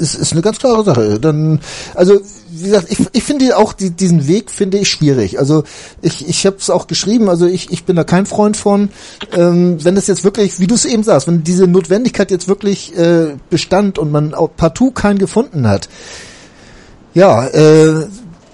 ist, 0.00 0.14
ist 0.14 0.32
eine 0.32 0.42
ganz 0.42 0.58
klare 0.58 0.84
Sache. 0.84 1.20
Dann, 1.20 1.60
also 1.94 2.20
wie 2.50 2.64
gesagt, 2.64 2.86
ich, 2.90 2.98
ich 3.12 3.22
finde 3.22 3.56
auch 3.56 3.72
die, 3.72 3.90
diesen 3.90 4.26
Weg 4.26 4.50
finde 4.50 4.78
ich 4.78 4.88
schwierig. 4.88 5.38
Also 5.38 5.64
ich, 6.02 6.28
ich 6.28 6.46
habe 6.46 6.56
es 6.58 6.70
auch 6.70 6.86
geschrieben. 6.86 7.28
Also 7.28 7.46
ich, 7.46 7.70
ich 7.70 7.84
bin 7.84 7.96
da 7.96 8.04
kein 8.04 8.26
Freund 8.26 8.56
von. 8.56 8.88
Ähm, 9.32 9.82
wenn 9.84 9.94
das 9.94 10.06
jetzt 10.06 10.24
wirklich, 10.24 10.58
wie 10.58 10.66
du 10.66 10.74
es 10.74 10.84
eben 10.84 11.02
sagst, 11.02 11.26
wenn 11.26 11.44
diese 11.44 11.66
Notwendigkeit 11.66 12.30
jetzt 12.30 12.48
wirklich 12.48 12.96
äh, 12.96 13.36
bestand 13.50 13.98
und 13.98 14.10
man 14.10 14.34
auch 14.34 14.50
partout 14.56 14.92
keinen 14.92 15.18
gefunden 15.18 15.68
hat, 15.68 15.88
ja, 17.14 17.46
äh, 17.46 18.06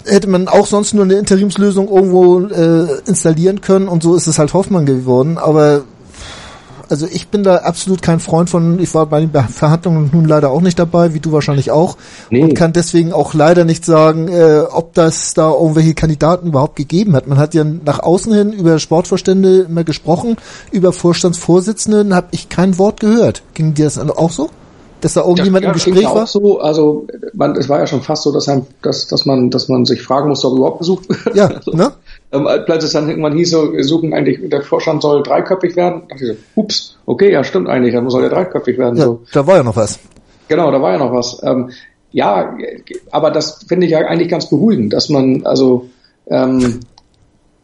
hätte 0.04 0.28
man 0.28 0.48
auch 0.48 0.66
sonst 0.66 0.94
nur 0.94 1.04
eine 1.04 1.14
Interimslösung 1.14 1.88
irgendwo 1.88 2.40
äh, 2.40 3.00
installieren 3.06 3.60
können 3.60 3.88
und 3.88 4.02
so 4.02 4.14
ist 4.14 4.26
es 4.26 4.38
halt 4.38 4.54
Hoffmann 4.54 4.86
geworden. 4.86 5.38
Aber 5.38 5.84
also 6.88 7.06
ich 7.10 7.28
bin 7.28 7.42
da 7.42 7.56
absolut 7.56 8.02
kein 8.02 8.20
Freund 8.20 8.50
von, 8.50 8.78
ich 8.78 8.94
war 8.94 9.06
bei 9.06 9.20
den 9.20 9.30
Verhandlungen 9.30 10.10
nun 10.12 10.24
leider 10.24 10.50
auch 10.50 10.60
nicht 10.60 10.78
dabei, 10.78 11.14
wie 11.14 11.20
du 11.20 11.32
wahrscheinlich 11.32 11.70
auch, 11.70 11.96
nee. 12.30 12.42
und 12.42 12.54
kann 12.54 12.72
deswegen 12.72 13.12
auch 13.12 13.34
leider 13.34 13.64
nicht 13.64 13.84
sagen, 13.84 14.28
äh, 14.28 14.60
ob 14.70 14.94
das 14.94 15.34
da 15.34 15.50
irgendwelche 15.50 15.94
Kandidaten 15.94 16.48
überhaupt 16.48 16.76
gegeben 16.76 17.14
hat. 17.14 17.26
Man 17.26 17.38
hat 17.38 17.54
ja 17.54 17.64
nach 17.64 18.00
außen 18.00 18.32
hin 18.32 18.52
über 18.52 18.78
Sportvorstände 18.78 19.66
immer 19.68 19.84
gesprochen, 19.84 20.36
über 20.70 20.92
Vorstandsvorsitzenden 20.92 22.14
habe 22.14 22.28
ich 22.30 22.48
kein 22.48 22.78
Wort 22.78 23.00
gehört. 23.00 23.42
Ging 23.54 23.74
dir 23.74 23.84
das 23.84 23.98
auch 23.98 24.30
so? 24.30 24.50
dass 25.00 25.14
da 25.14 25.20
irgendjemand 25.20 25.62
ja, 25.62 25.70
im 25.70 25.74
Gespräch 25.74 26.04
war? 26.04 26.22
Auch 26.24 26.26
so, 26.26 26.58
also 26.58 27.06
man, 27.34 27.54
es 27.56 27.68
war 27.68 27.78
ja 27.78 27.86
schon 27.86 28.02
fast 28.02 28.22
so, 28.22 28.32
dass, 28.32 28.50
dass, 28.82 29.06
dass 29.06 29.26
man, 29.26 29.50
dass 29.50 29.68
man 29.68 29.84
sich 29.84 30.02
fragen 30.02 30.28
muss, 30.28 30.44
ob 30.44 30.56
überhaupt 30.56 30.78
besucht 30.78 31.08
wird. 31.08 31.36
Ja, 31.36 31.46
also, 31.56 31.72
ne? 31.72 31.92
Ähm, 32.36 32.64
plötzlich 32.64 32.92
dann 32.92 33.08
irgendwann 33.08 33.36
hieß 33.36 33.50
so, 33.50 33.72
wir 33.72 33.84
suchen 33.84 34.12
eigentlich, 34.14 34.48
der 34.48 34.62
Vorstand 34.62 35.02
soll 35.02 35.22
dreiköpfig 35.22 35.76
werden. 35.76 36.02
Da 36.08 36.14
dachte 36.14 36.24
ich 36.24 36.30
so, 36.30 36.60
ups, 36.60 36.96
okay, 37.06 37.32
ja 37.32 37.44
stimmt 37.44 37.68
eigentlich, 37.68 37.94
dann 37.94 38.08
soll 38.10 38.24
er 38.24 38.30
dreiköpfig 38.30 38.78
werden. 38.78 38.96
Ja, 38.96 39.04
so. 39.04 39.22
Da 39.32 39.46
war 39.46 39.56
ja 39.56 39.62
noch 39.62 39.76
was. 39.76 39.98
Genau, 40.48 40.70
da 40.70 40.80
war 40.80 40.92
ja 40.92 40.98
noch 40.98 41.12
was. 41.12 41.40
Ähm, 41.42 41.70
ja, 42.12 42.56
aber 43.10 43.30
das 43.30 43.64
finde 43.68 43.86
ich 43.86 43.92
ja 43.92 43.98
eigentlich 43.98 44.28
ganz 44.28 44.48
beruhigend, 44.48 44.92
dass 44.92 45.08
man, 45.08 45.44
also, 45.44 45.88
ähm, 46.28 46.80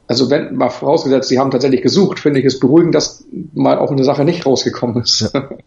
also 0.07 0.31
wenn 0.31 0.57
mal 0.57 0.69
vorausgesetzt, 0.69 1.29
sie 1.29 1.39
haben 1.39 1.51
tatsächlich 1.51 1.83
gesucht, 1.83 2.19
finde 2.19 2.41
ich 2.41 2.47
es 2.47 2.61
beruhigend, 2.61 2.95
dass 2.95 3.25
mal 3.55 3.79
auch 3.79 3.91
eine 3.91 4.05
Sache 4.05 4.25
nicht 4.25 4.45
rausgekommen 4.45 5.03
ist. 5.03 5.33
Ja. 5.33 5.49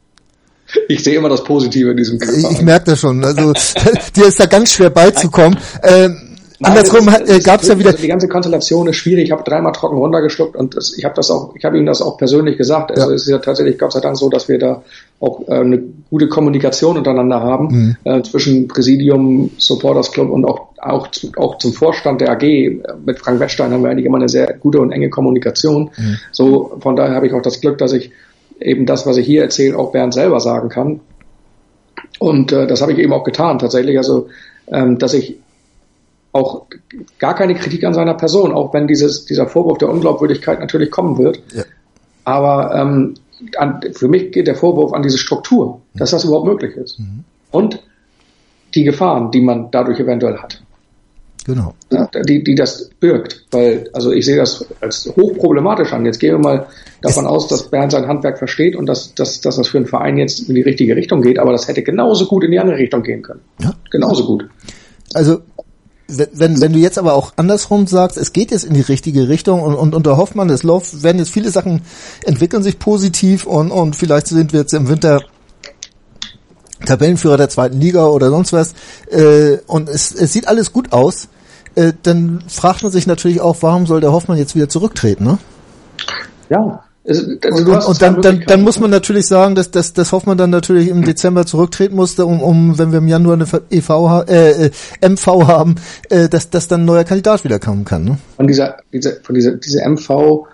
Ich 0.88 1.04
sehe 1.04 1.16
immer 1.16 1.30
das 1.30 1.44
Positive 1.44 1.92
in 1.92 1.98
diesem 1.98 2.20
Film. 2.20 2.48
Ich 2.52 2.62
merke 2.62 2.92
das 2.92 3.00
schon. 3.00 3.24
Also 3.24 3.54
dir 4.16 4.26
ist 4.26 4.40
da 4.40 4.48
ganz 4.48 4.74
schwer 4.74 4.90
beizukommen. 4.90 5.58
Ähm, 5.84 6.35
Andersrum 6.62 7.08
äh, 7.08 7.40
gab 7.40 7.62
es 7.62 7.68
ja 7.68 7.78
wieder. 7.78 7.90
Also 7.90 8.02
die 8.02 8.08
ganze 8.08 8.28
Konstellation 8.28 8.88
ist 8.88 8.96
schwierig. 8.96 9.26
Ich 9.26 9.32
habe 9.32 9.44
dreimal 9.44 9.74
trocken 9.74 9.98
runtergeschluckt 9.98 10.56
und 10.56 10.76
das, 10.76 10.98
ich 10.98 11.04
habe 11.04 11.16
das 11.16 11.30
auch, 11.30 11.54
ich 11.56 11.66
habe 11.66 11.78
ihm 11.78 11.86
das 11.86 12.02
auch 12.02 12.18
persönlich 12.18 12.58
gesagt. 12.58 12.92
Also 12.92 13.10
ja. 13.10 13.16
es 13.16 13.24
ist 13.24 13.30
ja 13.30 13.40
tatsächlich 13.40 13.78
Gott 13.78 13.92
sei 13.92 14.00
Dank 14.00 14.18
so, 14.18 14.30
dass 14.30 14.48
wir 14.48 14.58
da 14.58 14.84
auch 15.20 15.48
äh, 15.48 15.56
eine 15.56 15.84
gute 16.10 16.28
Kommunikation 16.28 16.98
untereinander 16.98 17.42
haben 17.42 17.68
mhm. 17.68 17.98
äh, 18.04 18.22
zwischen 18.24 18.68
Präsidium, 18.68 19.52
Supporters 19.58 20.12
Club 20.12 20.30
und 20.30 20.46
auch 20.46 20.76
auch, 20.86 21.08
auch 21.38 21.58
zum 21.58 21.74
Vorstand 21.74 22.22
der 22.22 22.32
AG 22.32 22.44
mit 23.06 23.18
Frank 23.18 23.40
Wettstein 23.40 23.72
haben 23.72 23.84
wir 23.84 23.90
eigentlich 23.90 24.06
immer 24.06 24.18
eine 24.18 24.30
sehr 24.30 24.54
gute 24.54 24.80
und 24.80 24.92
enge 24.92 25.10
Kommunikation. 25.10 25.90
Mhm. 25.98 26.18
So 26.32 26.78
von 26.80 26.96
daher 26.96 27.16
habe 27.16 27.26
ich 27.26 27.34
auch 27.34 27.42
das 27.42 27.60
Glück, 27.60 27.80
dass 27.80 27.92
ich 27.92 28.12
eben 28.60 28.86
das, 28.86 29.08
was 29.08 29.18
ich 29.18 29.26
hier 29.26 29.42
erzähle, 29.42 29.78
auch 29.78 29.92
Bernd 29.92 30.14
selber 30.14 30.40
sagen 30.40 30.70
kann. 30.70 31.00
Und 32.20 32.52
äh, 32.52 32.68
das 32.68 32.82
habe 32.82 32.94
ich 32.94 33.00
eben 33.00 33.14
auch 33.14 33.24
getan 33.24 33.58
tatsächlich. 33.58 33.98
Also 33.98 34.28
ähm, 34.68 35.00
dass 35.00 35.14
ich 35.14 35.38
auch 36.36 36.66
gar 37.18 37.34
keine 37.34 37.56
Kritik 37.56 37.86
an 37.86 37.94
seiner 37.94 38.14
Person, 38.14 38.52
auch 38.52 38.74
wenn 38.74 38.88
dieses, 38.88 39.26
dieser 39.26 39.48
Vorwurf 39.48 39.78
der 39.78 39.90
Unglaubwürdigkeit 39.90 40.60
natürlich 40.60 40.92
kommen 40.92 41.18
wird. 41.18 41.42
Ja. 41.54 41.64
Aber 42.26 42.76
ähm, 42.76 43.14
an, 43.58 43.80
für 43.94 44.10
mich 44.10 44.34
geht 44.34 44.48
der 44.48 44.56
Vorwurf 44.56 44.92
an 44.92 45.02
diese 45.02 45.18
Struktur, 45.18 45.82
dass 45.94 46.12
das 46.12 46.26
überhaupt 46.26 46.46
möglich 46.46 46.76
ist. 46.76 47.00
Mhm. 47.00 47.24
Und 47.52 47.82
die 48.74 48.84
Gefahren, 48.84 49.32
die 49.32 49.40
man 49.40 49.72
dadurch 49.72 49.98
eventuell 50.00 50.38
hat. 50.38 50.62
Genau. 51.46 51.74
Ja, 51.92 52.10
die, 52.28 52.44
die 52.44 52.56
das 52.56 52.90
birgt. 53.00 53.46
Weil, 53.52 53.90
also 53.94 54.12
ich 54.12 54.26
sehe 54.26 54.36
das 54.36 54.66
als 54.82 55.06
hochproblematisch 55.16 55.94
an. 55.94 56.06
Jetzt 56.06 56.20
gehen 56.20 56.34
wir 56.34 56.40
mal 56.40 56.68
davon 57.02 57.28
aus, 57.28 57.48
dass 57.48 57.70
Bernd 57.70 57.94
sein 57.94 58.08
Handwerk 58.08 58.40
versteht 58.40 58.76
und 58.76 58.88
dass, 58.88 59.14
dass, 59.14 59.40
dass 59.40 59.56
das 59.56 59.68
für 59.70 59.78
einen 59.78 59.86
Verein 59.86 60.18
jetzt 60.18 60.50
in 60.50 60.56
die 60.56 60.64
richtige 60.64 60.98
Richtung 60.98 61.22
geht, 61.22 61.40
aber 61.40 61.54
das 61.54 61.68
hätte 61.68 61.84
genauso 61.84 62.26
gut 62.26 62.44
in 62.44 62.52
die 62.52 62.60
andere 62.60 62.78
Richtung 62.78 63.04
gehen 63.04 63.22
können. 63.22 63.42
Ja. 63.60 63.74
Genauso 63.92 64.26
gut. 64.26 64.50
Also 65.14 65.42
wenn, 66.08 66.62
wenn 66.62 66.74
du 66.74 66.80
jetzt 66.80 66.98
aber 66.98 67.14
auch 67.14 67.34
andersrum 67.36 67.88
sagst, 67.88 68.18
es 68.18 68.34
geht 68.34 68.52
jetzt 68.52 68.64
in 68.64 68.74
die 68.74 68.82
richtige 68.82 69.28
Richtung 69.28 69.62
und, 69.62 69.74
und 69.74 69.96
unter 69.96 70.18
Hoffmann, 70.18 70.50
es 70.50 70.64
läuft, 70.64 71.04
werden 71.04 71.18
jetzt 71.18 71.32
viele 71.32 71.50
Sachen 71.50 71.82
entwickeln 72.24 72.64
sich 72.64 72.78
positiv 72.78 73.46
und, 73.46 73.72
und 73.72 73.96
vielleicht 73.96 74.28
sind 74.28 74.54
wir 74.54 74.62
jetzt 74.62 74.74
im 74.74 74.88
Winter 74.88 75.22
Tabellenführer 76.86 77.38
der 77.38 77.50
zweiten 77.50 77.80
Liga 77.80 78.06
oder 78.06 78.30
sonst 78.30 78.54
was 78.54 78.74
äh, 79.10 79.58
und 79.66 79.90
es, 79.90 80.14
es 80.14 80.32
sieht 80.32 80.48
alles 80.48 80.72
gut 80.72 80.94
aus, 80.94 81.28
äh, 81.74 81.94
dann 82.04 82.44
fragt 82.48 82.84
man 82.84 82.92
sich 82.92 83.08
natürlich 83.08 83.42
auch, 83.42 83.58
warum 83.62 83.88
soll 83.88 84.02
der 84.02 84.12
Hoffmann 84.12 84.38
jetzt 84.38 84.56
wieder 84.56 84.70
zurücktreten, 84.70 85.24
ne? 85.24 85.38
Ja, 86.50 86.84
also, 87.08 87.24
und, 87.24 87.68
und, 87.68 87.86
und 87.86 88.02
dann, 88.02 88.22
dann, 88.22 88.44
dann 88.48 88.62
muss 88.64 88.80
man 88.80 88.90
natürlich 88.90 89.28
sagen, 89.28 89.54
dass, 89.54 89.70
dass, 89.70 89.94
dass 89.94 90.12
Hoffmann 90.12 90.38
dann 90.38 90.50
natürlich 90.50 90.90
im 90.90 91.04
Dezember 91.04 91.46
zurücktreten 91.46 91.96
musste, 91.96 92.26
um, 92.26 92.42
um 92.42 92.80
wenn 92.80 92.92
wir 92.92 92.98
im 92.98 93.08
Januar 93.08 93.36
eine 93.36 93.46
EV, 93.70 93.90
äh, 94.28 94.66
äh, 94.68 94.72
MV 95.08 95.28
haben, 95.48 95.76
äh, 96.10 96.28
dass, 96.30 96.50
dass 96.50 96.68
dann 96.68 96.82
ein 96.82 96.86
neuer 96.86 97.04
Kandidat 97.04 97.44
wieder 97.44 97.60
kommen 97.60 97.86
kann. 97.86 98.06
Ne? 98.06 98.18
Von 98.38 98.48
dieser, 98.48 98.78
dieser, 98.92 99.14
von 99.22 99.36
dieser, 99.36 99.52
diese 99.52 99.88
MV 99.88 100.48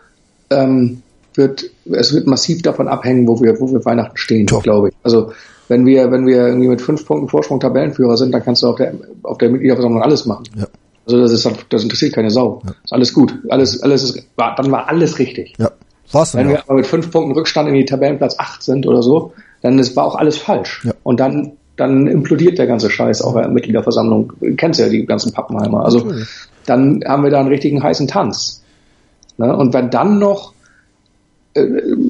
ähm, 0.50 1.02
wird, 1.36 1.64
es 1.86 2.14
wird 2.14 2.28
massiv 2.28 2.62
davon 2.62 2.90
abhängen, 2.90 3.28
wo 3.28 3.40
wir, 3.42 3.60
wo 3.62 3.72
wir 3.72 3.86
Weihnachten 3.86 4.18
stehen, 4.18 4.46
glaube 4.46 4.90
ich. 4.90 4.96
Also 5.04 5.32
wenn 5.70 5.86
wir, 5.86 6.12
wenn 6.12 6.28
wir 6.28 6.48
irgendwie 6.48 6.68
mit 6.68 6.82
fünf 6.82 7.06
Punkten 7.06 7.30
Vorsprung 7.30 7.62
Tabellenführer 7.62 8.18
sind, 8.18 8.34
dann 8.34 8.44
kannst 8.44 8.62
du 8.62 8.68
auf 8.68 8.76
der, 8.76 8.94
auf 9.24 9.38
der 9.38 9.50
Mitgliederversammlung 9.50 10.02
alles 10.02 10.26
machen. 10.26 10.44
Ja. 10.58 10.68
Also 11.06 11.22
das 11.22 11.32
ist, 11.32 11.50
das 11.70 11.84
interessiert 11.84 12.14
keine 12.14 12.30
Sau. 12.30 12.62
Ja. 12.66 12.72
Ist 12.84 12.92
alles 12.92 13.14
gut. 13.14 13.34
Alles, 13.48 13.82
alles 13.82 14.04
ist, 14.04 14.28
war, 14.36 14.54
dann 14.56 14.70
war 14.70 14.90
alles 14.90 15.18
richtig. 15.18 15.54
Ja. 15.58 15.72
War's 16.12 16.36
Wenn 16.36 16.50
wir 16.50 16.60
aber 16.60 16.76
mit 16.76 16.88
fünf 16.88 17.12
Punkten 17.12 17.34
Rückstand 17.34 17.70
in 17.70 17.76
die 17.76 17.86
Tabellenplatz 17.86 18.36
acht 18.38 18.64
sind 18.64 18.88
oder 18.88 19.02
so, 19.02 19.34
dann 19.62 19.80
ist, 19.80 19.96
war 19.96 20.06
auch 20.06 20.16
alles 20.16 20.38
falsch. 20.38 20.82
Ja. 20.84 20.94
Und 21.04 21.20
dann, 21.20 21.54
dann 21.78 22.08
implodiert 22.08 22.58
der 22.58 22.68
ganze 22.68 22.90
Scheiß 22.90 23.22
auch 23.22 23.36
in 23.36 23.42
der 23.42 23.52
Mitgliederversammlung. 23.52 24.34
Du 24.40 24.56
kennst 24.56 24.80
ja 24.80 24.90
die 24.90 25.06
ganzen 25.06 25.32
Pappenheimer. 25.32 25.86
Also 25.86 26.00
Natürlich. 26.00 26.28
dann 26.66 27.04
haben 27.06 27.24
wir 27.24 27.32
da 27.32 27.40
einen 27.40 27.50
richtigen 27.50 27.82
heißen 27.82 28.08
Tanz. 28.08 28.64
Ne? 29.38 29.56
Und 29.56 29.74
wenn 29.74 29.90
dann 29.90 30.20
noch, 30.20 30.54
äh, 31.54 31.64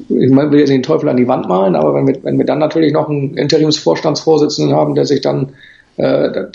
ich 0.08 0.30
meine, 0.30 0.50
will 0.50 0.60
jetzt 0.60 0.70
den 0.70 0.82
Teufel 0.82 1.08
an 1.08 1.16
die 1.16 1.28
Wand 1.28 1.48
malen, 1.48 1.76
aber 1.76 1.94
wenn 1.94 2.06
wir, 2.06 2.22
wenn 2.22 2.38
wir 2.38 2.46
dann 2.46 2.58
natürlich 2.58 2.92
noch 2.92 3.08
einen 3.08 3.36
Interimsvorstandsvorsitzenden 3.36 4.76
haben, 4.76 4.94
der 4.94 5.06
sich 5.06 5.20
dann, 5.20 5.50
der 5.98 6.50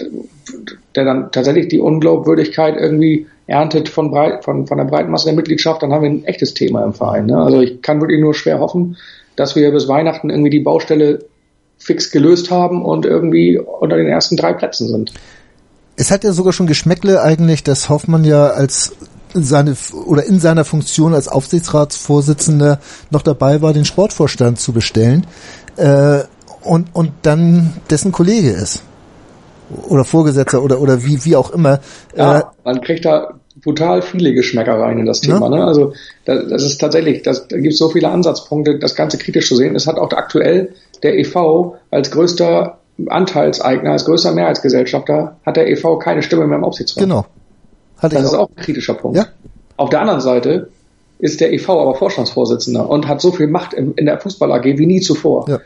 dann 0.94 1.32
tatsächlich 1.32 1.68
die 1.68 1.80
Unglaubwürdigkeit 1.80 2.76
irgendwie 2.78 3.28
erntet 3.46 3.90
von, 3.90 4.12
breit, 4.12 4.44
von, 4.44 4.68
von 4.68 4.78
der 4.78 4.86
breiten 4.86 5.12
Masse 5.12 5.26
der 5.26 5.36
Mitgliedschaft, 5.36 5.82
dann 5.82 5.94
haben 5.94 6.04
wir 6.04 6.10
ein 6.10 6.26
echtes 6.26 6.54
Thema 6.54 6.84
im 6.84 6.94
Verein. 6.94 7.28
Ne? 7.28 7.38
Also 7.38 7.62
ich 7.62 7.82
kann 7.82 8.02
wirklich 8.02 8.20
nur 8.20 8.34
schwer 8.34 8.60
hoffen, 8.60 8.98
dass 9.36 9.56
wir 9.56 9.72
bis 9.72 9.88
Weihnachten 9.88 10.30
irgendwie 10.30 10.50
die 10.50 10.60
Baustelle 10.60 11.26
fix 11.78 12.12
gelöst 12.12 12.52
haben 12.52 12.84
und 12.84 13.06
irgendwie 13.06 13.58
unter 13.58 13.98
den 13.98 14.08
ersten 14.08 14.36
drei 14.36 14.54
Plätzen 14.54 14.88
sind. 14.88 15.14
Es 15.96 16.12
hat 16.12 16.24
ja 16.24 16.32
sogar 16.32 16.54
schon 16.54 16.68
Geschmäckle 16.68 17.22
eigentlich, 17.22 17.64
dass 17.64 17.90
Hoffmann 17.90 18.24
ja 18.24 18.48
als 18.48 18.96
seine 19.34 19.76
oder 20.06 20.24
in 20.26 20.40
seiner 20.40 20.66
Funktion 20.66 21.14
als 21.14 21.28
Aufsichtsratsvorsitzender 21.28 22.80
noch 23.12 23.22
dabei 23.22 23.62
war, 23.62 23.74
den 23.74 23.86
Sportvorstand 23.86 24.60
zu 24.60 24.74
bestellen 24.74 25.28
äh, 25.76 26.20
und 26.64 26.88
und 26.94 27.12
dann 27.22 27.74
dessen 27.90 28.12
Kollege 28.12 28.50
ist. 28.50 28.82
Oder 29.88 30.06
Vorgesetzter 30.06 30.64
oder 30.64 30.80
oder 30.82 31.04
wie 31.04 31.24
wie 31.26 31.36
auch 31.36 31.52
immer. 31.52 31.80
Ja, 32.16 32.40
äh, 32.40 32.44
man 32.64 32.82
kriegt 32.82 33.06
da 33.06 33.36
brutal 33.64 34.02
viele 34.02 34.34
Geschmäcker 34.34 34.80
rein 34.80 35.00
in 35.00 35.06
das 35.06 35.22
Thema. 35.22 35.50
Ja. 35.50 35.58
Ne? 35.58 35.66
Also 35.66 35.94
das, 36.26 36.48
das 36.48 36.64
ist 36.64 36.78
tatsächlich, 36.80 37.24
das, 37.24 37.48
da 37.48 37.58
gibt 37.58 37.74
es 37.74 37.80
so 37.80 37.90
viele 37.90 38.10
Ansatzpunkte, 38.10 38.80
das 38.80 38.96
Ganze 38.96 39.18
kritisch 39.18 39.48
zu 39.48 39.56
sehen. 39.56 39.76
Es 39.76 39.88
hat 39.88 39.98
auch 39.98 40.12
aktuell 40.12 40.74
der 41.04 41.18
EV 41.18 41.76
als 41.92 42.12
größter 42.12 42.78
Anteilseigner, 43.08 43.92
als 43.92 44.06
größter 44.06 44.34
Mehrheitsgesellschafter, 44.34 45.38
hat 45.46 45.58
der 45.58 45.70
EV 45.70 46.00
keine 46.00 46.24
Stimme 46.24 46.48
mehr 46.48 46.58
im 46.58 46.64
Aufsichtsrat. 46.64 47.04
Genau. 47.04 47.26
Hatte 47.98 48.16
das 48.16 48.26
ist 48.26 48.34
auch. 48.34 48.44
auch 48.46 48.50
ein 48.56 48.64
kritischer 48.64 48.94
Punkt. 48.94 49.18
Ja. 49.18 49.28
Auf 49.76 49.90
der 49.90 50.02
anderen 50.02 50.22
Seite 50.22 50.70
ist 51.20 51.42
der 51.42 51.52
EV 51.54 51.70
aber 51.70 51.96
Vorstandsvorsitzender 51.96 52.90
und 52.90 53.08
hat 53.08 53.22
so 53.22 53.32
viel 53.32 53.48
Macht 53.48 53.74
in, 53.74 53.94
in 53.94 54.06
der 54.06 54.20
Fußball 54.20 54.52
AG 54.52 54.64
wie 54.64 54.86
nie 54.86 55.02
zuvor. 55.02 55.48
Ja. 55.50 55.60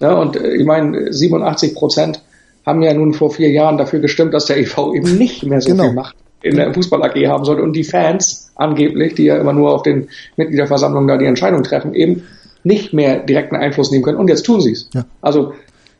ja 0.00 0.14
und 0.14 0.36
äh, 0.36 0.54
ich 0.54 0.64
meine, 0.64 1.12
87 1.12 1.74
Prozent 1.74 2.22
haben 2.66 2.82
ja 2.82 2.92
nun 2.92 3.14
vor 3.14 3.30
vier 3.30 3.50
Jahren 3.50 3.78
dafür 3.78 4.00
gestimmt, 4.00 4.34
dass 4.34 4.46
der 4.46 4.58
EV 4.58 4.92
eben 4.94 5.16
nicht 5.16 5.44
mehr 5.44 5.60
so 5.60 5.70
genau. 5.70 5.84
viel 5.84 5.92
Macht 5.94 6.16
in 6.42 6.56
der 6.56 6.74
Fußball 6.74 7.02
AG 7.02 7.26
haben 7.26 7.44
sollte 7.44 7.62
und 7.62 7.72
die 7.72 7.84
Fans 7.84 8.52
angeblich, 8.56 9.14
die 9.14 9.24
ja 9.24 9.36
immer 9.36 9.52
nur 9.52 9.72
auf 9.74 9.82
den 9.82 10.08
Mitgliederversammlungen 10.36 11.08
da 11.08 11.16
die 11.16 11.24
Entscheidung 11.24 11.62
treffen, 11.62 11.94
eben 11.94 12.24
nicht 12.62 12.92
mehr 12.92 13.20
direkten 13.20 13.56
Einfluss 13.56 13.90
nehmen 13.90 14.04
können. 14.04 14.18
Und 14.18 14.28
jetzt 14.28 14.44
tun 14.44 14.60
sie 14.60 14.72
es. 14.72 14.88
Ja. 14.92 15.04
Also 15.22 15.54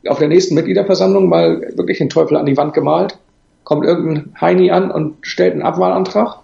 auf 0.07 0.19
der 0.19 0.29
nächsten 0.29 0.55
Mitgliederversammlung 0.55 1.29
mal 1.29 1.73
wirklich 1.75 1.99
den 1.99 2.09
Teufel 2.09 2.37
an 2.37 2.47
die 2.47 2.57
Wand 2.57 2.75
gemalt, 2.75 3.19
kommt 3.64 3.85
irgendein 3.85 4.33
Heini 4.41 4.71
an 4.71 4.91
und 4.91 5.17
stellt 5.23 5.53
einen 5.53 5.62
Abwahlantrag, 5.62 6.39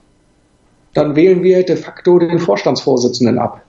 dann 0.94 1.16
wählen 1.16 1.42
wir 1.42 1.64
de 1.64 1.76
facto 1.76 2.18
den 2.18 2.38
Vorstandsvorsitzenden 2.38 3.38
ab. 3.38 3.61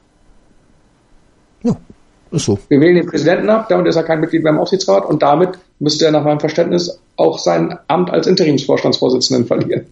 Ist 2.33 2.45
so. 2.45 2.59
Wir 2.67 2.81
wählen 2.81 2.95
den 2.95 3.05
Präsidenten 3.05 3.49
ab, 3.49 3.67
damit 3.69 3.87
ist 3.87 3.95
er 3.95 4.03
kein 4.03 4.19
Mitglied 4.19 4.43
beim 4.43 4.59
Aufsichtsrat 4.59 5.05
und 5.05 5.21
damit 5.21 5.51
müsste 5.79 6.05
er 6.05 6.11
nach 6.11 6.23
meinem 6.23 6.39
Verständnis 6.39 6.99
auch 7.15 7.37
sein 7.37 7.77
Amt 7.87 8.09
als 8.09 8.27
Interimsvorstandsvorsitzenden 8.27 9.45
verlieren. 9.45 9.85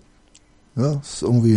Ja, 0.76 1.00
ist 1.02 1.22
irgendwie. 1.22 1.54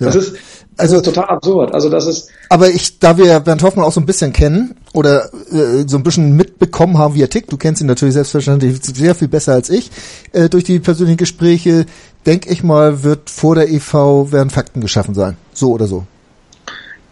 Ja. 0.00 0.06
Das 0.06 0.16
ist 0.16 0.36
also 0.78 0.96
das 0.96 1.06
ist 1.08 1.14
total 1.14 1.36
absurd. 1.36 1.74
Also 1.74 1.88
das 1.88 2.06
ist. 2.06 2.30
Aber 2.48 2.68
ich, 2.70 3.00
da 3.00 3.18
wir 3.18 3.40
Bernd 3.40 3.62
Hoffmann 3.62 3.84
auch 3.84 3.92
so 3.92 4.00
ein 4.00 4.06
bisschen 4.06 4.32
kennen 4.32 4.76
oder 4.92 5.26
äh, 5.52 5.84
so 5.86 5.96
ein 5.96 6.04
bisschen 6.04 6.36
mitbekommen 6.36 6.98
haben, 6.98 7.14
wie 7.14 7.22
er 7.22 7.28
tickt, 7.28 7.52
du 7.52 7.56
kennst 7.56 7.80
ihn 7.80 7.88
natürlich 7.88 8.14
selbstverständlich 8.14 8.78
sehr 8.82 9.14
viel 9.14 9.28
besser 9.28 9.54
als 9.54 9.70
ich 9.70 9.90
äh, 10.32 10.48
durch 10.48 10.64
die 10.64 10.78
persönlichen 10.78 11.18
Gespräche. 11.18 11.86
Denke 12.26 12.50
ich 12.50 12.62
mal, 12.62 13.02
wird 13.02 13.28
vor 13.28 13.56
der 13.56 13.68
EV 13.70 14.30
werden 14.30 14.50
Fakten 14.50 14.80
geschaffen 14.80 15.14
sein, 15.14 15.36
so 15.52 15.72
oder 15.72 15.86
so. 15.86 16.06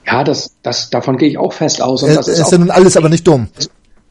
Ja, 0.07 0.25
das, 0.25 0.57
das 0.63 0.91
davon 0.91 1.17
gehe 1.17 1.29
ich 1.29 1.39
auch 1.39 1.53
fest 1.53 1.83
aus. 1.83 2.03
Und 2.03 2.15
das 2.15 2.29
ist, 2.29 2.39
ist 2.39 2.53
ja 2.53 2.59
nun 2.59 2.71
alles 2.71 2.97
aber 2.97 3.09
nicht 3.09 3.27
dumm. 3.27 3.49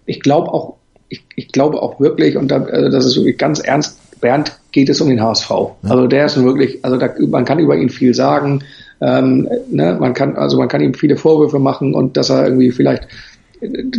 Ich 0.05 0.19
glaube 0.19 0.53
auch, 0.53 0.75
ich, 1.09 1.23
ich 1.35 1.51
glaube 1.51 1.81
auch 1.81 1.99
wirklich, 1.99 2.37
und 2.37 2.49
da, 2.49 2.63
also 2.63 2.89
das 2.89 3.05
ist 3.05 3.15
wirklich 3.15 3.37
ganz 3.37 3.59
ernst 3.59 3.97
Bernd 4.19 4.57
geht 4.71 4.89
es 4.89 5.01
um 5.01 5.09
den 5.09 5.21
HSV. 5.21 5.49
Ja. 5.49 5.75
Also 5.83 6.07
der 6.07 6.25
ist 6.25 6.41
wirklich, 6.41 6.83
also 6.83 6.97
da, 6.97 7.09
man 7.27 7.45
kann 7.45 7.59
über 7.59 7.75
ihn 7.75 7.89
viel 7.89 8.13
sagen. 8.13 8.63
Ähm, 9.01 9.47
ne, 9.69 9.97
man 9.99 10.13
kann, 10.13 10.35
also 10.37 10.57
man 10.57 10.67
kann 10.67 10.81
ihm 10.81 10.93
viele 10.93 11.17
Vorwürfe 11.17 11.59
machen 11.59 11.93
und 11.93 12.17
dass 12.17 12.29
er 12.29 12.45
irgendwie 12.45 12.71
vielleicht 12.71 13.07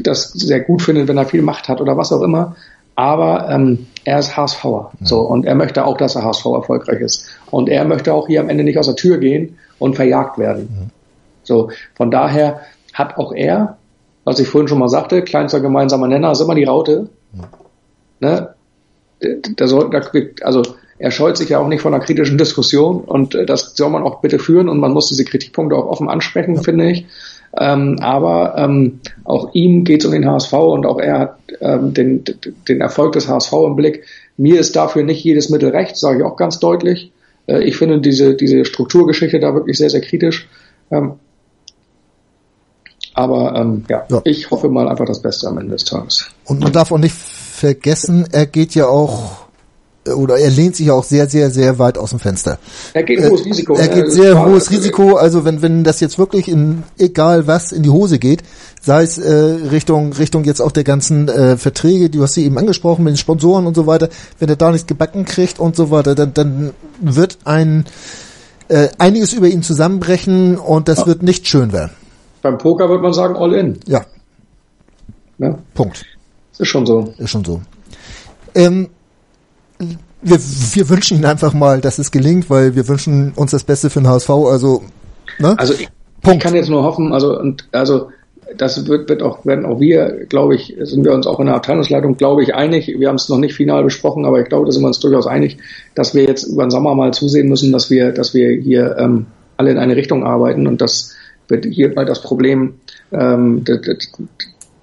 das 0.02 0.32
sehr 0.32 0.60
gut 0.60 0.82
findet, 0.82 1.08
wenn 1.08 1.18
er 1.18 1.26
viel 1.26 1.42
Macht 1.42 1.68
hat 1.68 1.80
oder 1.80 1.96
was 1.96 2.12
auch 2.12 2.22
immer. 2.22 2.56
Aber 2.94 3.50
ähm, 3.50 3.86
er 4.04 4.18
ist 4.18 4.36
HSVer. 4.36 4.90
Ja. 4.98 5.06
So, 5.06 5.20
und 5.20 5.44
er 5.44 5.54
möchte 5.54 5.84
auch, 5.84 5.98
dass 5.98 6.16
er 6.16 6.24
HSV 6.24 6.46
erfolgreich 6.46 7.00
ist. 7.00 7.28
Und 7.50 7.68
er 7.68 7.84
möchte 7.84 8.14
auch 8.14 8.26
hier 8.26 8.40
am 8.40 8.48
Ende 8.48 8.64
nicht 8.64 8.78
aus 8.78 8.86
der 8.86 8.96
Tür 8.96 9.18
gehen 9.18 9.58
und 9.78 9.96
verjagt 9.96 10.38
werden. 10.38 10.90
So, 11.46 11.70
von 11.94 12.10
daher 12.10 12.60
hat 12.92 13.16
auch 13.16 13.32
er, 13.32 13.78
was 14.24 14.38
ich 14.38 14.48
vorhin 14.48 14.68
schon 14.68 14.78
mal 14.78 14.88
sagte, 14.88 15.22
kleinster 15.22 15.60
gemeinsamer 15.60 16.08
Nenner 16.08 16.32
ist 16.32 16.40
immer 16.40 16.54
die 16.54 16.64
Raute. 16.64 17.08
Ne? 18.20 18.54
da 19.56 19.66
soll, 19.66 19.90
da, 19.90 20.00
also 20.42 20.62
er 20.98 21.10
scheut 21.10 21.36
sich 21.36 21.50
ja 21.50 21.58
auch 21.58 21.68
nicht 21.68 21.80
von 21.80 21.94
einer 21.94 22.04
kritischen 22.04 22.38
Diskussion 22.38 23.00
und 23.00 23.34
äh, 23.34 23.46
das 23.46 23.74
soll 23.76 23.90
man 23.90 24.02
auch 24.02 24.20
bitte 24.20 24.38
führen 24.38 24.68
und 24.68 24.78
man 24.78 24.92
muss 24.92 25.08
diese 25.08 25.24
Kritikpunkte 25.24 25.76
auch 25.76 25.86
offen 25.86 26.08
ansprechen, 26.08 26.62
finde 26.62 26.90
ich. 26.90 27.06
Ähm, 27.58 27.98
aber 28.00 28.54
ähm, 28.58 29.00
auch 29.24 29.54
ihm 29.54 29.84
geht 29.84 30.00
es 30.00 30.06
um 30.06 30.12
den 30.12 30.28
HSV 30.28 30.52
und 30.52 30.86
auch 30.86 30.98
er 30.98 31.18
hat 31.18 31.38
ähm, 31.60 31.94
den, 31.94 32.24
den 32.68 32.80
Erfolg 32.80 33.12
des 33.12 33.28
HSV 33.28 33.52
im 33.66 33.76
Blick. 33.76 34.04
Mir 34.36 34.60
ist 34.60 34.76
dafür 34.76 35.04
nicht 35.04 35.24
jedes 35.24 35.48
Mittel 35.48 35.70
recht, 35.70 35.96
sage 35.96 36.18
ich 36.18 36.24
auch 36.24 36.36
ganz 36.36 36.58
deutlich. 36.58 37.12
Äh, 37.46 37.62
ich 37.64 37.76
finde 37.76 38.00
diese, 38.00 38.34
diese 38.34 38.64
Strukturgeschichte 38.64 39.40
da 39.40 39.54
wirklich 39.54 39.78
sehr, 39.78 39.90
sehr 39.90 40.02
kritisch. 40.02 40.48
Ähm, 40.90 41.14
aber 43.16 43.54
ähm, 43.56 43.84
ja, 43.88 44.04
ja, 44.10 44.20
ich 44.24 44.50
hoffe 44.50 44.68
mal 44.68 44.88
einfach 44.88 45.06
das 45.06 45.20
Beste 45.20 45.48
am 45.48 45.56
Ende 45.58 45.72
des 45.72 45.84
Tages. 45.84 46.28
Und 46.44 46.60
man 46.60 46.72
darf 46.72 46.92
auch 46.92 46.98
nicht 46.98 47.14
vergessen, 47.14 48.28
er 48.30 48.46
geht 48.46 48.74
ja 48.74 48.86
auch 48.86 49.46
oder 50.14 50.38
er 50.38 50.50
lehnt 50.50 50.76
sich 50.76 50.90
auch 50.90 51.02
sehr, 51.02 51.28
sehr, 51.28 51.50
sehr 51.50 51.80
weit 51.80 51.98
aus 51.98 52.10
dem 52.10 52.20
Fenster. 52.20 52.58
Er 52.92 53.02
geht 53.02 53.20
ein 53.20 53.30
hohes 53.30 53.44
Risiko. 53.44 53.74
Er 53.74 53.88
geht 53.88 54.12
sehr 54.12 54.44
hohes 54.44 54.70
Risiko. 54.70 55.16
Also 55.16 55.44
wenn, 55.44 55.62
wenn 55.62 55.82
das 55.82 55.98
jetzt 55.98 56.16
wirklich 56.16 56.46
in 56.46 56.84
egal 56.96 57.48
was 57.48 57.72
in 57.72 57.82
die 57.82 57.90
Hose 57.90 58.20
geht, 58.20 58.44
sei 58.80 59.02
es 59.02 59.18
äh, 59.18 59.32
Richtung 59.32 60.12
Richtung 60.12 60.44
jetzt 60.44 60.60
auch 60.60 60.70
der 60.70 60.84
ganzen 60.84 61.28
äh, 61.28 61.56
Verträge, 61.56 62.10
du 62.10 62.22
hast 62.22 62.34
sie 62.34 62.44
eben 62.44 62.58
angesprochen 62.58 63.02
mit 63.02 63.14
den 63.14 63.18
Sponsoren 63.18 63.66
und 63.66 63.74
so 63.74 63.86
weiter, 63.86 64.10
wenn 64.38 64.48
er 64.48 64.56
da 64.56 64.70
nichts 64.70 64.86
gebacken 64.86 65.24
kriegt 65.24 65.58
und 65.58 65.74
so 65.74 65.90
weiter, 65.90 66.14
dann, 66.14 66.34
dann 66.34 66.72
wird 67.00 67.38
ein 67.44 67.86
äh, 68.68 68.88
einiges 68.98 69.32
über 69.32 69.48
ihn 69.48 69.62
zusammenbrechen 69.62 70.56
und 70.56 70.86
das 70.86 71.00
ja. 71.00 71.06
wird 71.06 71.22
nicht 71.22 71.48
schön 71.48 71.72
werden. 71.72 71.92
Beim 72.46 72.58
Poker 72.58 72.88
wird 72.88 73.02
man 73.02 73.12
sagen 73.12 73.34
all 73.34 73.54
in. 73.54 73.80
Ja. 73.86 74.06
ja. 75.38 75.58
Punkt. 75.74 76.04
Ist 76.56 76.68
schon 76.68 76.86
so. 76.86 77.12
Ist 77.18 77.30
schon 77.30 77.44
so. 77.44 77.60
Ähm, 78.54 78.88
wir, 80.22 80.38
wir 80.38 80.88
wünschen 80.88 81.16
Ihnen 81.16 81.26
einfach 81.26 81.52
mal, 81.54 81.80
dass 81.80 81.98
es 81.98 82.12
gelingt, 82.12 82.48
weil 82.48 82.76
wir 82.76 82.86
wünschen 82.86 83.32
uns 83.34 83.50
das 83.50 83.64
Beste 83.64 83.90
für 83.90 83.98
den 83.98 84.06
HSV. 84.06 84.30
Also, 84.30 84.84
ne? 85.40 85.56
Also 85.58 85.74
ich, 85.74 85.88
ich 86.24 86.38
kann 86.38 86.54
jetzt 86.54 86.68
nur 86.68 86.84
hoffen, 86.84 87.12
also 87.12 87.36
und 87.36 87.66
also 87.72 88.10
das 88.56 88.86
wird, 88.86 89.08
wird 89.08 89.22
auch, 89.22 89.44
werden 89.44 89.66
auch 89.66 89.80
wir, 89.80 90.26
glaube 90.28 90.54
ich, 90.54 90.76
sind 90.82 91.04
wir 91.04 91.14
uns 91.14 91.26
auch 91.26 91.40
in 91.40 91.46
der 91.46 91.56
Abteilungsleitung, 91.56 92.16
glaube 92.16 92.44
ich, 92.44 92.54
einig. 92.54 92.86
Wir 92.86 93.08
haben 93.08 93.16
es 93.16 93.28
noch 93.28 93.38
nicht 93.38 93.56
final 93.56 93.82
besprochen, 93.82 94.24
aber 94.24 94.40
ich 94.40 94.48
glaube, 94.48 94.66
da 94.66 94.70
sind 94.70 94.84
wir 94.84 94.86
uns 94.86 95.00
durchaus 95.00 95.26
einig, 95.26 95.58
dass 95.96 96.14
wir 96.14 96.22
jetzt 96.22 96.44
über 96.44 96.64
den 96.64 96.70
Sommer 96.70 96.94
mal 96.94 97.12
zusehen 97.12 97.48
müssen, 97.48 97.72
dass 97.72 97.90
wir, 97.90 98.12
dass 98.12 98.34
wir 98.34 98.50
hier 98.50 98.94
ähm, 99.00 99.26
alle 99.56 99.72
in 99.72 99.78
eine 99.78 99.96
Richtung 99.96 100.24
arbeiten 100.24 100.68
und 100.68 100.80
das 100.80 101.10
wird 101.10 101.15
hier 101.64 101.94
mal 101.94 102.04
das 102.04 102.22
Problem 102.22 102.74
ähm, 103.12 103.64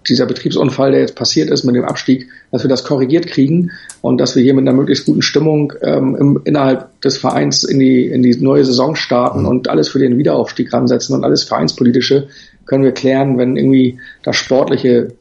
dieser 0.07 0.25
Betriebsunfall, 0.25 0.91
der 0.91 1.01
jetzt 1.01 1.15
passiert 1.15 1.49
ist 1.49 1.63
mit 1.63 1.75
dem 1.75 1.85
Abstieg, 1.85 2.27
dass 2.51 2.63
wir 2.63 2.69
das 2.69 2.83
korrigiert 2.83 3.27
kriegen 3.27 3.71
und 4.01 4.19
dass 4.19 4.35
wir 4.35 4.43
hier 4.43 4.53
mit 4.53 4.67
einer 4.67 4.75
möglichst 4.75 5.05
guten 5.05 5.21
Stimmung 5.21 5.73
ähm, 5.81 6.15
im, 6.15 6.41
innerhalb 6.43 7.01
des 7.01 7.17
Vereins 7.17 7.63
in 7.63 7.79
die, 7.79 8.07
in 8.07 8.21
die 8.21 8.35
neue 8.35 8.65
Saison 8.65 8.95
starten 8.95 9.41
mhm. 9.41 9.47
und 9.47 9.69
alles 9.69 9.87
für 9.87 9.99
den 9.99 10.17
Wiederaufstieg 10.17 10.73
ransetzen 10.73 11.15
und 11.15 11.23
alles 11.23 11.43
Vereinspolitische 11.43 12.27
können 12.65 12.83
wir 12.83 12.93
klären, 12.93 13.37
wenn 13.37 13.57
irgendwie 13.57 13.99
das 14.23 14.35
Sportliche 14.35 15.13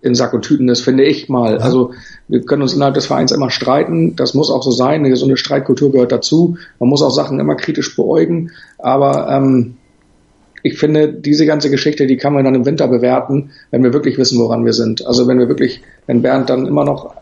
in 0.00 0.14
Sack 0.14 0.32
und 0.32 0.42
Tüten 0.42 0.68
ist, 0.68 0.82
finde 0.82 1.04
ich 1.04 1.28
mal. 1.28 1.58
Also 1.58 1.92
wir 2.28 2.42
können 2.42 2.62
uns 2.62 2.72
innerhalb 2.72 2.94
des 2.94 3.06
Vereins 3.06 3.32
immer 3.32 3.50
streiten, 3.50 4.14
das 4.14 4.34
muss 4.34 4.50
auch 4.50 4.62
so 4.62 4.70
sein, 4.70 5.00
eine 5.00 5.10
gesunde 5.10 5.36
Streitkultur 5.36 5.90
gehört 5.90 6.12
dazu. 6.12 6.56
Man 6.78 6.88
muss 6.88 7.02
auch 7.02 7.10
Sachen 7.10 7.40
immer 7.40 7.56
kritisch 7.56 7.96
beäugen, 7.96 8.52
aber 8.78 9.28
ähm, 9.30 9.76
ich 10.68 10.78
finde, 10.78 11.12
diese 11.12 11.46
ganze 11.46 11.70
Geschichte, 11.70 12.06
die 12.06 12.16
kann 12.16 12.34
man 12.34 12.44
dann 12.44 12.54
im 12.54 12.66
Winter 12.66 12.88
bewerten, 12.88 13.50
wenn 13.70 13.82
wir 13.82 13.92
wirklich 13.92 14.18
wissen, 14.18 14.38
woran 14.38 14.64
wir 14.64 14.72
sind. 14.72 15.06
Also 15.06 15.26
wenn 15.26 15.38
wir 15.38 15.48
wirklich, 15.48 15.82
wenn 16.06 16.22
Bernd 16.22 16.50
dann 16.50 16.66
immer 16.66 16.84
noch 16.84 17.14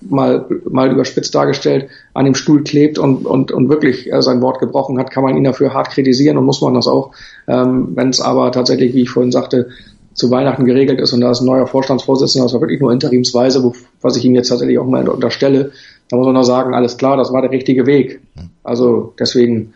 mal, 0.00 0.46
mal 0.68 0.90
überspitzt 0.90 1.34
dargestellt 1.34 1.88
an 2.14 2.24
dem 2.24 2.34
Stuhl 2.34 2.62
klebt 2.62 2.98
und, 2.98 3.26
und, 3.26 3.52
und 3.52 3.68
wirklich 3.68 4.12
äh, 4.12 4.22
sein 4.22 4.40
Wort 4.40 4.58
gebrochen 4.58 4.98
hat, 4.98 5.10
kann 5.10 5.24
man 5.24 5.36
ihn 5.36 5.44
dafür 5.44 5.74
hart 5.74 5.90
kritisieren 5.90 6.38
und 6.38 6.44
muss 6.44 6.60
man 6.60 6.74
das 6.74 6.86
auch. 6.86 7.12
Ähm, 7.48 7.90
wenn 7.94 8.08
es 8.08 8.20
aber 8.20 8.52
tatsächlich, 8.52 8.94
wie 8.94 9.02
ich 9.02 9.10
vorhin 9.10 9.32
sagte, 9.32 9.68
zu 10.14 10.30
Weihnachten 10.30 10.64
geregelt 10.64 11.00
ist 11.00 11.12
und 11.12 11.20
da 11.20 11.30
ist 11.30 11.40
ein 11.40 11.46
neuer 11.46 11.66
Vorstandsvorsitzender, 11.66 12.44
das 12.46 12.54
war 12.54 12.60
wirklich 12.60 12.80
nur 12.80 12.92
interimsweise, 12.92 13.62
wo, 13.62 13.74
was 14.02 14.16
ich 14.16 14.24
ihm 14.24 14.34
jetzt 14.34 14.48
tatsächlich 14.48 14.78
auch 14.78 14.86
mal 14.86 15.08
unterstelle, 15.08 15.72
da 16.08 16.16
muss 16.16 16.26
man 16.26 16.34
nur 16.34 16.44
sagen, 16.44 16.74
alles 16.74 16.96
klar, 16.96 17.16
das 17.16 17.32
war 17.32 17.42
der 17.42 17.52
richtige 17.52 17.86
Weg. 17.86 18.20
Also 18.64 19.14
deswegen, 19.18 19.72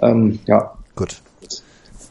ähm, 0.00 0.38
ja. 0.46 0.72
Gut. 0.94 1.20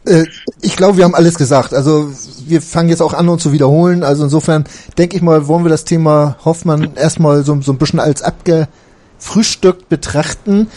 Äh, 0.06 0.26
ich 0.62 0.76
glaube, 0.76 0.98
wir 0.98 1.06
haben 1.06 1.16
alles 1.16 1.36
gesagt. 1.36 1.74
Also 1.74 2.12
wir 2.46 2.62
fangen 2.62 2.90
jetzt 2.90 3.02
auch 3.02 3.14
an, 3.14 3.30
uns 3.30 3.44
zu 3.44 3.52
wiederholen. 3.52 4.04
Also 4.04 4.24
insofern 4.24 4.66
denke 4.98 5.16
ich 5.16 5.22
mal, 5.22 5.48
wollen 5.48 5.66
wir 5.66 5.70
das 5.70 5.86
Thema 5.86 6.38
Hoffmann 6.46 6.96
erstmal 6.96 7.44
so, 7.44 7.60
so 7.62 7.72
ein 7.72 7.78
bisschen 7.78 8.00
als 8.00 8.22
abgefrühstückt 8.22 9.90
betrachten. 9.90 10.68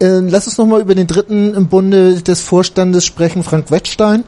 Äh, 0.00 0.20
lass 0.20 0.46
uns 0.46 0.58
nochmal 0.58 0.80
über 0.80 0.94
den 0.94 1.06
dritten 1.06 1.54
im 1.54 1.68
Bunde 1.68 2.22
des 2.22 2.40
Vorstandes 2.40 3.04
sprechen, 3.04 3.42
Frank 3.42 3.70
Wettstein. 3.70 4.24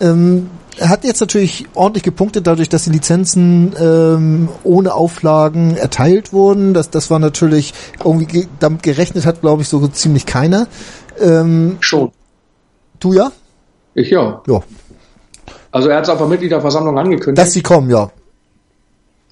Ähm, 0.00 0.50
er 0.78 0.90
hat 0.90 1.02
jetzt 1.02 1.20
natürlich 1.20 1.66
ordentlich 1.74 2.04
gepunktet, 2.04 2.46
dadurch, 2.46 2.68
dass 2.68 2.84
die 2.84 2.90
Lizenzen 2.90 3.74
ähm, 3.80 4.48
ohne 4.62 4.94
Auflagen 4.94 5.76
erteilt 5.76 6.32
wurden. 6.32 6.72
Das, 6.72 6.90
das 6.90 7.10
war 7.10 7.18
natürlich 7.18 7.74
irgendwie 8.04 8.26
ge 8.26 8.46
damit 8.60 8.84
gerechnet 8.84 9.26
hat, 9.26 9.40
glaube 9.40 9.62
ich, 9.62 9.68
so 9.68 9.86
ziemlich 9.88 10.24
keiner. 10.24 10.68
Ähm, 11.20 11.78
Schon. 11.80 12.12
Du 13.00 13.12
ja? 13.12 13.32
Ich 13.98 14.10
ja. 14.10 14.40
Ja. 14.46 14.60
Also 15.72 15.88
er 15.88 15.96
hat 15.96 16.04
es 16.04 16.10
auf 16.10 16.18
der 16.18 16.28
Mitgliederversammlung 16.28 16.98
angekündigt. 16.98 17.38
Dass 17.38 17.52
sie 17.52 17.62
kommen, 17.62 17.90
ja. 17.90 18.10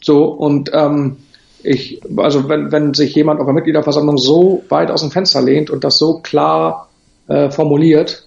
So, 0.03 0.25
und 0.25 0.71
ähm, 0.75 1.17
ich, 1.63 2.01
also 2.17 2.49
wenn, 2.49 2.73
wenn 2.73 2.95
sich 2.95 3.15
jemand 3.15 3.41
auf 3.41 3.47
einer 3.47 3.55
Mitgliederversammlung 3.55 4.19
so 4.19 4.65
weit 4.69 4.91
aus 4.91 5.01
dem 5.01 5.11
Fenster 5.11 5.41
lehnt 5.41 5.71
und 5.71 5.85
das 5.85 5.99
so 5.99 6.19
klar 6.19 6.89
äh, 7.29 7.51
formuliert, 7.51 8.27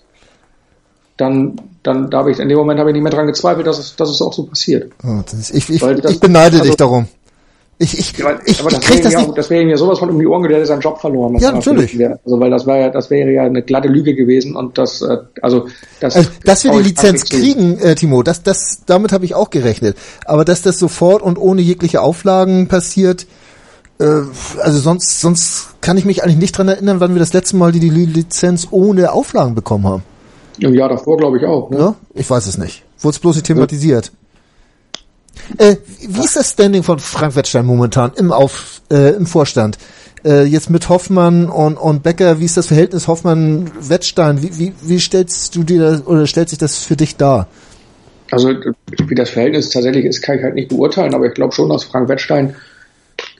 dann, 1.17 1.59
dann 1.83 2.09
da 2.09 2.19
habe 2.19 2.31
ich 2.31 2.39
in 2.39 2.47
dem 2.47 2.57
Moment 2.57 2.79
habe 2.79 2.89
ich 2.89 2.93
nicht 2.93 3.03
mehr 3.03 3.11
dran 3.11 3.27
gezweifelt, 3.27 3.67
dass 3.67 3.77
es, 3.77 3.95
dass 3.97 4.09
es 4.09 4.21
auch 4.21 4.33
so 4.33 4.43
passiert. 4.43 4.91
Oh, 5.03 5.19
ist, 5.31 5.53
ich, 5.53 5.69
ich, 5.69 5.81
das, 5.81 6.11
ich 6.11 6.19
beneide 6.19 6.57
also, 6.57 6.63
dich 6.63 6.77
darum. 6.77 7.07
Ich, 7.81 7.97
ich, 7.97 8.17
ja, 8.17 8.37
ich, 8.45 8.59
aber 8.59 8.71
das, 8.71 8.83
ich 8.83 8.89
wäre 8.89 9.01
das, 9.03 9.13
ja, 9.13 9.25
das 9.33 9.49
wäre 9.49 9.63
mir 9.63 9.77
sowas 9.77 9.99
von 9.99 10.09
um 10.09 10.19
die 10.19 10.27
Ohren 10.27 10.43
der 10.43 10.57
hätte 10.57 10.65
seinen 10.65 10.81
Job 10.81 10.99
verloren. 10.99 11.37
Ja, 11.39 11.53
natürlich. 11.53 11.97
Also, 12.25 12.37
weil 12.37 12.49
das 12.49 12.67
wäre 12.67 12.79
ja, 12.81 12.89
das 12.89 13.09
wäre 13.09 13.31
ja 13.31 13.43
eine 13.43 13.61
glatte 13.61 13.87
Lüge 13.87 14.15
gewesen 14.15 14.57
und 14.57 14.77
das, 14.77 15.01
äh, 15.01 15.17
also, 15.41 15.67
das. 16.01 16.17
Also, 16.17 16.29
dass 16.43 16.65
wir 16.65 16.71
die 16.73 16.89
Lizenz 16.89 17.23
kriegen, 17.23 17.79
äh, 17.79 17.95
Timo, 17.95 18.21
das, 18.21 18.43
das, 18.43 18.81
damit 18.85 19.13
habe 19.13 19.23
ich 19.23 19.33
auch 19.33 19.49
gerechnet. 19.49 19.95
Aber 20.25 20.43
dass 20.43 20.61
das 20.61 20.77
sofort 20.77 21.21
und 21.21 21.37
ohne 21.37 21.61
jegliche 21.61 22.01
Auflagen 22.01 22.67
passiert, 22.67 23.27
äh, 24.01 24.23
also 24.61 24.79
sonst, 24.79 25.21
sonst 25.21 25.69
kann 25.79 25.97
ich 25.97 26.03
mich 26.03 26.21
eigentlich 26.21 26.37
nicht 26.37 26.57
dran 26.57 26.67
erinnern, 26.67 26.99
wann 26.99 27.13
wir 27.13 27.19
das 27.19 27.31
letzte 27.31 27.55
Mal 27.55 27.71
die, 27.71 27.79
die 27.79 27.89
Lizenz 27.89 28.67
ohne 28.71 29.13
Auflagen 29.13 29.55
bekommen 29.55 29.87
haben. 29.87 30.03
Im 30.57 30.73
Jahr 30.73 30.89
davor, 30.89 31.15
glaube 31.15 31.37
ich, 31.37 31.45
auch. 31.45 31.69
Ne? 31.69 31.77
Ja, 31.79 31.95
ich 32.13 32.29
weiß 32.29 32.45
es 32.47 32.57
nicht. 32.57 32.83
Wurde 32.99 33.15
es 33.15 33.19
bloß 33.19 33.37
nicht 33.37 33.45
thematisiert. 33.45 34.11
Äh, 35.57 35.77
wie 36.07 36.23
ist 36.23 36.35
das 36.35 36.51
Standing 36.51 36.83
von 36.83 36.99
Frank 36.99 37.35
Wettstein 37.35 37.65
momentan 37.65 38.11
im, 38.15 38.31
Auf, 38.31 38.81
äh, 38.91 39.15
im 39.15 39.25
Vorstand? 39.25 39.77
Äh, 40.23 40.43
jetzt 40.43 40.69
mit 40.69 40.89
Hoffmann 40.89 41.47
und, 41.49 41.77
und 41.77 42.03
Becker, 42.03 42.39
wie 42.39 42.45
ist 42.45 42.57
das 42.57 42.67
Verhältnis 42.67 43.07
Hoffmann-Wettstein? 43.07 44.41
Wie, 44.41 44.59
wie, 44.59 44.73
wie 44.81 44.99
stellst 44.99 45.55
du 45.55 45.63
dir 45.63 45.81
das, 45.81 46.05
oder 46.05 46.27
stellt 46.27 46.49
sich 46.49 46.57
das 46.57 46.77
für 46.77 46.95
dich 46.95 47.15
dar? 47.15 47.47
Also, 48.31 48.49
wie 49.07 49.15
das 49.15 49.29
Verhältnis 49.29 49.69
tatsächlich 49.69 50.05
ist, 50.05 50.21
kann 50.21 50.37
ich 50.37 50.43
halt 50.43 50.55
nicht 50.55 50.69
beurteilen, 50.69 51.15
aber 51.15 51.25
ich 51.25 51.33
glaube 51.33 51.53
schon, 51.53 51.69
dass 51.69 51.83
Frank 51.85 52.09
Wettstein 52.09 52.55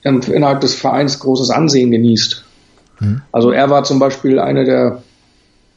innerhalb 0.04 0.62
des 0.62 0.74
Vereins 0.74 1.20
großes 1.20 1.50
Ansehen 1.50 1.92
genießt. 1.92 2.44
Hm. 2.98 3.22
Also 3.32 3.52
er 3.52 3.70
war 3.70 3.84
zum 3.84 4.00
Beispiel 4.00 4.40
eine 4.40 4.66
der, 4.66 5.04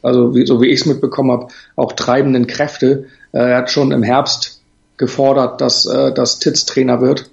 also 0.01 0.35
wie, 0.35 0.45
so 0.45 0.61
wie 0.61 0.67
ich 0.67 0.81
es 0.81 0.85
mitbekommen 0.85 1.31
habe, 1.31 1.47
auch 1.75 1.93
treibenden 1.93 2.47
Kräfte. 2.47 3.05
Äh, 3.33 3.39
er 3.39 3.57
hat 3.57 3.71
schon 3.71 3.91
im 3.91 4.03
Herbst 4.03 4.52
gefordert, 4.97 5.61
dass, 5.61 5.85
äh, 5.85 6.13
dass 6.13 6.39
Titz 6.39 6.65
Trainer 6.65 7.01
wird. 7.01 7.29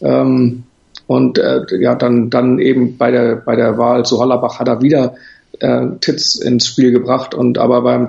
Ähm, 0.00 0.64
und 1.06 1.38
äh, 1.38 1.62
ja, 1.80 1.94
dann, 1.94 2.30
dann 2.30 2.58
eben 2.58 2.96
bei 2.96 3.10
der, 3.10 3.36
bei 3.36 3.56
der 3.56 3.78
Wahl 3.78 4.04
zu 4.04 4.18
Hollerbach 4.18 4.60
hat 4.60 4.68
er 4.68 4.80
wieder 4.80 5.14
äh, 5.58 5.86
Titz 6.00 6.36
ins 6.36 6.66
Spiel 6.66 6.92
gebracht 6.92 7.34
und 7.34 7.58
aber 7.58 7.82
beim 7.82 8.08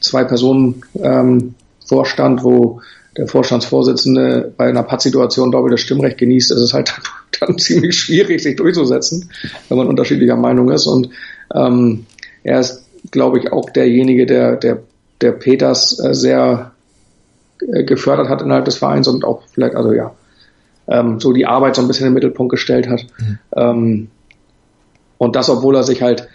Zwei-Personen-Vorstand, 0.00 2.40
ähm, 2.40 2.44
wo 2.44 2.80
der 3.16 3.26
Vorstandsvorsitzende 3.26 4.52
bei 4.56 4.68
einer 4.68 4.84
Pattsituation 4.84 5.50
doppelte 5.50 5.78
Stimmrecht 5.78 6.18
genießt, 6.18 6.52
ist 6.52 6.60
es 6.60 6.74
halt 6.74 6.94
dann 7.40 7.58
ziemlich 7.58 7.98
schwierig, 7.98 8.40
sich 8.42 8.56
durchzusetzen, 8.56 9.30
wenn 9.68 9.78
man 9.78 9.88
unterschiedlicher 9.88 10.36
Meinung 10.36 10.70
ist. 10.70 10.86
Und 10.86 11.10
ähm, 11.54 12.06
er 12.44 12.60
ist, 12.60 12.84
glaube 13.10 13.38
ich, 13.38 13.52
auch 13.52 13.70
derjenige, 13.70 14.26
der, 14.26 14.56
der, 14.56 14.82
der 15.20 15.32
Peters 15.32 15.98
äh, 15.98 16.14
sehr 16.14 16.72
gefördert 17.58 18.28
hat 18.28 18.42
innerhalb 18.42 18.64
des 18.64 18.76
Vereins 18.76 19.08
und 19.08 19.24
auch 19.24 19.42
vielleicht, 19.52 19.74
also 19.74 19.92
ja, 19.92 20.12
ähm, 20.88 21.20
so 21.20 21.32
die 21.32 21.46
Arbeit 21.46 21.76
so 21.76 21.82
ein 21.82 21.88
bisschen 21.88 22.06
in 22.06 22.10
den 22.10 22.14
Mittelpunkt 22.14 22.50
gestellt 22.50 22.88
hat. 22.88 23.06
Mhm. 23.18 23.38
Ähm, 23.56 24.08
und 25.18 25.36
das, 25.36 25.50
obwohl 25.50 25.76
er 25.76 25.82
sich 25.82 26.02
halt, 26.02 26.28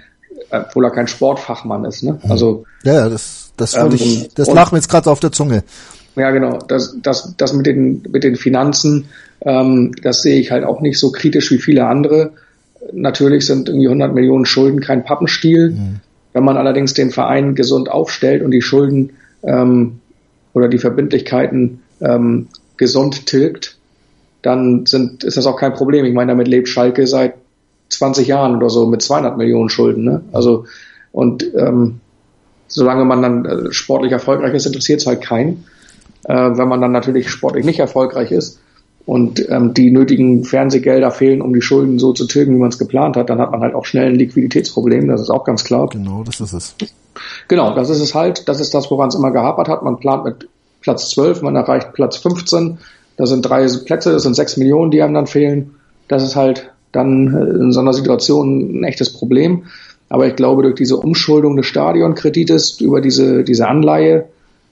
äh, 0.52 0.62
obwohl 0.68 0.86
er 0.86 0.92
kein 0.92 1.08
Sportfachmann 1.08 1.86
ist. 1.86 2.04
Ne? 2.04 2.20
Mhm. 2.24 2.32
Also 2.32 2.66
ja, 2.84 3.10
das, 3.10 3.52
das, 3.58 3.76
ähm, 3.76 3.92
ich, 3.94 4.30
das 4.36 4.52
lag 4.52 4.72
mir 4.72 4.78
jetzt 4.78 4.90
gerade 4.90 5.10
auf 5.10 5.20
der 5.20 5.32
Zunge. 5.32 5.64
Ja, 6.16 6.30
genau. 6.30 6.60
Das, 6.60 6.96
das, 7.02 7.34
das 7.38 7.54
mit 7.54 7.66
den 7.66 8.04
mit 8.12 8.24
den 8.24 8.36
Finanzen, 8.36 9.06
ähm, 9.42 9.94
das 10.04 10.22
sehe 10.22 10.40
ich 10.40 10.52
halt 10.52 10.64
auch 10.64 10.80
nicht 10.82 11.00
so 11.00 11.12
kritisch 11.12 11.50
wie 11.50 11.58
viele 11.58 11.88
andere. 11.88 12.32
Natürlich 12.92 13.48
sind 13.48 13.70
irgendwie 13.70 13.88
100 13.88 14.14
Millionen 14.14 14.46
Schulden 14.46 14.80
kein 14.80 15.04
Pappenstiel. 15.04 15.72
Mhm. 15.72 16.00
Wenn 16.34 16.44
man 16.44 16.58
allerdings 16.58 16.94
den 16.94 17.12
Verein 17.12 17.56
gesund 17.56 17.90
aufstellt 17.90 18.44
und 18.44 18.52
die 18.52 18.62
Schulden 18.62 19.14
ähm, 19.44 20.00
oder 20.54 20.68
die 20.68 20.78
Verbindlichkeiten 20.78 21.82
ähm, 22.02 22.48
gesund 22.78 23.26
tilgt, 23.26 23.78
dann 24.42 24.86
sind, 24.86 25.24
ist 25.24 25.38
das 25.38 25.46
auch 25.46 25.58
kein 25.58 25.74
Problem. 25.74 26.06
Ich 26.06 26.14
meine, 26.14 26.32
damit 26.32 26.48
lebt 26.48 26.68
Schalke 26.68 27.08
seit 27.08 27.36
20 27.90 28.28
Jahren 28.28 28.58
oder 28.58 28.70
so 28.70 28.86
mit 28.88 29.02
200 29.02 29.38
Millionen 29.38 29.70
Schulden. 29.70 30.04
Ne? 30.04 30.24
Also 30.32 30.66
und 31.12 31.46
ähm, 31.56 32.02
solange 32.68 33.06
man 33.06 33.22
dann 33.22 33.46
äh, 33.46 33.72
sportlich 33.72 34.12
erfolgreich 34.12 34.54
ist, 34.54 34.66
interessiert 34.66 35.02
es 35.02 35.08
halt 35.08 35.22
keinen. 35.22 35.66
Äh, 36.26 36.34
wenn 36.34 36.68
man 36.68 36.82
dann 36.82 36.92
natürlich 36.92 37.30
sportlich 37.30 37.66
nicht 37.66 37.80
erfolgreich 37.80 38.32
ist 38.32 38.60
und 39.06 39.50
ähm, 39.50 39.74
die 39.74 39.92
nötigen 39.92 40.46
Fernsehgelder 40.46 41.12
fehlen, 41.12 41.42
um 41.42 41.54
die 41.54 41.62
Schulden 41.62 42.00
so 42.00 42.14
zu 42.14 42.26
tilgen, 42.26 42.56
wie 42.56 42.60
man 42.60 42.70
es 42.70 42.80
geplant 42.80 43.18
hat, 43.18 43.30
dann 43.30 43.40
hat 43.40 43.52
man 43.52 43.60
halt 43.60 43.76
auch 43.76 43.86
schnell 43.86 44.08
ein 44.08 44.16
Liquiditätsproblem. 44.16 45.08
Das 45.10 45.20
ist 45.20 45.30
auch 45.30 45.44
ganz 45.44 45.64
klar. 45.64 45.90
Genau, 45.90 46.24
das 46.24 46.40
ist 46.40 46.54
es. 46.54 46.76
Genau, 47.50 47.76
das 47.76 47.90
ist 47.90 48.00
es 48.00 48.16
halt. 48.16 48.48
Das 48.48 48.62
ist 48.62 48.74
das, 48.74 48.90
woran 48.90 49.10
es 49.10 49.16
immer 49.16 49.32
gehapert 49.32 49.68
hat. 49.68 49.84
Man 49.84 49.98
plant 49.98 50.24
mit 50.24 50.48
Platz 50.82 51.10
12, 51.10 51.42
man 51.42 51.56
erreicht 51.56 51.94
Platz 51.94 52.18
15. 52.18 52.78
Das 53.18 53.30
sind 53.30 53.42
drei 53.42 53.68
Plätze, 53.68 54.12
das 54.12 54.24
sind 54.24 54.36
sechs 54.36 54.56
Millionen, 54.58 54.90
die 54.90 55.02
einem 55.02 55.14
dann 55.14 55.28
fehlen. 55.28 55.76
Das 56.08 56.24
ist 56.24 56.36
halt 56.36 56.72
dann 56.94 57.34
äh, 57.34 57.62
in 57.62 57.72
so 57.74 57.82
einer 57.82 57.94
Situation 57.94 58.80
ein 58.80 58.84
echtes 58.86 59.12
Problem. 59.12 59.64
Aber 60.08 60.28
ich 60.28 60.36
glaube, 60.36 60.64
durch 60.64 60.76
diese 60.76 60.98
Umschuldung 60.98 61.58
des 61.58 61.66
Stadionkredites, 61.66 62.80
über 62.80 63.02
diese, 63.02 63.44
diese 63.44 63.68
Anleihe, 63.68 64.26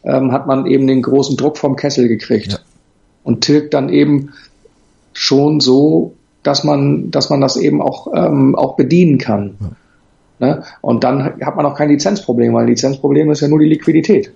ähm, 0.03 0.31
hat 0.31 0.47
man 0.47 0.67
eben 0.67 0.87
den 0.87 1.01
großen 1.01 1.35
Druck 1.35 1.57
vom 1.57 1.75
Kessel 1.75 2.07
gekriegt. 2.07 2.53
Ja. 2.53 2.59
Und 3.23 3.41
tilgt 3.41 3.73
dann 3.73 3.89
eben 3.89 4.33
schon 5.13 5.59
so, 5.59 6.13
dass 6.43 6.63
man, 6.63 7.11
dass 7.11 7.29
man 7.29 7.41
das 7.41 7.55
eben 7.55 7.81
auch, 7.81 8.07
ähm, 8.15 8.55
auch 8.55 8.75
bedienen 8.75 9.17
kann. 9.17 9.57
Ja. 9.59 10.47
Ne? 10.47 10.63
Und 10.81 11.03
dann 11.03 11.23
hat 11.23 11.55
man 11.55 11.65
auch 11.65 11.75
kein 11.75 11.89
Lizenzproblem, 11.89 12.53
weil 12.53 12.65
Lizenzproblem 12.65 13.29
ist 13.31 13.41
ja 13.41 13.47
nur 13.47 13.59
die 13.59 13.67
Liquidität. 13.67 14.31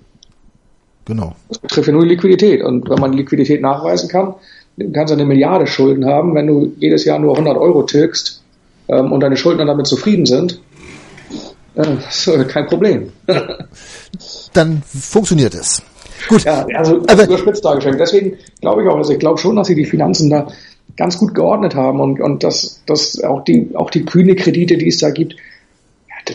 Genau. 1.05 1.35
Das 1.49 1.59
betrifft 1.59 1.87
ja 1.87 1.93
nur 1.93 2.03
die 2.03 2.09
Liquidität. 2.09 2.61
Und 2.63 2.89
wenn 2.89 2.99
man 2.99 3.11
die 3.11 3.19
Liquidität 3.19 3.61
nachweisen 3.61 4.07
kann, 4.07 4.35
dann 4.77 4.93
kannst 4.93 5.11
du 5.11 5.15
eine 5.15 5.25
Milliarde 5.25 5.67
Schulden 5.67 6.05
haben. 6.05 6.35
Wenn 6.35 6.47
du 6.47 6.73
jedes 6.77 7.05
Jahr 7.05 7.19
nur 7.19 7.33
100 7.33 7.57
Euro 7.57 7.83
tilgst 7.83 8.43
ähm, 8.87 9.11
und 9.11 9.21
deine 9.21 9.37
Schuldner 9.37 9.65
damit 9.65 9.87
zufrieden 9.87 10.25
sind, 10.25 10.61
äh, 11.75 11.95
das 12.03 12.27
ist 12.27 12.49
kein 12.49 12.67
Problem. 12.67 13.11
dann 14.53 14.83
funktioniert 14.83 15.55
es. 15.55 15.81
Gut. 16.29 16.43
Ja, 16.43 16.65
also 16.75 17.01
Aber, 17.07 17.25
überspitzt 17.25 17.63
dargestellt. 17.63 17.99
Deswegen 17.99 18.37
glaube 18.61 18.83
ich 18.83 18.89
auch, 18.89 18.97
also 18.97 19.13
ich 19.13 19.19
glaube 19.19 19.37
schon, 19.37 19.55
dass 19.55 19.67
sie 19.67 19.75
die 19.75 19.85
Finanzen 19.85 20.29
da 20.29 20.47
ganz 20.97 21.17
gut 21.17 21.35
geordnet 21.35 21.75
haben 21.75 21.99
und, 21.99 22.19
und 22.19 22.43
dass, 22.43 22.81
dass 22.85 23.21
auch 23.23 23.43
die, 23.43 23.71
auch 23.73 23.89
die 23.89 24.05
kühne 24.05 24.35
Kredite, 24.35 24.77
die 24.77 24.87
es 24.87 24.99
da 24.99 25.09
gibt, 25.09 25.35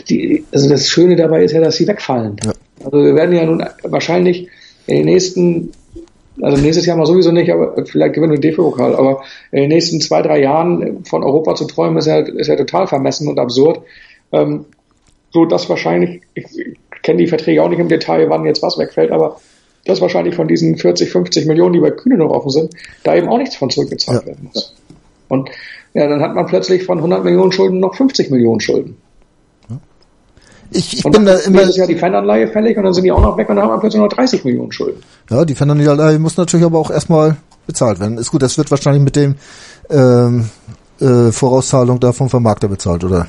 die, 0.09 0.45
also 0.51 0.69
das 0.69 0.87
Schöne 0.87 1.15
dabei 1.15 1.43
ist 1.43 1.51
ja, 1.51 1.61
dass 1.61 1.75
sie 1.75 1.87
wegfallen. 1.87 2.37
Ja. 2.43 2.53
Also 2.85 3.03
wir 3.03 3.15
werden 3.15 3.35
ja 3.35 3.45
nun 3.45 3.63
wahrscheinlich 3.83 4.47
in 4.87 4.97
den 4.97 5.05
nächsten, 5.05 5.71
also 6.41 6.61
nächstes 6.61 6.85
Jahr 6.85 6.97
mal 6.97 7.05
sowieso 7.05 7.31
nicht, 7.31 7.51
aber 7.51 7.85
vielleicht 7.85 8.13
gewinnen 8.13 8.31
wir 8.31 8.39
den 8.39 8.51
DFB-Pokal, 8.51 8.95
aber 8.95 9.23
in 9.51 9.61
den 9.61 9.69
nächsten 9.69 9.99
zwei, 9.99 10.21
drei 10.21 10.41
Jahren 10.41 11.03
von 11.05 11.23
Europa 11.23 11.55
zu 11.55 11.65
träumen, 11.65 11.97
ist 11.97 12.07
ja, 12.07 12.19
ist 12.19 12.47
ja 12.47 12.55
total 12.55 12.87
vermessen 12.87 13.27
und 13.27 13.39
absurd. 13.39 13.81
Ähm, 14.31 14.65
so 15.31 15.45
dass 15.45 15.69
wahrscheinlich, 15.69 16.21
ich, 16.33 16.45
ich 16.57 17.01
kenne 17.01 17.19
die 17.19 17.27
Verträge 17.27 17.63
auch 17.63 17.69
nicht 17.69 17.79
im 17.79 17.87
Detail, 17.87 18.29
wann 18.29 18.45
jetzt 18.45 18.61
was 18.61 18.77
wegfällt, 18.77 19.11
aber 19.11 19.39
dass 19.85 20.01
wahrscheinlich 20.01 20.35
von 20.35 20.47
diesen 20.47 20.77
40, 20.77 21.11
50 21.11 21.47
Millionen, 21.47 21.73
die 21.73 21.79
bei 21.79 21.91
Kühne 21.91 22.17
noch 22.17 22.29
offen 22.29 22.49
sind, 22.49 22.73
da 23.03 23.15
eben 23.15 23.29
auch 23.29 23.37
nichts 23.37 23.55
von 23.55 23.69
zurückgezahlt 23.69 24.21
ja. 24.21 24.27
werden 24.27 24.49
muss. 24.53 24.73
Und 25.27 25.49
ja, 25.93 26.07
dann 26.07 26.21
hat 26.21 26.35
man 26.35 26.45
plötzlich 26.45 26.83
von 26.83 26.97
100 26.97 27.23
Millionen 27.23 27.51
Schulden 27.51 27.79
noch 27.79 27.95
50 27.95 28.29
Millionen 28.29 28.59
Schulden. 28.59 28.97
Ich, 30.73 30.99
ich 30.99 31.05
und 31.05 31.11
bin 31.11 31.25
da 31.25 31.35
immer. 31.35 31.63
ist 31.63 31.75
ja 31.75 31.85
die 31.85 31.97
Fananleihe 31.97 32.47
fällig 32.47 32.77
und 32.77 32.85
dann 32.85 32.93
sind 32.93 33.03
die 33.03 33.11
auch 33.11 33.21
noch 33.21 33.37
weg 33.37 33.49
und 33.49 33.57
dann 33.57 33.65
haben 33.65 33.73
wir 33.73 33.79
plötzlich 33.79 34.01
noch 34.01 34.07
30 34.07 34.45
Millionen 34.45 34.71
Schulden. 34.71 35.01
Ja, 35.29 35.43
die 35.43 35.53
Fananleihe 35.53 36.17
muss 36.17 36.37
natürlich 36.37 36.65
aber 36.65 36.79
auch 36.79 36.89
erstmal 36.89 37.35
bezahlt 37.67 37.99
werden. 37.99 38.17
Ist 38.17 38.31
gut, 38.31 38.41
das 38.41 38.57
wird 38.57 38.71
wahrscheinlich 38.71 39.03
mit 39.03 39.17
dem 39.17 39.35
ähm, 39.89 40.49
äh, 41.01 41.31
Vorauszahlung 41.31 41.99
da 41.99 42.13
vom 42.13 42.29
Vermarkter 42.29 42.69
bezahlt, 42.69 43.03
oder? 43.03 43.27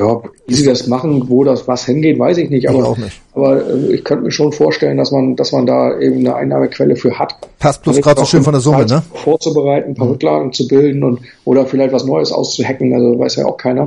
Ja, 0.00 0.22
wie 0.46 0.54
sie 0.54 0.64
das 0.64 0.86
machen, 0.86 1.28
wo 1.28 1.44
das 1.44 1.68
was 1.68 1.84
hingeht, 1.84 2.18
weiß 2.18 2.38
ich 2.38 2.48
nicht. 2.48 2.70
Aber, 2.70 2.78
ich 2.78 2.84
auch 2.86 2.96
nicht. 2.96 3.20
aber 3.34 3.66
äh, 3.66 3.94
ich 3.94 4.02
könnte 4.02 4.24
mir 4.24 4.30
schon 4.30 4.50
vorstellen, 4.50 4.96
dass 4.96 5.10
man, 5.10 5.36
dass 5.36 5.52
man 5.52 5.66
da 5.66 5.98
eben 6.00 6.20
eine 6.20 6.34
Einnahmequelle 6.34 6.96
für 6.96 7.18
hat. 7.18 7.34
Passt 7.58 7.82
bloß 7.82 8.00
gerade 8.00 8.20
so 8.20 8.26
schön 8.26 8.42
von 8.42 8.54
der 8.54 8.62
Summe, 8.62 8.86
ne? 8.86 9.02
Vorzubereiten, 9.12 9.90
ein 9.90 9.94
paar 9.94 10.06
mhm. 10.06 10.12
Rücklagen 10.12 10.52
zu 10.54 10.66
bilden 10.66 11.04
und 11.04 11.20
oder 11.44 11.66
vielleicht 11.66 11.92
was 11.92 12.06
Neues 12.06 12.32
auszuhacken, 12.32 12.94
also 12.94 13.18
weiß 13.18 13.36
ja 13.36 13.44
auch 13.44 13.58
keiner. 13.58 13.86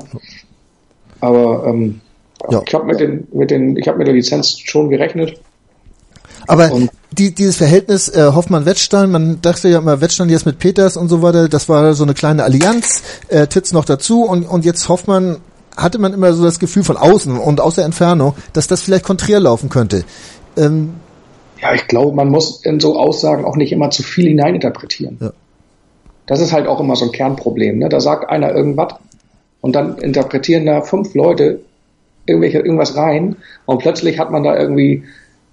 Aber 1.19 1.65
ähm, 1.65 2.01
ja. 2.51 2.61
Ich 2.63 2.73
habe 2.75 2.85
mit 2.85 2.99
den, 2.99 3.27
mit 3.33 3.49
den, 3.49 3.75
ich 3.75 3.87
habe 3.87 3.97
mit 3.97 4.05
der 4.05 4.13
Lizenz 4.13 4.59
schon 4.59 4.89
gerechnet. 4.89 5.39
Aber 6.45 6.69
die, 7.11 7.33
dieses 7.33 7.55
Verhältnis 7.55 8.09
äh, 8.09 8.31
Hoffmann-Wettstein, 8.35 9.09
man 9.09 9.41
dachte 9.41 9.69
ja 9.69 9.79
immer 9.79 9.99
Wettstein 10.01 10.29
jetzt 10.29 10.45
mit 10.45 10.59
Peters 10.59 10.95
und 10.95 11.09
so 11.09 11.23
weiter, 11.23 11.49
das 11.49 11.69
war 11.69 11.93
so 11.95 12.03
eine 12.03 12.13
kleine 12.13 12.43
Allianz, 12.43 13.01
äh, 13.29 13.47
Titz 13.47 13.71
noch 13.71 13.85
dazu 13.85 14.25
und, 14.25 14.43
und 14.43 14.65
jetzt 14.65 14.89
Hoffmann 14.89 15.37
hatte 15.75 15.99
man 15.99 16.13
immer 16.13 16.33
so 16.33 16.43
das 16.43 16.59
Gefühl 16.59 16.83
von 16.83 16.97
außen 16.97 17.37
und 17.37 17.61
aus 17.61 17.75
der 17.75 17.85
Entfernung, 17.85 18.35
dass 18.53 18.67
das 18.67 18.81
vielleicht 18.81 19.05
konträr 19.05 19.39
laufen 19.39 19.69
könnte. 19.69 20.03
Ähm, 20.57 20.95
ja, 21.61 21.73
ich 21.73 21.87
glaube, 21.87 22.15
man 22.15 22.29
muss 22.29 22.63
in 22.63 22.79
so 22.79 22.97
Aussagen 22.97 23.45
auch 23.45 23.55
nicht 23.55 23.71
immer 23.71 23.89
zu 23.89 24.03
viel 24.03 24.27
hineininterpretieren. 24.27 25.17
Ja. 25.21 25.33
Das 26.25 26.39
ist 26.39 26.53
halt 26.53 26.67
auch 26.67 26.79
immer 26.79 26.95
so 26.95 27.05
ein 27.05 27.11
Kernproblem. 27.11 27.79
Ne? 27.79 27.89
Da 27.89 27.99
sagt 27.99 28.29
einer 28.29 28.53
irgendwas 28.53 28.95
und 29.61 29.75
dann 29.75 29.97
interpretieren 29.97 30.65
da 30.65 30.81
fünf 30.81 31.13
Leute 31.13 31.61
irgendwelche, 32.25 32.59
irgendwas 32.59 32.95
rein 32.95 33.37
und 33.65 33.79
plötzlich 33.79 34.19
hat 34.19 34.31
man 34.31 34.43
da 34.43 34.57
irgendwie 34.57 35.03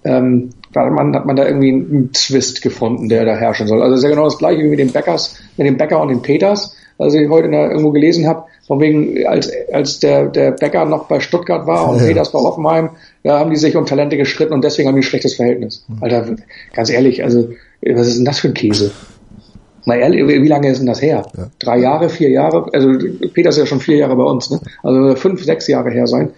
ähm, 0.04 0.50
hat 0.74 0.92
man, 0.92 1.14
hat 1.14 1.26
man 1.26 1.36
da 1.36 1.46
irgendwie 1.46 1.72
einen 1.72 2.12
Twist 2.12 2.62
gefunden, 2.62 3.08
der 3.08 3.24
da 3.24 3.34
herrschen 3.34 3.66
soll. 3.66 3.82
Also 3.82 4.02
ja 4.02 4.10
genau 4.10 4.24
das 4.24 4.38
gleiche 4.38 4.62
wie 4.62 4.68
mit 4.68 4.78
den 4.78 4.92
Bäckers, 4.92 5.38
mit 5.56 5.66
dem 5.66 5.76
Bäcker 5.76 6.00
und 6.00 6.08
den 6.08 6.22
Peters, 6.22 6.74
also 6.98 7.18
ich 7.18 7.28
heute 7.28 7.50
da 7.50 7.68
irgendwo 7.68 7.90
gelesen 7.90 8.26
habe, 8.26 8.44
von 8.70 8.78
wegen, 8.78 9.26
als, 9.26 9.50
als 9.72 9.98
der, 9.98 10.26
der 10.26 10.52
Bäcker 10.52 10.84
noch 10.84 11.08
bei 11.08 11.18
Stuttgart 11.18 11.66
war 11.66 11.88
und 11.88 11.98
ja. 11.98 12.06
Peters 12.06 12.30
bei 12.30 12.38
Hoffenheim, 12.38 12.90
da 13.24 13.40
haben 13.40 13.50
die 13.50 13.56
sich 13.56 13.74
um 13.74 13.84
Talente 13.84 14.16
geschritten 14.16 14.52
und 14.52 14.62
deswegen 14.62 14.86
haben 14.86 14.94
die 14.94 15.00
ein 15.00 15.02
schlechtes 15.02 15.34
Verhältnis. 15.34 15.84
Alter, 16.00 16.36
ganz 16.72 16.88
ehrlich, 16.88 17.24
also 17.24 17.48
was 17.84 18.06
ist 18.06 18.18
denn 18.18 18.24
das 18.24 18.38
für 18.38 18.46
ein 18.46 18.54
Käse? 18.54 18.92
Mal 19.86 19.98
ehrlich, 19.98 20.24
wie 20.24 20.46
lange 20.46 20.70
ist 20.70 20.78
denn 20.78 20.86
das 20.86 21.02
her? 21.02 21.26
Ja. 21.36 21.50
Drei 21.58 21.78
Jahre, 21.78 22.08
vier 22.08 22.30
Jahre? 22.30 22.72
Also 22.72 22.92
Peter 23.34 23.48
ist 23.48 23.58
ja 23.58 23.66
schon 23.66 23.80
vier 23.80 23.96
Jahre 23.96 24.14
bei 24.14 24.22
uns, 24.22 24.50
ne? 24.50 24.60
Also 24.84 25.16
fünf, 25.16 25.42
sechs 25.42 25.66
Jahre 25.66 25.90
her 25.90 26.06
sein 26.06 26.30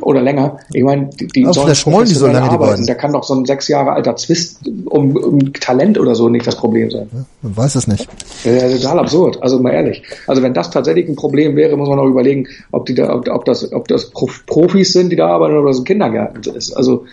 oder 0.00 0.20
länger. 0.22 0.58
Ich 0.72 0.82
meine, 0.82 1.08
die, 1.20 1.26
die 1.28 1.44
sollen 1.52 2.04
die 2.04 2.14
so 2.14 2.26
lange 2.26 2.50
arbeiten. 2.50 2.86
Da 2.86 2.94
kann 2.94 3.12
doch 3.12 3.22
so 3.22 3.34
ein 3.34 3.44
sechs 3.44 3.68
Jahre 3.68 3.92
alter 3.92 4.16
Zwist 4.16 4.68
um, 4.86 5.16
um 5.16 5.52
Talent 5.52 5.98
oder 5.98 6.14
so 6.14 6.28
nicht 6.28 6.46
das 6.46 6.56
Problem 6.56 6.90
sein. 6.90 7.08
Ja, 7.12 7.24
man 7.42 7.56
weiß 7.56 7.76
es 7.76 7.86
nicht. 7.86 8.08
Ja, 8.44 8.68
total 8.68 8.98
absurd. 8.98 9.40
Also 9.40 9.60
mal 9.60 9.72
ehrlich. 9.72 10.02
Also 10.26 10.42
wenn 10.42 10.52
das 10.52 10.70
tatsächlich 10.70 11.08
ein 11.08 11.14
Problem 11.14 11.54
wäre, 11.54 11.76
muss 11.76 11.88
man 11.88 11.98
auch 11.98 12.06
überlegen, 12.06 12.48
ob 12.72 12.86
die 12.86 12.94
da, 12.94 13.14
ob, 13.14 13.28
ob 13.28 13.44
das, 13.44 13.72
ob 13.72 13.86
das 13.86 14.10
Profis 14.10 14.92
sind, 14.92 15.10
die 15.10 15.16
da 15.16 15.28
arbeiten 15.28 15.56
oder 15.56 15.68
das 15.68 15.78
ein 15.78 15.84
Kindergarten 15.84 16.40
ist. 16.54 16.72
Also 16.72 17.04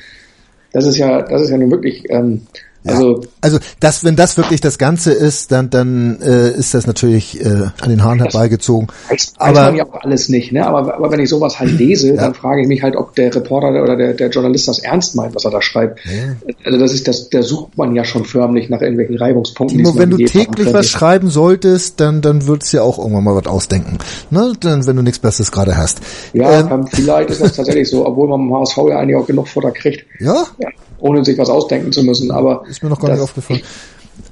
das 0.74 0.86
ist 0.86 0.98
ja, 0.98 1.22
das 1.22 1.44
ist 1.44 1.52
ja 1.52 1.58
nun 1.58 1.72
wirklich 1.72 2.04
ähm, 2.10 2.42
also, 2.86 3.22
also 3.42 3.60
das, 3.80 4.04
wenn 4.04 4.16
das 4.16 4.38
wirklich 4.38 4.62
das 4.62 4.78
Ganze 4.78 5.12
ist, 5.12 5.52
dann, 5.52 5.70
dann 5.70 6.22
äh, 6.22 6.52
ist 6.52 6.74
das 6.74 6.86
natürlich 6.86 7.44
äh, 7.44 7.48
an 7.82 7.90
den 7.90 8.04
Haaren 8.04 8.20
herbeigezogen. 8.20 8.88
Weiß, 9.10 9.34
aber 9.38 9.56
weiß 9.56 9.66
man 9.66 9.76
ja 9.76 9.86
auch 9.86 10.02
alles 10.02 10.30
nicht, 10.30 10.52
ne? 10.52 10.66
Aber, 10.66 10.94
aber 10.94 11.12
wenn 11.12 11.20
ich 11.20 11.30
sowas 11.30 11.60
halt 11.60 11.72
lese, 11.72 12.10
ja. 12.10 12.16
dann 12.16 12.34
frage 12.36 12.62
ich 12.62 12.68
mich 12.68 12.84
halt, 12.84 12.96
ob 12.96 13.16
der 13.16 13.34
Reporter 13.34 13.82
oder 13.82 13.96
der, 13.96 14.14
der 14.14 14.30
Journalist 14.30 14.68
das 14.68 14.80
ernst 14.80 15.16
meint, 15.16 15.36
was 15.36 15.46
er 15.46 15.52
da 15.52 15.62
schreibt. 15.62 16.00
Ja. 16.06 16.36
Also 16.64 16.80
das 16.80 16.94
ist 16.94 17.08
das, 17.08 17.30
da 17.30 17.42
sucht 17.42 17.78
man 17.78 17.96
ja 17.96 18.04
schon 18.04 18.26
förmlich 18.26 18.70
nach 18.70 18.82
irgendwelchen 18.82 19.18
Reibungspunkten. 19.18 19.80
Timo, 19.80 19.98
wenn 19.98 20.12
du 20.12 20.18
täglich 20.18 20.74
was 20.74 20.88
schreiben 20.88 21.30
solltest, 21.30 22.00
dann, 22.00 22.22
dann 22.22 22.46
würdest 22.48 22.72
du 22.72 22.78
ja 22.78 22.84
auch 22.84 23.00
irgendwann 23.00 23.24
mal 23.24 23.36
was 23.36 23.48
ausdenken. 23.48 23.98
Ne? 24.30 24.54
Dann, 24.60 24.86
wenn 24.86 24.96
du 24.96 25.02
nichts 25.02 25.20
Besseres 25.20 25.52
gerade 25.52 25.76
hast. 25.76 26.02
Ja, 26.34 26.60
ähm, 26.60 26.88
vielleicht 26.88 27.32
ist 27.32 27.42
das 27.42 27.54
tatsächlich 27.56 27.90
so, 27.90 28.06
obwohl 28.06 28.28
man 28.28 28.42
im 28.42 28.54
HSV 28.54 28.78
ja 28.90 29.00
eigentlich 29.00 29.16
auch 29.16 29.28
genug 29.28 29.48
Futter 29.48 29.72
kriegt. 29.72 30.06
Ja? 30.20 30.46
ja 30.60 30.70
ohne 31.00 31.24
sich 31.24 31.38
was 31.38 31.50
ausdenken 31.50 31.92
zu 31.92 32.04
müssen. 32.04 32.32
Aber 32.32 32.64
ist 32.76 32.84
mir 32.84 32.90
noch 32.90 33.00
gar 33.00 33.10
das, 33.10 33.20
nicht 33.20 33.30
aufgefallen. 33.30 33.62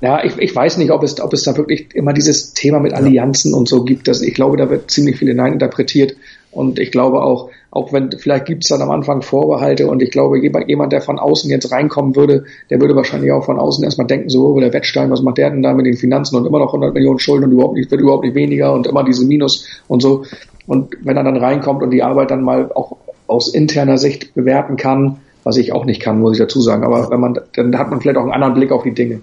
Ja, 0.02 0.24
ich, 0.24 0.38
ich 0.38 0.56
weiß 0.56 0.78
nicht, 0.78 0.92
ob 0.92 1.04
es, 1.04 1.20
ob 1.20 1.34
es 1.34 1.44
da 1.44 1.56
wirklich 1.58 1.94
immer 1.94 2.14
dieses 2.14 2.54
Thema 2.54 2.80
mit 2.80 2.94
Allianzen 2.94 3.52
ja. 3.52 3.58
und 3.58 3.68
so 3.68 3.84
gibt. 3.84 4.08
Dass 4.08 4.22
ich 4.22 4.34
glaube, 4.34 4.58
da 4.58 4.70
wird 4.70 4.92
ziemlich 4.92 5.18
viel 5.18 5.30
hineininterpretiert. 5.30 6.16
Und 6.52 6.78
ich 6.78 6.92
glaube 6.92 7.22
auch, 7.22 7.50
auch 7.72 7.92
wenn, 7.92 8.12
vielleicht 8.12 8.46
gibt 8.46 8.64
es 8.64 8.70
dann 8.70 8.82
am 8.82 8.92
Anfang 8.92 9.24
Vorbehalte 9.24 9.88
und 9.88 10.04
ich 10.04 10.12
glaube, 10.12 10.38
jemand, 10.40 10.94
der 10.94 11.02
von 11.02 11.18
außen 11.18 11.50
jetzt 11.50 11.72
reinkommen 11.72 12.16
würde, 12.16 12.44
der 12.70 12.80
würde 12.80 12.96
wahrscheinlich 12.96 13.32
auch 13.32 13.44
von 13.44 13.58
außen 13.58 13.84
erstmal 13.84 14.06
denken, 14.06 14.30
so, 14.30 14.60
der 14.60 14.72
Wettstein, 14.72 15.10
was 15.10 15.24
macht 15.24 15.40
der 15.40 15.50
denn 15.50 15.64
da 15.64 15.74
mit 15.74 15.88
den 15.88 15.98
Finanzen 15.98 16.36
und 16.36 16.46
immer 16.46 16.60
noch 16.60 16.68
100 16.68 16.94
Millionen 16.94 17.18
Schulden 17.18 17.46
und 17.46 17.54
überhaupt 17.54 17.74
nicht, 17.74 17.90
wird 17.90 18.02
überhaupt 18.02 18.24
nicht 18.24 18.36
weniger 18.36 18.72
und 18.74 18.86
immer 18.86 19.04
diese 19.04 19.26
Minus 19.26 19.68
und 19.88 20.04
so. 20.04 20.26
Und 20.68 20.96
wenn 21.02 21.18
er 21.18 21.24
dann 21.24 21.38
reinkommt 21.38 21.82
und 21.82 21.90
die 21.90 22.04
Arbeit 22.04 22.30
dann 22.30 22.44
mal 22.44 22.72
auch 22.74 22.98
aus 23.26 23.52
interner 23.52 23.98
Sicht 23.98 24.36
bewerten 24.36 24.78
kann, 24.78 25.18
was 25.44 25.58
ich 25.58 25.74
auch 25.74 25.86
nicht 25.86 26.02
kann, 26.02 26.20
muss 26.20 26.34
ich 26.34 26.40
dazu 26.40 26.62
sagen. 26.62 26.84
Aber 26.84 27.10
wenn 27.10 27.20
man, 27.20 27.40
dann 27.56 27.78
hat 27.78 27.90
man 27.90 28.02
vielleicht 28.02 28.18
auch 28.18 28.24
einen 28.24 28.32
anderen 28.32 28.54
Blick 28.54 28.72
auf 28.72 28.84
die 28.84 28.94
Dinge. 28.94 29.22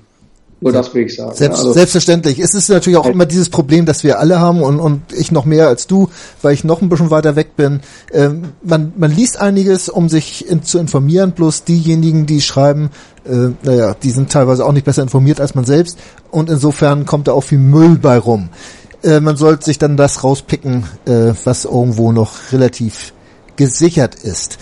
Nur 0.63 0.73
das 0.73 0.95
will 0.95 1.07
ich 1.07 1.17
sagen. 1.17 1.35
Selbst, 1.35 1.59
also, 1.59 1.73
selbstverständlich. 1.73 2.39
Es 2.39 2.53
ist 2.53 2.69
natürlich 2.69 2.99
auch 2.99 3.07
immer 3.07 3.25
dieses 3.25 3.49
Problem, 3.49 3.87
das 3.87 4.05
wir 4.05 4.19
alle 4.19 4.41
haben 4.41 4.63
und, 4.63 4.79
und 4.79 5.01
ich 5.15 5.33
noch 5.33 5.47
mehr 5.47 5.69
als 5.69 5.87
du, 5.87 6.11
weil 6.43 6.53
ich 6.53 6.65
noch 6.65 6.83
ein 6.83 6.91
bisschen 6.91 7.11
weiter 7.11 7.35
weg 7.35 7.57
bin. 7.57 7.81
Ähm, 8.13 8.53
man, 8.63 8.93
man 8.97 9.11
liest 9.11 9.41
einiges, 9.41 9.89
um 9.89 10.11
sich 10.11 10.47
in, 10.51 10.63
zu 10.63 10.79
informieren, 10.79 11.33
bloß 11.33 11.65
diejenigen, 11.65 12.27
die 12.27 12.43
schreiben, 12.43 12.91
äh, 13.25 13.53
naja, 13.63 13.97
die 14.03 14.11
sind 14.11 14.31
teilweise 14.31 14.67
auch 14.67 14.73
nicht 14.73 14.85
besser 14.85 15.03
informiert 15.03 15.41
als 15.41 15.55
man 15.55 15.65
selbst 15.65 15.99
und 16.31 16.51
insofern 16.51 17.07
kommt 17.07 17.29
da 17.29 17.33
auch 17.33 17.45
viel 17.45 17.59
Müll 17.59 17.97
bei 17.97 18.19
rum. 18.19 18.51
Äh, 19.03 19.21
man 19.21 19.39
sollte 19.39 19.65
sich 19.65 19.79
dann 19.79 19.97
das 19.97 20.23
rauspicken, 20.23 20.85
äh, 21.07 21.33
was 21.45 21.65
irgendwo 21.65 22.13
noch 22.13 22.53
relativ 22.53 23.15
gesichert 23.57 24.15
ist. 24.15 24.59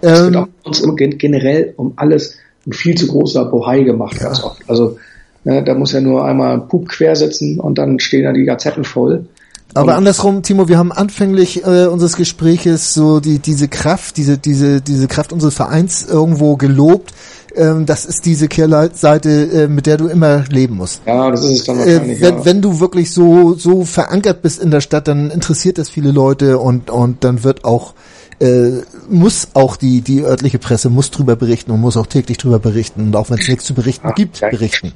Es 0.00 0.22
wird 0.22 0.34
ähm, 0.34 0.36
auch 0.36 0.48
uns 0.64 0.82
generell 1.18 1.74
um 1.76 1.92
alles 1.96 2.36
ein 2.66 2.72
viel 2.72 2.96
zu 2.96 3.06
großer 3.06 3.44
Bohai 3.46 3.82
gemacht, 3.82 4.16
ja. 4.16 4.24
ganz 4.24 4.42
oft. 4.42 4.62
Also 4.68 4.98
ne, 5.44 5.62
da 5.64 5.74
muss 5.74 5.92
ja 5.92 6.00
nur 6.00 6.24
einmal 6.24 6.54
ein 6.54 6.68
Pup 6.68 6.88
quer 6.88 7.16
sitzen 7.16 7.58
und 7.58 7.78
dann 7.78 7.98
stehen 7.98 8.24
da 8.24 8.32
die 8.32 8.44
Gazetten 8.44 8.84
voll. 8.84 9.26
Aber 9.74 9.94
andersrum, 9.94 10.42
Timo, 10.42 10.68
wir 10.68 10.78
haben 10.78 10.90
anfänglich 10.90 11.64
äh, 11.64 11.86
unseres 11.86 12.16
Gespräches 12.16 12.92
so 12.92 13.20
die 13.20 13.38
diese 13.38 13.68
Kraft, 13.68 14.16
diese 14.16 14.36
diese 14.36 14.80
diese 14.80 15.06
Kraft 15.06 15.32
unseres 15.32 15.54
Vereins 15.54 16.04
irgendwo 16.08 16.56
gelobt. 16.56 17.12
Ähm, 17.54 17.86
das 17.86 18.04
ist 18.04 18.26
diese 18.26 18.48
Kehrseite, 18.48 19.30
äh, 19.30 19.68
mit 19.68 19.86
der 19.86 19.96
du 19.96 20.08
immer 20.08 20.44
leben 20.50 20.76
musst. 20.76 21.02
Ja, 21.06 21.30
das 21.30 21.44
ist 21.44 21.60
es 21.60 21.64
dann 21.64 21.76
äh, 21.76 21.78
wahrscheinlich. 21.78 22.18
Äh, 22.18 22.22
wenn, 22.22 22.38
ja. 22.38 22.44
wenn 22.44 22.62
du 22.62 22.80
wirklich 22.80 23.12
so 23.12 23.54
so 23.54 23.84
verankert 23.84 24.42
bist 24.42 24.60
in 24.60 24.72
der 24.72 24.80
Stadt, 24.80 25.06
dann 25.06 25.30
interessiert 25.30 25.78
das 25.78 25.88
viele 25.88 26.10
Leute 26.10 26.58
und 26.58 26.90
und 26.90 27.22
dann 27.22 27.44
wird 27.44 27.64
auch 27.64 27.94
äh, 28.40 28.82
muss 29.08 29.48
auch 29.54 29.76
die, 29.76 30.00
die 30.00 30.22
örtliche 30.22 30.58
Presse 30.58 30.90
muss 30.90 31.10
drüber 31.10 31.36
berichten 31.36 31.70
und 31.70 31.80
muss 31.80 31.96
auch 31.96 32.06
täglich 32.06 32.38
drüber 32.38 32.58
berichten 32.58 33.02
und 33.02 33.16
auch 33.16 33.30
wenn 33.30 33.38
es 33.38 33.48
nichts 33.48 33.64
zu 33.64 33.74
berichten 33.74 34.08
Ach, 34.10 34.14
gibt, 34.14 34.40
ja. 34.40 34.48
berichten. 34.48 34.92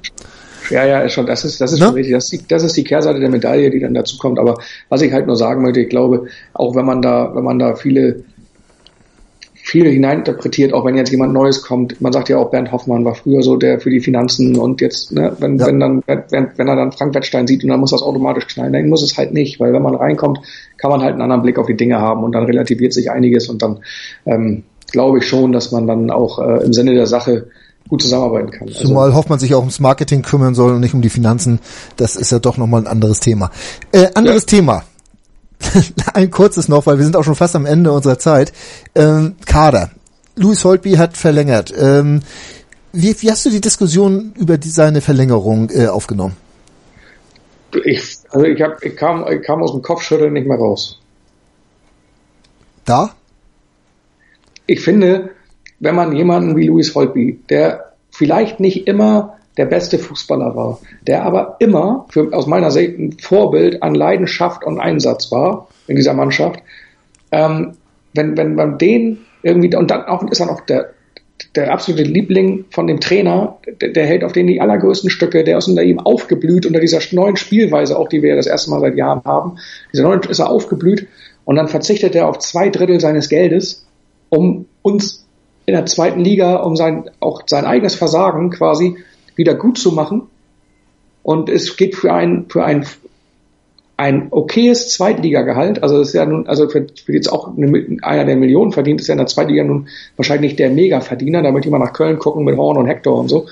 Ja, 0.70 0.84
ja, 0.84 1.06
schon, 1.10 1.26
das 1.26 1.44
ist, 1.44 1.60
das 1.60 1.72
ist 1.72 1.80
ne? 1.80 1.86
schon 1.86 1.94
richtig. 1.94 2.14
Das 2.14 2.24
ist, 2.24 2.32
die, 2.32 2.48
das 2.48 2.62
ist 2.62 2.76
die 2.76 2.84
Kehrseite 2.84 3.20
der 3.20 3.28
Medaille, 3.28 3.70
die 3.70 3.80
dann 3.80 3.92
dazu 3.92 4.16
kommt. 4.16 4.38
Aber 4.38 4.58
was 4.88 5.02
ich 5.02 5.12
halt 5.12 5.26
nur 5.26 5.36
sagen 5.36 5.62
möchte, 5.62 5.80
ich 5.80 5.90
glaube, 5.90 6.26
auch 6.54 6.74
wenn 6.74 6.86
man 6.86 7.02
da, 7.02 7.34
wenn 7.34 7.44
man 7.44 7.58
da 7.58 7.76
viele 7.76 8.24
viel 9.66 9.90
hineininterpretiert, 9.90 10.74
auch 10.74 10.84
wenn 10.84 10.94
jetzt 10.94 11.10
jemand 11.10 11.32
Neues 11.32 11.62
kommt. 11.62 11.98
Man 11.98 12.12
sagt 12.12 12.28
ja 12.28 12.36
auch, 12.36 12.50
Bernd 12.50 12.70
Hoffmann 12.70 13.02
war 13.06 13.14
früher 13.14 13.42
so 13.42 13.56
der 13.56 13.80
für 13.80 13.88
die 13.88 14.00
Finanzen 14.00 14.58
und 14.58 14.82
jetzt, 14.82 15.10
ne, 15.10 15.34
wenn, 15.40 15.56
ja. 15.56 15.66
wenn 15.66 15.80
dann, 15.80 16.02
wenn, 16.06 16.48
wenn 16.54 16.68
er 16.68 16.76
dann 16.76 16.92
Frank 16.92 17.14
Wettstein 17.14 17.46
sieht 17.46 17.64
und 17.64 17.70
dann 17.70 17.80
muss 17.80 17.90
das 17.90 18.02
automatisch 18.02 18.46
knallen, 18.46 18.74
dann 18.74 18.90
muss 18.90 19.02
es 19.02 19.16
halt 19.16 19.32
nicht, 19.32 19.58
weil 19.60 19.72
wenn 19.72 19.80
man 19.80 19.94
reinkommt, 19.94 20.40
kann 20.76 20.90
man 20.90 21.00
halt 21.00 21.14
einen 21.14 21.22
anderen 21.22 21.40
Blick 21.40 21.58
auf 21.58 21.66
die 21.66 21.76
Dinge 21.76 21.98
haben 21.98 22.24
und 22.24 22.32
dann 22.32 22.44
relativiert 22.44 22.92
sich 22.92 23.10
einiges 23.10 23.48
und 23.48 23.62
dann 23.62 23.80
ähm, 24.26 24.64
glaube 24.92 25.18
ich 25.18 25.26
schon, 25.26 25.52
dass 25.52 25.72
man 25.72 25.86
dann 25.86 26.10
auch 26.10 26.38
äh, 26.40 26.62
im 26.62 26.74
Sinne 26.74 26.92
der 26.92 27.06
Sache 27.06 27.46
gut 27.88 28.02
zusammenarbeiten 28.02 28.50
kann. 28.50 28.68
Also 28.68 28.88
Zumal 28.88 29.06
also, 29.06 29.16
Hoffmann 29.16 29.38
sich 29.38 29.54
auch 29.54 29.60
ums 29.60 29.80
Marketing 29.80 30.20
kümmern 30.20 30.54
soll 30.54 30.74
und 30.74 30.80
nicht 30.80 30.92
um 30.92 31.00
die 31.00 31.08
Finanzen. 31.08 31.58
Das 31.96 32.16
ist 32.16 32.30
ja 32.30 32.38
doch 32.38 32.58
nochmal 32.58 32.82
ein 32.82 32.86
anderes 32.86 33.18
Thema. 33.20 33.50
Äh, 33.92 34.08
anderes 34.14 34.42
ja. 34.42 34.58
Thema. 34.58 34.84
ein 36.14 36.30
kurzes 36.30 36.68
noch, 36.68 36.86
weil 36.86 36.98
wir 36.98 37.04
sind 37.04 37.16
auch 37.16 37.24
schon 37.24 37.34
fast 37.34 37.56
am 37.56 37.66
Ende 37.66 37.92
unserer 37.92 38.18
Zeit. 38.18 38.52
Ähm, 38.94 39.36
Kader. 39.46 39.90
Louis 40.36 40.64
Holtby 40.64 40.92
hat 40.92 41.16
verlängert. 41.16 41.72
Ähm, 41.76 42.20
wie, 42.92 43.14
wie 43.20 43.30
hast 43.30 43.44
du 43.46 43.50
die 43.50 43.60
Diskussion 43.60 44.32
über 44.36 44.58
die, 44.58 44.68
seine 44.68 45.00
Verlängerung 45.00 45.70
äh, 45.70 45.86
aufgenommen? 45.86 46.36
Ich, 47.84 48.18
also 48.30 48.46
ich, 48.46 48.60
hab, 48.62 48.84
ich, 48.84 48.96
kam, 48.96 49.24
ich 49.30 49.42
kam 49.42 49.62
aus 49.62 49.72
dem 49.72 49.82
Kopfschütteln 49.82 50.32
nicht 50.32 50.46
mehr 50.46 50.58
raus. 50.58 51.00
Da? 52.84 53.14
Ich 54.66 54.80
finde, 54.80 55.30
wenn 55.80 55.94
man 55.94 56.14
jemanden 56.14 56.56
wie 56.56 56.66
Louis 56.66 56.94
Holtby, 56.94 57.40
der 57.48 57.94
vielleicht 58.10 58.60
nicht 58.60 58.86
immer 58.86 59.36
der 59.56 59.66
beste 59.66 59.98
Fußballer 59.98 60.56
war, 60.56 60.80
der 61.06 61.24
aber 61.24 61.56
immer 61.60 62.06
für, 62.10 62.32
aus 62.32 62.46
meiner 62.46 62.70
Sicht 62.70 62.98
ein 62.98 63.12
Vorbild 63.12 63.82
an 63.82 63.94
Leidenschaft 63.94 64.64
und 64.64 64.80
Einsatz 64.80 65.30
war 65.30 65.68
in 65.86 65.96
dieser 65.96 66.14
Mannschaft. 66.14 66.60
Ähm, 67.30 67.76
wenn, 68.14 68.36
wenn 68.36 68.54
man 68.54 68.78
den 68.78 69.20
irgendwie, 69.42 69.74
und 69.76 69.90
dann 69.90 70.04
auch 70.04 70.22
ist 70.30 70.40
er 70.40 70.46
noch 70.46 70.60
der, 70.62 70.90
der 71.54 71.72
absolute 71.72 72.02
Liebling 72.02 72.64
von 72.70 72.86
dem 72.86 73.00
Trainer, 73.00 73.58
der, 73.80 73.90
der 73.90 74.06
hält 74.06 74.24
auf 74.24 74.32
den 74.32 74.46
die 74.46 74.60
allergrößten 74.60 75.10
Stücke, 75.10 75.44
der 75.44 75.58
ist 75.58 75.68
unter 75.68 75.82
ihm 75.82 76.00
aufgeblüht, 76.00 76.66
unter 76.66 76.80
dieser 76.80 77.00
neuen 77.12 77.36
Spielweise, 77.36 77.98
auch 77.98 78.08
die 78.08 78.22
wir 78.22 78.30
ja 78.30 78.36
das 78.36 78.46
erste 78.46 78.70
Mal 78.70 78.80
seit 78.80 78.96
Jahren 78.96 79.22
haben. 79.24 79.58
Dieser 79.92 80.04
neuen 80.04 80.20
ist 80.22 80.38
er 80.38 80.50
aufgeblüht 80.50 81.06
und 81.44 81.56
dann 81.56 81.68
verzichtet 81.68 82.14
er 82.14 82.28
auf 82.28 82.38
zwei 82.38 82.70
Drittel 82.70 83.00
seines 83.00 83.28
Geldes, 83.28 83.86
um 84.30 84.66
uns 84.82 85.26
in 85.66 85.74
der 85.74 85.86
zweiten 85.86 86.20
Liga, 86.20 86.56
um 86.56 86.76
sein, 86.76 87.10
auch 87.20 87.42
sein 87.46 87.64
eigenes 87.64 87.94
Versagen 87.94 88.50
quasi 88.50 88.96
wieder 89.36 89.54
gut 89.54 89.78
zu 89.78 89.92
machen. 89.92 90.22
Und 91.22 91.48
es 91.48 91.76
geht 91.76 91.94
für 91.94 92.12
ein, 92.12 92.46
für 92.48 92.64
ein, 92.64 92.86
ein 93.96 94.28
okayes 94.30 94.90
Zweitligagehalt, 94.90 95.82
also 95.82 95.98
das 95.98 96.08
ist 96.08 96.14
ja 96.14 96.26
nun, 96.26 96.46
also 96.46 96.68
für, 96.68 96.86
jetzt 97.08 97.28
auch 97.28 97.56
eine, 97.56 97.98
einer 98.02 98.24
der 98.24 98.36
Millionen 98.36 98.72
verdient, 98.72 99.00
ist 99.00 99.06
ja 99.06 99.12
in 99.12 99.18
der 99.18 99.26
Zweitliga 99.26 99.64
nun 99.64 99.88
wahrscheinlich 100.16 100.56
der 100.56 100.70
Mega-Verdiener, 100.70 101.42
damit 101.42 101.64
die 101.64 101.70
mal 101.70 101.78
nach 101.78 101.92
Köln 101.92 102.18
gucken 102.18 102.44
mit 102.44 102.56
Horn 102.56 102.76
und 102.76 102.86
Hector 102.86 103.18
und 103.18 103.28
so, 103.28 103.46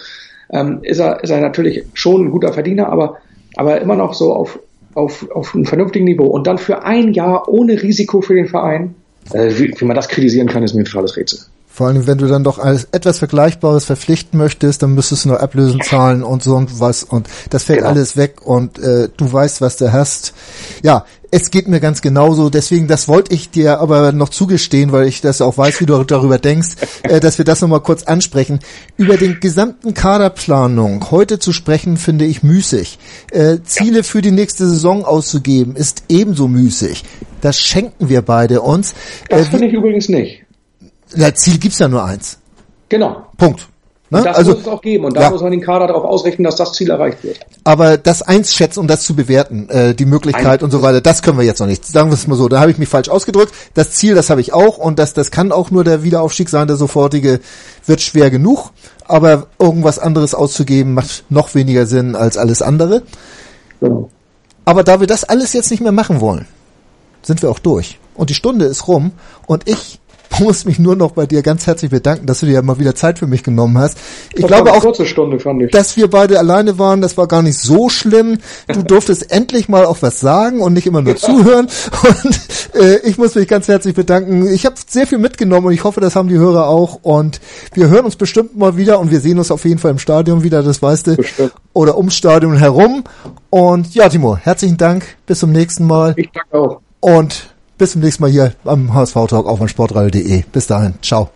ähm, 0.51 0.81
ist 0.83 0.99
er, 0.99 1.23
ist 1.23 1.31
er 1.31 1.41
natürlich 1.41 1.85
schon 1.95 2.27
ein 2.27 2.31
guter 2.31 2.53
Verdiener, 2.53 2.89
aber, 2.89 3.19
aber 3.57 3.81
immer 3.81 3.97
noch 3.97 4.15
so 4.15 4.35
auf, 4.35 4.59
auf, 4.95 5.31
auf 5.31 5.55
einem 5.55 5.65
vernünftigen 5.65 6.05
Niveau. 6.05 6.27
Und 6.27 6.47
dann 6.47 6.59
für 6.59 6.83
ein 6.83 7.13
Jahr 7.13 7.49
ohne 7.49 7.81
Risiko 7.83 8.21
für 8.21 8.35
den 8.35 8.49
Verein, 8.49 8.95
äh, 9.33 9.51
wie, 9.59 9.73
wie 9.77 9.85
man 9.85 9.97
das 9.97 10.09
kritisieren 10.09 10.49
kann, 10.49 10.63
ist 10.63 10.75
mir 10.75 10.83
ein 10.83 10.87
totales 10.87 11.17
Rätsel. 11.17 11.41
Vor 11.75 11.87
allem, 11.89 12.07
wenn 12.07 12.19
du 12.19 12.27
dann 12.27 12.45
doch 12.45 12.59
alles 12.59 12.87
etwas 12.93 13.19
Vergleichbares 13.19 13.87
verpflichten 13.87 14.39
möchtest, 14.39 14.83
dann 14.83 14.95
müsstest 14.95 15.25
du 15.25 15.31
nur 15.31 15.41
Ablösen 15.41 15.81
zahlen 15.81 16.23
und 16.23 16.43
so 16.43 16.55
und 16.55 16.81
was 16.81 17.03
und 17.03 17.29
das 17.51 17.65
fällt 17.65 17.79
Genau. 17.79 17.91
alles 17.91 18.17
weg 18.17 18.43
und 18.45 18.79
äh, 18.79 19.09
du 19.17 19.33
weißt, 19.33 19.61
was 19.63 19.79
du 19.79 19.91
hast. 19.93 20.35
Ja, 20.83 21.07
es 21.35 21.51
geht 21.51 21.67
mir 21.69 21.81
ganz 21.81 22.03
genauso. 22.03 22.51
Deswegen, 22.51 22.89
das 22.89 23.09
wollte 23.09 23.35
ich 23.35 23.49
dir 23.49 23.81
aber 23.81 24.13
noch 24.13 24.29
zugestehen, 24.29 24.93
weil 24.93 25.07
ich 25.09 25.23
das 25.23 25.41
auch 25.41 25.57
weiß, 25.57 25.81
wie 25.81 25.87
du 25.87 26.05
darüber 26.05 26.37
denkst, 26.39 26.69
äh, 27.05 27.21
dass 27.21 27.39
wir 27.39 27.47
das 27.47 27.63
nochmal 27.63 27.81
kurz 27.81 28.03
ansprechen. 28.03 28.59
Über 28.99 29.17
den 29.17 29.41
gesamten 29.41 29.95
Kaderplanung 29.95 31.11
heute 31.11 31.39
zu 31.39 31.55
sprechen, 31.55 31.97
finde 31.97 32.27
ich 32.27 32.43
müßig. 32.43 32.99
Äh, 33.31 33.59
Ziele 33.65 34.03
für 34.03 34.21
die 34.21 34.31
nächste 34.31 34.67
Saison 34.69 35.07
auszugeben, 35.07 35.75
ist 35.75 36.05
ebenso 36.11 36.49
müßig. 36.49 37.03
Das 37.41 37.59
schenken 37.59 38.11
wir 38.11 38.21
beide 38.21 38.61
uns. 38.61 38.93
Das 39.31 39.47
Äh, 39.47 39.51
finde 39.51 39.67
ich 39.69 39.73
übrigens 39.73 40.11
nicht. 40.11 40.43
Na, 41.17 41.35
Ziel 41.35 41.59
gibt's 41.59 41.79
ja 41.79 41.89
nur 41.89 42.05
eins. 42.05 42.39
Genau. 42.89 43.27
Punkt. 43.37 43.69
Ne? 44.11 44.19
Und 44.19 44.27
das 44.27 44.37
Also, 44.37 44.53
muss 44.53 44.61
es 44.61 44.69
auch 44.69 44.83
geben. 44.83 45.07
Und 45.07 45.17
da 45.17 45.23
ja. 45.23 45.31
muss 45.31 45.41
man 45.41 45.51
den 45.53 45.63
Kader 45.63 45.87
darauf 45.87 46.05
ausrichten, 46.05 46.45
dass 46.45 46.57
das 46.57 46.75
Ziel 46.75 46.91
erreicht 46.91 47.25
wird. 47.25 47.41
aber 47.65 47.97
das 47.97 48.21
einschätzen, 48.21 48.81
um 48.81 48.87
das 48.87 49.05
zu 49.05 49.17
bewerten, 49.17 49.71
äh, 49.71 49.95
die 49.95 50.05
Möglichkeit 50.05 50.61
Ein- 50.61 50.65
und 50.65 50.71
so 50.71 50.83
weiter, 50.83 51.01
das 51.01 51.23
können 51.23 51.39
wir 51.39 51.47
jetzt 51.47 51.61
noch 51.61 51.67
nicht. 51.67 51.87
Sagen 51.87 52.11
wir 52.11 52.15
es 52.15 52.27
mal 52.27 52.37
so, 52.37 52.47
da 52.49 52.61
habe 52.61 52.71
ich 52.71 52.77
mich 52.77 52.91
falsch 52.91 53.09
ausgedrückt. 53.09 53.55
Das 53.73 53.93
Ziel, 53.93 54.15
das 54.15 54.29
habe 54.29 54.43
ich 54.43 54.53
auch 54.53 54.77
und 54.77 54.99
das, 54.99 55.15
das 55.15 55.31
kann 55.31 55.51
auch 55.51 55.71
nur 55.71 55.83
der 55.83 56.03
Wiederaufstieg 56.03 56.51
sein, 56.51 56.67
der 56.67 56.77
sofortige 56.77 57.41
wird 57.87 58.03
schwer 58.03 58.31
genug. 58.31 58.73
Aber 59.09 59.47
irgendwas 59.59 59.99
anderes 59.99 60.35
auszugeben 60.35 60.93
macht 60.93 61.25
noch 61.31 61.55
weniger 61.55 61.87
Sinn 61.87 62.15
als 62.15 62.37
alles 62.37 62.61
andere. 62.61 63.03
Genau. 63.81 64.11
Aber 64.67 64.85
da 64.85 65.01
wir 65.01 65.07
das 65.07 65.25
alles 65.25 65.55
jetzt 65.55 65.71
nicht 65.71 65.83
mehr 65.83 65.91
machen 65.91 66.21
wollen, 66.21 66.47
sind 67.23 67.41
wir 67.41 67.51
auch 67.51 67.59
durch. 67.59 67.99
Und 68.15 68.29
die 68.29 68.35
Stunde 68.35 68.67
ist 68.67 68.89
rum 68.89 69.13
und 69.47 69.67
ich 69.69 70.01
muss 70.41 70.65
mich 70.65 70.79
nur 70.79 70.97
noch 70.97 71.13
bei 71.13 71.27
dir 71.27 71.43
ganz 71.43 71.67
herzlich 71.67 71.91
bedanken, 71.91 72.27
dass 72.27 72.41
du 72.41 72.47
dir 72.47 72.63
mal 72.63 72.79
wieder 72.79 72.95
Zeit 72.95 73.19
für 73.19 73.27
mich 73.27 73.43
genommen 73.43 73.79
hast. 73.79 73.99
Ich 74.35 74.41
Das 74.43 74.49
glaube 74.49 74.73
auch, 74.73 74.81
kurze 74.81 75.07
Stunde, 75.07 75.39
fand 75.39 75.63
ich. 75.63 75.71
dass 75.71 75.97
wir 75.97 76.09
beide 76.09 76.39
alleine 76.39 76.79
waren, 76.79 77.01
das 77.01 77.17
war 77.17 77.27
gar 77.29 77.43
nicht 77.43 77.59
so 77.59 77.89
schlimm. 77.89 78.39
Du 78.69 78.83
durftest 78.85 79.31
endlich 79.33 79.69
mal 79.69 79.85
auch 79.85 79.99
was 80.01 80.21
sagen 80.21 80.61
und 80.61 80.73
nicht 80.73 80.87
immer 80.87 81.03
nur 81.03 81.17
zuhören. 81.17 81.69
Und 82.03 82.41
äh, 82.81 82.99
ich 83.05 83.19
muss 83.19 83.35
mich 83.35 83.49
ganz 83.49 83.69
herzlich 83.69 83.95
bedanken. 83.95 84.47
Ich 84.53 84.65
habe 84.67 84.77
sehr 84.87 85.07
viel 85.07 85.19
mitgenommen 85.19 85.67
und 85.69 85.73
ich 85.73 85.85
hoffe, 85.85 86.01
das 86.01 86.17
haben 86.17 86.29
die 86.29 86.39
Hörer 86.39 86.67
auch. 86.69 87.01
Und 87.03 87.41
wir 87.75 87.89
hören 87.89 88.05
uns 88.05 88.17
bestimmt 88.17 88.57
mal 88.57 88.77
wieder 88.77 88.99
und 89.01 89.11
wir 89.11 89.21
sehen 89.21 89.39
uns 89.39 89.51
auf 89.51 89.65
jeden 89.65 89.79
Fall 89.79 89.91
im 89.93 89.99
Stadion 89.99 90.43
wieder, 90.43 90.63
das 90.63 90.83
weißt 90.83 91.07
du. 91.09 91.17
Bestimmt. 91.17 91.53
Oder 91.75 91.97
ums 91.97 92.15
Stadion 92.15 92.57
herum. 92.57 93.05
Und 93.51 93.95
ja, 93.95 94.09
Timo, 94.09 94.37
herzlichen 94.37 94.77
Dank. 94.77 95.17
Bis 95.27 95.39
zum 95.41 95.53
nächsten 95.53 95.87
Mal. 95.87 96.15
Ich 96.17 96.31
danke 96.33 96.59
auch. 96.59 96.81
Und 97.01 97.52
bis 97.83 97.91
zum 97.91 98.01
nächsten 98.01 98.23
Mal 98.23 98.31
hier 98.31 98.55
am 98.65 98.95
HSV 98.95 99.15
Talk 99.27 99.45
auf 99.45 99.69
Sportradio.de. 99.69 100.45
Bis 100.53 100.69
dahin. 100.69 100.95
Ciao. 101.03 101.31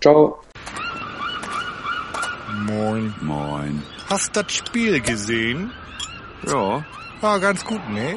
Ciao. 0.00 0.38
Moin. 2.64 3.14
Moin. 3.20 3.82
Hast 4.08 4.34
das 4.34 4.50
Spiel 4.50 4.98
gesehen? 5.02 5.70
Ja. 6.46 6.82
War 7.20 7.38
ganz 7.40 7.62
gut, 7.66 7.86
ne? 7.90 8.16